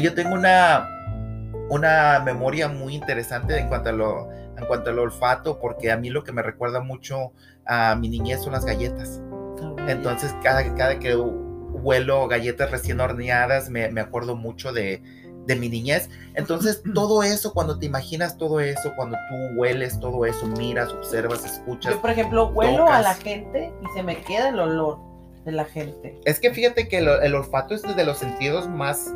Yo 0.00 0.14
tengo 0.14 0.34
una, 0.34 0.88
una 1.68 2.20
memoria 2.24 2.68
muy 2.68 2.94
interesante 2.94 3.58
en 3.58 3.68
cuanto, 3.68 3.90
a 3.90 3.92
lo, 3.92 4.28
en 4.58 4.66
cuanto 4.66 4.90
al 4.90 4.98
olfato, 4.98 5.58
porque 5.58 5.90
a 5.90 5.96
mí 5.96 6.10
lo 6.10 6.24
que 6.24 6.32
me 6.32 6.42
recuerda 6.42 6.80
mucho 6.80 7.32
a 7.66 7.94
mi 7.94 8.08
niñez 8.08 8.42
son 8.42 8.52
las 8.52 8.64
galletas. 8.64 9.20
Entonces, 9.86 10.34
cada, 10.42 10.74
cada 10.74 10.98
que 10.98 11.16
huelo 11.16 12.28
galletas 12.28 12.70
recién 12.70 13.00
horneadas, 13.00 13.70
me, 13.70 13.88
me 13.90 14.00
acuerdo 14.00 14.36
mucho 14.36 14.72
de, 14.72 15.02
de 15.48 15.56
mi 15.56 15.68
niñez. 15.68 16.08
Entonces, 16.34 16.82
todo 16.94 17.24
eso, 17.24 17.52
cuando 17.52 17.78
te 17.78 17.86
imaginas 17.86 18.36
todo 18.36 18.60
eso, 18.60 18.92
cuando 18.94 19.16
tú 19.28 19.58
hueles 19.58 19.98
todo 19.98 20.24
eso, 20.26 20.46
miras, 20.46 20.92
observas, 20.92 21.44
escuchas, 21.44 21.94
Yo, 21.94 22.00
por 22.00 22.10
ejemplo, 22.10 22.48
huelo 22.48 22.88
a 22.88 23.00
la 23.00 23.14
gente 23.14 23.72
y 23.82 23.96
se 23.96 24.02
me 24.02 24.20
queda 24.22 24.50
el 24.50 24.60
olor 24.60 24.98
de 25.44 25.52
la 25.52 25.64
gente. 25.64 26.20
Es 26.24 26.38
que 26.38 26.52
fíjate 26.52 26.88
que 26.88 26.98
el, 26.98 27.08
el 27.08 27.34
olfato 27.34 27.74
es 27.74 27.82
de 27.82 28.04
los 28.04 28.18
sentidos 28.18 28.68
más, 28.68 29.12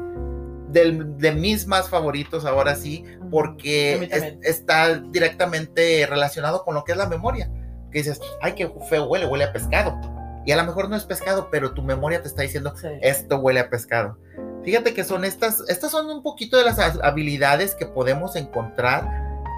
de 0.73 1.33
mis 1.33 1.67
más 1.67 1.89
favoritos 1.89 2.45
ahora 2.45 2.75
sí, 2.75 3.05
porque 3.31 4.09
está 4.43 4.99
directamente 4.99 6.07
relacionado 6.07 6.65
con 6.65 6.75
lo 6.75 6.85
que 6.85 6.93
es 6.93 6.99
la 6.99 7.09
memoria. 7.09 7.51
Que 7.91 7.99
dices, 7.99 8.21
ay, 8.41 8.55
qué 8.55 8.73
feo 8.89 9.05
huele, 9.05 9.27
huele 9.27 9.45
a 9.45 9.53
pescado. 9.53 10.01
Y 10.45 10.53
a 10.53 10.57
lo 10.57 10.65
mejor 10.65 10.89
no 10.89 10.97
es 10.97 11.05
pescado, 11.05 11.49
pero 11.51 11.73
tu 11.73 11.83
memoria 11.83 12.21
te 12.21 12.29
está 12.29 12.43
diciendo, 12.43 12.75
esto 13.01 13.39
huele 13.39 13.61
a 13.61 13.71
pescado. 13.71 14.19
Fíjate 14.65 14.95
que 14.95 15.05
son 15.05 15.25
estas, 15.25 15.63
estas 15.69 15.91
son 15.91 16.09
un 16.09 16.23
poquito 16.23 16.57
de 16.57 16.65
las 16.65 16.79
habilidades 16.79 17.75
que 17.75 17.87
podemos 17.87 18.37
encontrar 18.37 19.09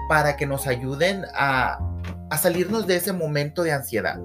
para 0.09 0.35
que 0.35 0.45
nos 0.45 0.67
ayuden 0.67 1.25
a, 1.33 1.79
a 2.29 2.37
salirnos 2.37 2.87
de 2.87 2.97
ese 2.97 3.13
momento 3.13 3.63
de 3.63 3.71
ansiedad. 3.71 4.19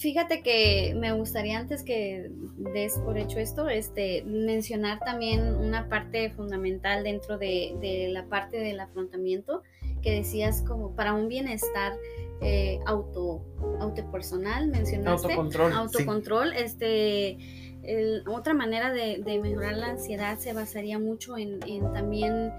Fíjate 0.00 0.42
que 0.42 0.94
me 0.96 1.12
gustaría 1.12 1.58
antes 1.58 1.82
que 1.82 2.30
des 2.72 2.94
por 3.00 3.18
hecho 3.18 3.38
esto, 3.38 3.68
este, 3.68 4.22
mencionar 4.24 4.98
también 5.00 5.54
una 5.54 5.90
parte 5.90 6.30
fundamental 6.30 7.04
dentro 7.04 7.36
de, 7.36 8.08
la 8.10 8.24
parte 8.24 8.58
del 8.58 8.80
afrontamiento 8.80 9.62
que 10.00 10.12
decías 10.12 10.62
como 10.66 10.96
para 10.96 11.12
un 11.12 11.28
bienestar 11.28 11.92
eh, 12.40 12.78
auto, 12.86 13.42
autopersonal, 13.80 14.68
mencionaste. 14.68 15.34
Autocontrol. 15.34 15.72
Autocontrol, 15.74 16.52
este 16.54 17.36
otra 18.26 18.54
manera 18.54 18.92
de, 18.92 19.18
mejorar 19.42 19.76
la 19.76 19.88
ansiedad 19.88 20.38
se 20.38 20.52
basaría 20.52 20.98
mucho 20.98 21.36
en, 21.36 21.60
también 21.92 22.52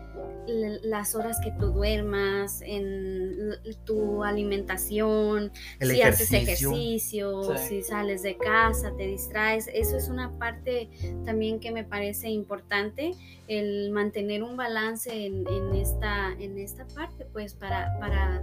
las 0.47 1.15
horas 1.15 1.39
que 1.43 1.51
tú 1.51 1.67
duermas, 1.67 2.61
en 2.65 3.51
tu 3.85 4.23
alimentación, 4.23 5.51
si 5.79 6.01
haces 6.01 6.33
ejercicio, 6.33 7.57
si 7.57 7.83
sales 7.83 8.23
de 8.23 8.37
casa, 8.37 8.91
te 8.97 9.07
distraes. 9.07 9.69
Eso 9.73 9.97
es 9.97 10.09
una 10.09 10.31
parte 10.37 10.89
también 11.25 11.59
que 11.59 11.71
me 11.71 11.83
parece 11.83 12.29
importante, 12.29 13.11
el 13.47 13.91
mantener 13.91 14.43
un 14.43 14.57
balance 14.57 15.25
en, 15.25 15.45
esta, 15.75 16.33
en 16.39 16.57
esta 16.57 16.87
parte, 16.87 17.25
pues 17.31 17.53
para, 17.53 17.97
para 17.99 18.41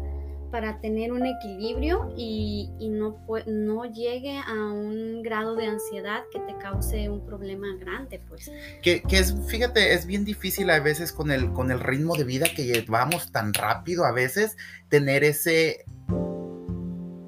para 0.51 0.80
tener 0.80 1.12
un 1.12 1.26
equilibrio 1.26 2.12
y, 2.16 2.70
no, 2.90 3.24
no 3.46 3.84
llegue 3.84 4.38
a 4.38 4.72
un 4.72 5.22
grado 5.22 5.55
de 5.57 5.66
ansiedad 5.66 6.22
que 6.32 6.40
te 6.40 6.57
cause 6.59 7.09
un 7.09 7.24
problema 7.24 7.68
grande, 7.78 8.20
pues. 8.28 8.51
Que, 8.82 9.03
es, 9.11 9.34
fíjate, 9.46 9.94
es 9.94 10.07
bien 10.07 10.24
difícil 10.24 10.70
a 10.70 10.80
veces 10.80 11.12
con 11.12 11.30
el, 11.30 11.53
con 11.53 11.70
el 11.70 11.80
ritmo 11.80 12.16
de 12.16 12.24
vida 12.24 12.46
que 12.55 12.64
llevamos 12.64 13.32
tan 13.32 13.55
rápido, 13.55 14.05
a 14.05 14.12
veces 14.12 14.57
tener 14.88 15.24
ese, 15.24 15.84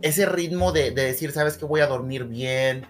ese 0.02 0.26
ritmo 0.26 0.72
de, 0.72 0.90
de 0.90 1.04
decir, 1.04 1.32
sabes 1.32 1.56
que 1.56 1.64
voy 1.64 1.80
a 1.80 1.86
dormir 1.86 2.24
bien, 2.24 2.86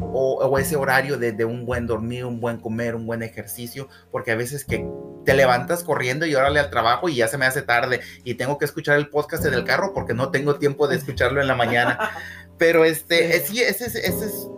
o, 0.00 0.58
ese 0.58 0.76
horario 0.76 1.18
de, 1.18 1.44
un 1.44 1.64
buen 1.66 1.86
dormir, 1.86 2.24
un 2.24 2.40
buen 2.40 2.58
comer, 2.58 2.94
un 2.94 3.06
buen 3.06 3.22
ejercicio, 3.22 3.88
porque 4.10 4.30
a 4.30 4.36
veces 4.36 4.64
que 4.64 4.86
te 5.26 5.34
levantas 5.34 5.82
corriendo 5.82 6.24
y 6.24 6.34
órale 6.34 6.60
al 6.60 6.70
trabajo 6.70 7.08
y 7.08 7.16
ya 7.16 7.26
se 7.26 7.36
me 7.36 7.46
hace 7.46 7.60
tarde 7.60 8.00
y 8.24 8.34
tengo 8.34 8.58
que 8.58 8.64
escuchar 8.64 8.96
el 8.96 9.08
podcast 9.08 9.44
en 9.44 9.54
el 9.54 9.64
carro 9.64 9.92
porque 9.92 10.14
no 10.14 10.30
tengo 10.30 10.54
tiempo 10.56 10.86
de 10.86 10.96
escucharlo 10.96 11.42
en 11.42 11.48
la 11.48 11.56
mañana. 11.56 11.98
Pero 12.58 12.84
este, 12.84 13.38
sí, 13.40 13.60
ese, 13.60 13.90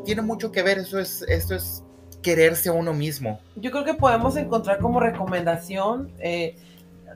tiene 0.04 0.22
mucho 0.22 0.52
que 0.52 0.62
ver, 0.62 0.78
eso 0.78 1.00
es, 1.00 1.22
esto 1.22 1.56
es 1.56 1.82
quererse 2.22 2.68
a 2.68 2.72
uno 2.72 2.92
mismo. 2.92 3.40
Yo 3.56 3.70
creo 3.70 3.84
que 3.84 3.94
podemos 3.94 4.36
encontrar 4.36 4.78
como 4.78 5.00
recomendación 5.00 6.12
eh, 6.20 6.54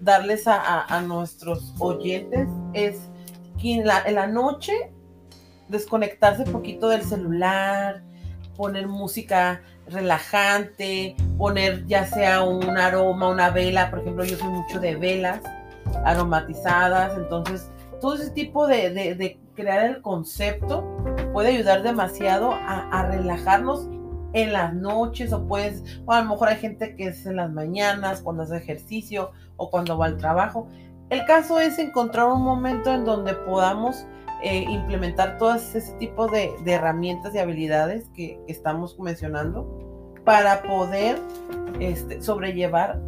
darles 0.01 0.45
a, 0.47 1.01
nuestros 1.07 1.75
oyentes 1.79 2.49
es 2.73 2.97
que 3.61 3.75
en 3.75 3.87
la, 3.87 4.03
en 4.05 4.17
la 4.17 4.27
noche 4.27 4.73
desconectarse 5.69 6.43
un 6.45 6.53
poquito 6.53 6.89
del 6.89 7.03
celular, 7.03 8.03
poner 8.57 8.89
música 8.89 9.63
relajante, 9.87 11.17
poner 11.39 11.87
ya 11.87 12.07
sea 12.07 12.43
un 12.43 12.77
aroma, 12.77 13.29
una 13.29 13.51
vela, 13.51 13.91
por 13.91 14.01
ejemplo, 14.01 14.25
yo 14.25 14.37
soy 14.37 14.49
mucho 14.49 14.81
de 14.81 14.97
velas 14.97 15.41
aromatizadas, 16.05 17.17
entonces 17.17 17.71
todo 18.01 18.15
ese 18.15 18.31
tipo 18.31 18.67
de, 18.67 19.39
crear 19.55 19.85
el 19.85 20.03
concepto 20.03 20.87
puede 21.33 21.51
ayudar 21.51 21.83
demasiado 21.83 22.53
a, 22.53 23.07
relajarnos 23.11 23.89
en 24.33 24.53
las 24.53 24.73
noches 24.75 25.33
o 25.33 25.47
puedes, 25.47 26.01
o 26.07 26.13
a 26.13 26.23
lo 26.23 26.31
mejor 26.31 26.49
hay 26.49 26.57
gente 26.57 26.97
que 26.97 27.09
es 27.09 27.27
en 27.27 27.37
las 27.37 27.51
mañanas, 27.51 28.23
cuando 28.23 28.45
hace 28.45 28.57
ejercicio 28.57 29.31
o 29.57 29.71
cuando 29.71 29.99
va 29.99 30.07
al 30.07 30.17
trabajo. 30.17 30.69
El 31.11 31.27
caso 31.27 31.61
es 31.61 31.79
encontrar 31.79 32.29
un 32.29 32.43
momento 32.43 32.93
en 32.93 33.05
donde 33.05 33.35
podamos 33.35 34.07
eh, 34.43 34.65
implementar 34.69 35.39
todos 35.39 35.75
ese 35.75 35.93
tipo 35.99 36.27
de, 36.27 36.53
herramientas 36.67 37.35
y 37.35 37.39
habilidades 37.39 38.05
que, 38.15 38.41
estamos 38.49 38.99
mencionando 38.99 40.13
para 40.25 40.63
poder 40.63 41.19
este, 41.81 42.23
sobrellevar 42.23 43.01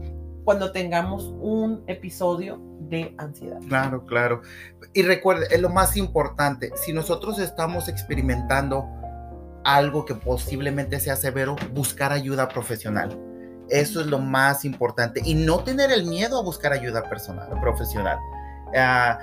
cuando 0.44 0.72
tengamos 0.72 1.34
un 1.40 1.82
episodio 1.86 2.60
de 2.80 3.14
ansiedad. 3.18 3.58
Claro, 3.68 4.04
claro. 4.04 4.42
Y 4.92 5.02
recuerde, 5.02 5.46
es 5.50 5.60
lo 5.60 5.70
más 5.70 5.96
importante, 5.96 6.72
si 6.76 6.92
nosotros 6.92 7.38
estamos 7.38 7.88
experimentando 7.88 8.86
algo 9.64 10.04
que 10.04 10.14
posiblemente 10.14 11.00
sea 11.00 11.16
severo, 11.16 11.56
buscar 11.72 12.12
ayuda 12.12 12.48
profesional. 12.48 13.18
Eso 13.70 14.00
es 14.00 14.06
lo 14.06 14.18
más 14.18 14.64
importante. 14.64 15.22
Y 15.24 15.34
no 15.34 15.64
tener 15.64 15.90
el 15.90 16.04
miedo 16.04 16.38
a 16.38 16.42
buscar 16.42 16.72
ayuda 16.72 17.02
personal, 17.08 17.48
profesional. 17.60 18.18
Ah, 18.76 19.18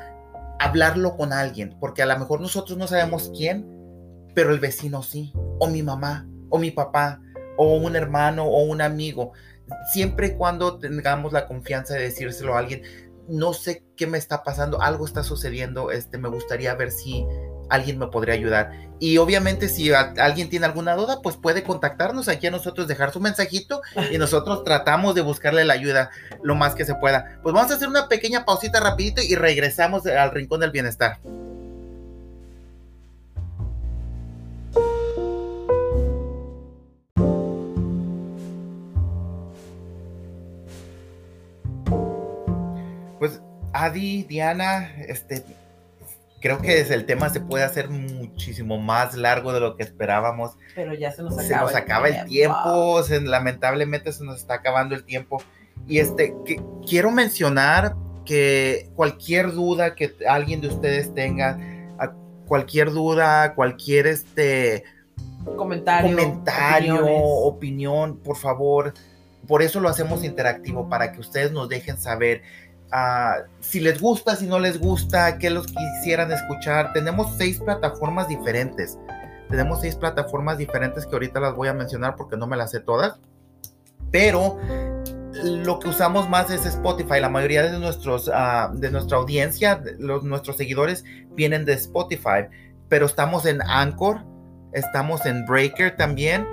hablarlo 0.62 1.18
con 1.18 1.34
alguien, 1.34 1.76
porque 1.80 2.03
a 2.03 2.05
lo 2.05 2.18
mejor 2.20 2.39
nosotros 2.39 2.78
no 2.78 2.88
sabemos 2.88 3.32
quién, 3.36 3.68
pero 4.36 4.51
el 4.51 4.59
vecino 4.59 5.01
sí, 5.01 5.34
o 5.59 5.68
mi 5.68 5.82
mamá, 5.82 6.28
o 6.49 6.59
mi 6.59 6.70
papá, 6.70 7.20
o 7.57 7.78
un 7.78 7.95
hermano, 7.95 8.45
o 8.45 8.64
un 8.64 8.82
amigo. 8.82 9.34
Siempre 9.91 10.28
y 10.28 10.36
cuando 10.36 10.78
tengamos 10.78 11.34
la 11.34 11.47
confianza 11.47 11.95
de 11.95 12.01
decírselo 12.01 12.55
a 12.55 12.59
alguien, 12.59 12.84
no 13.28 13.53
sé 13.53 13.86
qué 13.97 14.05
me 14.05 14.20
está 14.20 14.43
pasando, 14.43 14.82
algo 14.82 15.05
está 15.05 15.24
sucediendo, 15.24 15.89
este, 15.89 16.20
me 16.20 16.30
gustaría 16.30 16.76
ver 16.76 16.91
si 16.91 17.26
alguien 17.72 17.97
me 17.97 18.07
podría 18.07 18.36
ayudar. 18.36 18.72
Y 18.99 19.17
obviamente 19.17 19.67
si 19.67 19.91
alguien 19.91 20.49
tiene 20.49 20.67
alguna 20.67 20.95
duda, 20.95 21.22
pues 21.24 21.38
puede 21.38 21.63
contactarnos 21.63 22.28
aquí 22.28 22.45
a 22.45 22.51
nosotros, 22.51 22.88
dejar 22.88 23.11
su 23.11 23.19
mensajito 23.19 23.82
y 24.11 24.17
nosotros 24.19 24.63
tratamos 24.63 25.15
de 25.15 25.22
buscarle 25.22 25.65
la 25.65 25.74
ayuda 25.74 26.11
lo 26.43 26.53
más 26.53 26.76
que 26.76 26.86
se 26.86 26.93
pueda. 26.93 27.39
Pues 27.41 27.55
vamos 27.55 27.72
a 27.72 27.76
hacer 27.76 27.88
una 27.88 28.07
pequeña 28.07 28.45
pausita 28.45 28.80
rapidito 28.80 29.22
y 29.24 29.34
regresamos 29.36 30.05
al 30.05 30.32
Rincón 30.32 30.59
del 30.59 30.72
Bienestar. 30.72 31.17
Pues 43.17 43.39
Adi, 43.74 44.24
Diana, 44.24 44.91
este, 45.07 45.43
creo 46.42 46.62
que 46.62 46.82
el 46.82 47.06
tema 47.06 47.30
se 47.30 47.39
puede 47.39 47.64
hacer 47.64 47.89
muchísimo 47.89 48.78
más 48.80 49.16
largo 49.16 49.54
de 49.54 49.60
lo 49.60 49.78
que 49.78 49.84
esperábamos. 49.84 50.58
Pero 50.76 50.94
ya 50.94 51.12
se 51.12 51.24
nos 51.24 51.34
acaba, 51.34 51.48
se 51.48 51.56
nos 51.56 51.76
acaba 51.76 52.08
el 52.10 52.26
tiempo, 52.26 53.02
lamentablemente 53.24 54.12
se 54.12 54.26
nos 54.26 54.38
está 54.38 54.56
acabando 54.56 54.96
el 54.96 55.04
tiempo. 55.06 55.42
Y 55.88 56.00
este, 56.00 56.34
que, 56.44 56.62
quiero 56.86 57.12
mencionar 57.12 57.96
que 58.26 58.89
cualquier 58.96 59.54
duda 59.54 59.96
que 59.96 60.14
alguien 60.28 60.62
de 60.62 60.68
ustedes 60.68 61.14
tenga, 61.14 61.60
cualquier 62.48 62.92
duda, 62.92 63.54
cualquier 63.54 64.08
este 64.08 64.84
comentario, 65.56 66.18
comentario 66.18 67.06
opinión, 67.08 68.18
por 68.18 68.36
favor, 68.36 68.94
por 69.48 69.62
eso 69.62 69.80
lo 69.80 69.89
hacemos 69.89 70.24
interactivo, 70.24 70.89
para 70.89 71.12
que 71.14 71.20
ustedes 71.20 71.52
nos 71.52 71.70
dejen 71.70 71.98
saber 71.98 72.42
si 73.60 73.80
les 73.80 74.02
gusta, 74.02 74.36
si 74.36 74.48
no 74.48 74.60
les 74.60 74.80
gusta, 74.80 75.38
qué 75.38 75.50
los 75.50 75.68
quisieran 75.68 76.32
escuchar. 76.32 76.92
Tenemos 76.94 77.36
seis 77.38 77.60
plataformas 77.60 78.28
diferentes. 78.28 78.98
Tenemos 79.50 79.82
seis 79.82 79.96
plataformas 79.96 80.58
diferentes 80.58 81.06
que 81.06 81.14
ahorita 81.14 81.39
las 81.39 81.56
voy 81.56 81.68
a 81.68 81.74
mencionar 81.74 82.16
porque 82.16 82.38
no 82.38 82.48
me 82.48 82.58
las 82.58 82.72
sé 82.72 82.80
todas. 82.80 83.20
Pero 84.12 84.58
lo 85.44 85.80
que 85.80 85.89
usamos 85.89 86.30
más 86.30 86.50
es 86.50 86.66
Spotify. 86.66 87.20
La 87.20 87.30
mayoría 87.30 87.64
de, 87.64 87.78
nuestros, 87.80 88.30
ah, 88.34 88.72
de 88.74 88.92
nuestra 88.92 89.18
audiencia, 89.18 89.82
los, 89.98 90.24
nuestros 90.24 90.58
seguidores, 90.58 91.04
vienen 91.32 91.66
de 91.66 91.74
Spotify. 91.74 92.48
Pero 92.89 93.06
estamos 93.06 93.46
en 93.46 93.62
Anchor, 93.62 94.24
estamos 94.74 95.26
en 95.26 95.46
Breaker 95.46 95.96
también, 95.96 96.46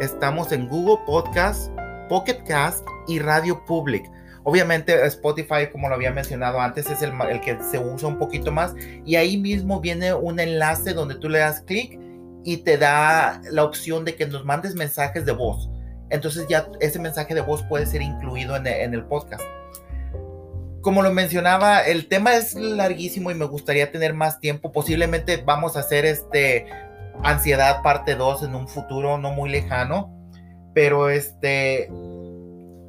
estamos 0.00 0.50
en 0.50 0.68
Google 0.68 0.98
Podcast, 1.06 1.70
Pocket 2.08 2.42
Cast 2.44 2.84
y 3.06 3.20
Radio 3.20 3.64
Public. 3.66 4.10
Obviamente 4.48 5.04
Spotify, 5.06 5.66
como 5.72 5.88
lo 5.88 5.96
había 5.96 6.12
mencionado 6.12 6.60
antes, 6.60 6.88
es 6.88 7.02
el, 7.02 7.10
que 7.40 7.58
se 7.68 7.80
usa 7.80 8.08
un 8.08 8.16
poquito 8.16 8.52
más 8.52 8.76
y 9.04 9.16
ahí 9.16 9.36
mismo 9.36 9.80
viene 9.80 10.14
un 10.14 10.38
enlace 10.38 10.92
donde 10.92 11.16
tú 11.16 11.28
le 11.28 11.40
das 11.40 11.62
clic 11.62 11.98
y 12.44 12.58
te 12.58 12.78
da 12.78 13.42
la 13.50 13.64
opción 13.64 14.04
de 14.04 14.14
que 14.14 14.24
nos 14.24 14.44
mandes 14.44 14.76
mensajes 14.76 15.26
de 15.26 15.32
voz. 15.32 15.68
Entonces 16.10 16.46
ya 16.48 16.68
ese 16.78 17.00
mensaje 17.00 17.34
de 17.34 17.40
voz 17.40 17.64
puede 17.64 17.86
ser 17.86 18.02
incluido 18.02 18.54
en, 18.54 18.68
en 18.68 18.94
el 18.94 19.04
podcast. 19.06 19.42
Como 20.80 21.02
lo 21.02 21.12
mencionaba, 21.12 21.80
el 21.80 22.06
tema 22.06 22.36
es 22.36 22.54
larguísimo 22.54 23.32
y 23.32 23.34
me 23.34 23.46
gustaría 23.46 23.90
tener 23.90 24.14
más 24.14 24.38
tiempo. 24.38 24.70
Posiblemente 24.70 25.38
vamos 25.38 25.76
a 25.76 25.80
hacer 25.80 26.04
este 26.04 26.66
ansiedad 27.24 27.82
parte 27.82 28.14
2 28.14 28.44
en 28.44 28.54
un 28.54 28.68
futuro 28.68 29.18
no 29.18 29.32
muy 29.32 29.50
lejano. 29.50 30.16
Pero 30.72 31.10
este 31.10 31.90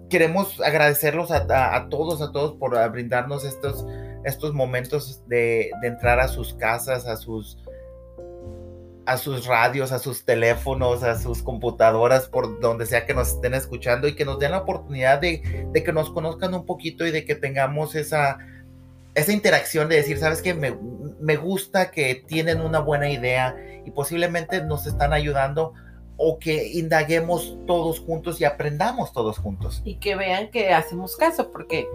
queremos 0.10 0.60
agradecerlos 0.62 1.32
a, 1.32 1.88
todos, 1.90 2.22
a 2.22 2.32
todos 2.32 2.54
por 2.54 2.90
brindarnos 2.92 3.44
estos, 3.46 3.86
estos 4.24 4.54
momentos 4.54 5.24
de, 5.28 5.72
de 5.82 5.88
entrar 5.88 6.20
a 6.20 6.28
sus 6.28 6.54
casas, 6.54 7.06
a 7.08 7.18
sus, 7.18 7.58
a 9.06 9.18
sus 9.18 9.46
radios, 9.46 9.92
a 9.92 10.00
sus 10.00 10.26
teléfonos, 10.26 11.04
a 11.04 11.18
sus 11.18 11.42
computadoras, 11.42 12.28
por 12.28 12.60
donde 12.60 12.86
sea 12.86 13.06
que 13.06 13.14
nos 13.14 13.30
estén 13.30 13.54
escuchando 13.54 14.08
y 14.08 14.16
que 14.16 14.26
nos 14.26 14.40
den 14.40 14.52
la 14.52 14.60
oportunidad 14.60 15.20
de, 15.20 15.68
de 15.72 15.84
que 15.84 15.94
nos 15.94 16.10
conozcan 16.10 16.54
un 16.54 16.66
poquito 16.66 17.06
y 17.06 17.12
de 17.12 17.26
que 17.26 17.36
tengamos 17.36 17.96
esa, 17.96 18.38
esa 19.16 19.32
interacción 19.32 19.90
de 19.90 19.96
decir, 19.96 20.20
sabes 20.20 20.42
que 20.42 20.54
me, 20.54 20.78
me, 21.20 21.38
gusta 21.38 21.90
que 21.90 22.24
tienen 22.28 22.62
una 22.62 22.80
buena 22.80 23.10
idea 23.10 23.56
y 23.86 23.92
posiblemente 23.92 24.62
nos 24.64 24.86
están 24.86 25.14
ayudando 25.14 25.74
o 26.18 26.40
que 26.40 26.72
indaguemos 26.74 27.58
todos 27.66 28.00
juntos 28.00 28.42
y 28.42 28.46
aprendamos 28.46 29.14
todos 29.14 29.38
juntos. 29.38 29.82
Y 29.86 29.96
que 29.96 30.16
vean 30.16 30.50
que 30.50 30.74
hacemos 30.74 31.16
caso, 31.16 31.52
porque 31.52 31.88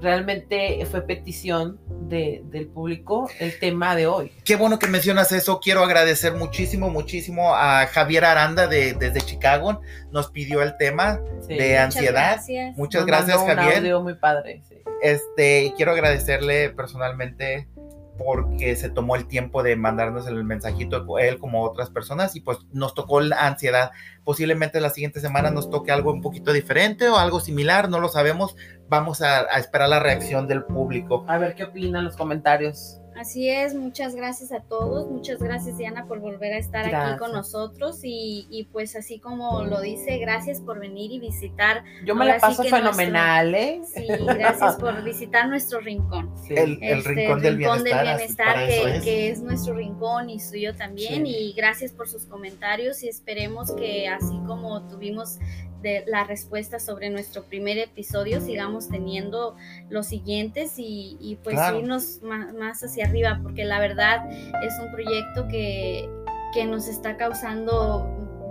realmente 0.00 0.84
fue 0.90 1.02
petición 1.02 1.80
del 2.08 2.68
público 2.68 3.28
el 3.40 3.58
tema 3.58 3.96
de 3.96 4.06
hoy. 4.06 4.30
Qué 4.44 4.56
bueno 4.56 4.78
que 4.78 4.86
mencionas 4.86 5.32
eso. 5.32 5.58
Quiero 5.60 5.82
agradecer 5.82 6.34
muchísimo, 6.34 6.90
muchísimo 6.90 7.54
a 7.54 7.86
Javier 7.86 8.24
Aranda 8.24 8.66
de, 8.66 8.92
desde 8.92 9.20
Chicago. 9.20 9.80
Nos 10.12 10.30
pidió 10.30 10.62
el 10.62 10.76
tema 10.76 11.20
de 11.48 11.78
ansiedad. 11.78 12.40
Muchas 12.76 13.06
gracias, 13.06 13.38
Javier. 13.38 13.98
muy 14.00 14.14
padre. 14.14 14.62
Este, 15.02 15.74
quiero 15.76 15.92
agradecerle 15.92 16.70
personalmente 16.70 17.68
porque 18.16 18.76
se 18.76 18.90
tomó 18.90 19.16
el 19.16 19.26
tiempo 19.26 19.62
de 19.62 19.76
mandarnos 19.76 20.26
el 20.26 20.44
mensajito 20.44 21.04
él 21.18 21.38
como 21.38 21.62
otras 21.62 21.90
personas 21.90 22.36
y 22.36 22.40
pues 22.40 22.58
nos 22.72 22.94
tocó 22.94 23.20
la 23.20 23.46
ansiedad. 23.46 23.90
Posiblemente 24.24 24.80
la 24.80 24.90
siguiente 24.90 25.20
semana 25.20 25.50
nos 25.50 25.70
toque 25.70 25.92
algo 25.92 26.12
un 26.12 26.22
poquito 26.22 26.52
diferente 26.52 27.08
o 27.08 27.16
algo 27.16 27.40
similar, 27.40 27.88
no 27.88 28.00
lo 28.00 28.08
sabemos. 28.08 28.56
Vamos 28.88 29.22
a, 29.22 29.40
a 29.40 29.58
esperar 29.58 29.88
la 29.88 30.00
reacción 30.00 30.46
del 30.46 30.64
público. 30.64 31.24
A 31.28 31.38
ver 31.38 31.54
qué 31.54 31.64
opinan 31.64 32.04
los 32.04 32.16
comentarios. 32.16 33.00
Así 33.16 33.48
es, 33.48 33.74
muchas 33.74 34.16
gracias 34.16 34.50
a 34.50 34.60
todos, 34.60 35.08
muchas 35.08 35.38
gracias 35.38 35.78
Diana 35.78 36.06
por 36.06 36.18
volver 36.18 36.52
a 36.52 36.58
estar 36.58 36.92
aquí 36.92 37.18
con 37.18 37.32
nosotros 37.32 38.00
y, 38.02 38.68
pues 38.72 38.96
así 38.96 39.20
como 39.20 39.64
lo 39.64 39.80
dice, 39.80 40.18
gracias 40.18 40.60
por 40.60 40.80
venir 40.80 41.12
y 41.12 41.20
visitar. 41.20 41.84
Yo 42.04 42.14
me 42.14 42.24
la 42.24 42.38
paso 42.38 42.64
fenomenal, 42.64 43.54
¿eh? 43.54 43.82
Sí, 43.94 44.06
gracias 44.08 44.76
por 44.76 45.02
visitar 45.04 45.48
nuestro 45.48 45.80
rincón. 45.80 46.34
El, 46.48 46.78
este, 46.82 47.10
rincón, 47.10 47.42
del 47.42 47.56
bienestar, 47.56 48.66
que, 48.66 49.30
es. 49.30 49.40
nuestro 49.40 49.74
rincón 49.74 50.28
y 50.30 50.40
suyo 50.40 50.74
también 50.74 51.26
y 51.26 51.52
gracias 51.52 51.92
por 51.92 52.08
sus 52.08 52.26
comentarios 52.26 53.02
y 53.02 53.08
esperemos 53.08 53.72
que 53.74 54.08
así 54.08 54.40
como 54.46 54.86
tuvimos 54.88 55.38
de 55.84 56.02
la 56.06 56.24
respuesta 56.24 56.80
sobre 56.80 57.10
nuestro 57.10 57.44
primer 57.44 57.76
episodio, 57.76 58.40
sigamos 58.40 58.88
teniendo 58.88 59.54
los 59.90 60.06
siguientes 60.06 60.74
y, 60.78 61.38
pues 61.44 61.56
irnos 61.76 62.20
más, 62.22 62.82
hacia 62.82 63.04
arriba, 63.04 63.38
porque 63.42 63.64
la 63.64 63.78
verdad 63.78 64.28
es 64.30 64.74
un 64.82 64.90
proyecto 64.90 65.46
que, 65.46 66.08
que 66.54 66.64
nos 66.64 66.88
está 66.88 67.18
causando 67.18 68.08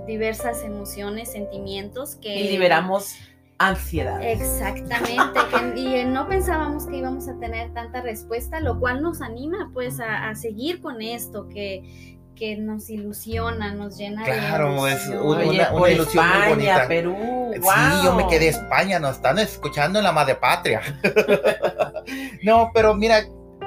diversas 0.08 0.64
emociones, 0.64 1.32
sentimientos 1.32 2.16
que... 2.18 2.36
Y 2.36 2.50
liberamos 2.50 3.16
ansiedad. 3.58 4.22
Exactamente, 4.22 5.40
y 5.76 6.06
no 6.06 6.28
pensábamos 6.28 6.86
que 6.86 6.98
íbamos 6.98 7.28
a 7.28 7.40
tener 7.40 7.74
tanta 7.74 8.02
respuesta, 8.02 8.60
lo 8.60 8.80
cual 8.80 9.02
nos 9.02 9.22
anima 9.22 9.72
pues 9.74 10.00
a, 10.00 10.30
a 10.30 10.36
seguir 10.36 10.82
con 10.82 11.02
esto, 11.02 11.50
que, 11.50 12.20
que 12.36 12.58
nos 12.58 12.90
ilusiona, 12.90 13.74
nos 13.74 13.98
llena 13.98 14.24
claro, 14.24 14.88
es 14.88 15.08
una, 15.08 15.44
ilusión 15.92 16.26
muy 16.28 16.50
bonita. 16.50 16.88
Perú, 16.88 17.16
Sí, 17.54 18.04
yo 18.04 18.16
me 18.16 18.28
quedé 18.28 18.48
España, 18.48 19.00
nos 19.00 19.18
están 19.18 19.40
escuchando 19.40 20.00
en 20.00 20.06
la 20.06 20.12
madre 20.12 20.36
patria. 20.36 20.82
no, 22.44 22.72
pero 22.74 22.96
mira, 22.96 23.24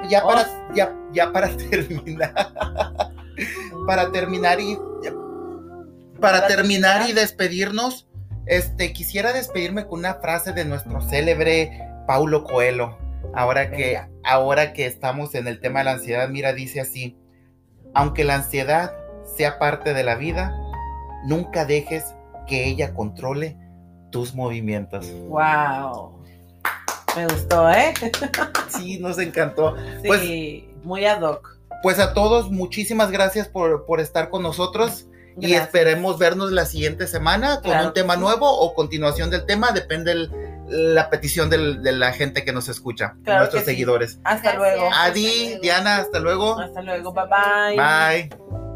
ya 0.09 0.23
para, 0.23 0.41
oh. 0.41 0.73
ya, 0.73 0.93
ya 1.13 1.31
para 1.31 1.55
terminar, 1.69 2.33
para 3.85 4.11
terminar 4.11 4.59
y 4.59 4.77
para 6.19 6.47
terminar 6.47 7.09
y 7.09 7.13
despedirnos, 7.13 8.07
este 8.45 8.91
quisiera 8.91 9.33
despedirme 9.33 9.85
con 9.85 9.99
una 9.99 10.15
frase 10.15 10.51
de 10.51 10.65
nuestro 10.65 11.01
célebre 11.01 11.79
Paulo 12.07 12.43
Coelho. 12.43 12.97
Ahora 13.33 13.71
que, 13.71 14.01
ahora 14.23 14.73
que 14.73 14.85
estamos 14.85 15.35
en 15.35 15.47
el 15.47 15.59
tema 15.59 15.79
de 15.79 15.85
la 15.85 15.91
ansiedad, 15.91 16.27
mira, 16.29 16.53
dice 16.53 16.81
así 16.81 17.17
aunque 17.97 18.23
la 18.23 18.35
ansiedad 18.35 18.93
sea 19.35 19.57
parte 19.57 19.95
de 19.95 20.03
la 20.03 20.13
vida, 20.13 20.55
nunca 21.25 21.65
dejes 21.65 22.13
que 22.45 22.67
ella 22.67 22.93
controle 22.93 23.57
tus 24.11 24.35
movimientos. 24.35 25.11
Wow. 25.27 26.23
Me 27.15 27.25
gustó, 27.25 27.71
¿eh? 27.71 27.95
sí, 28.69 28.99
nos 28.99 29.17
encantó. 29.17 29.75
Sí, 30.03 30.07
pues, 30.07 30.85
muy 30.85 31.05
ad 31.05 31.23
hoc. 31.23 31.57
Pues 31.81 31.97
a 31.97 32.13
todos, 32.13 32.51
muchísimas 32.51 33.09
gracias 33.09 33.47
por, 33.47 33.99
estar 33.99 34.29
con 34.29 34.43
nosotros. 34.43 35.07
Y 35.39 35.53
esperemos 35.53 36.19
vernos 36.19 36.51
la 36.51 36.65
siguiente 36.65 37.07
semana 37.07 37.61
con 37.61 37.77
un 37.77 37.93
tema 37.93 38.15
nuevo 38.15 38.47
o 38.47 38.75
continuación 38.75 39.31
del 39.31 39.45
tema, 39.45 39.71
depende 39.71 40.13
de 40.13 40.27
la 40.67 41.09
petición 41.09 41.49
de 41.49 41.91
la 41.91 42.13
gente 42.13 42.43
que 42.43 42.51
nos 42.51 42.69
escucha, 42.69 43.15
nuestros 43.25 43.63
seguidores. 43.63 44.19
Hasta 44.23 44.55
luego. 44.55 44.89
Adi, 44.93 45.57
Diana, 45.61 45.97
hasta 45.97 46.19
luego. 46.19 46.59
Hasta 46.59 46.81
luego, 46.81 47.13
bye 47.13 47.25
bye. 47.25 48.29
Bye. 48.29 48.66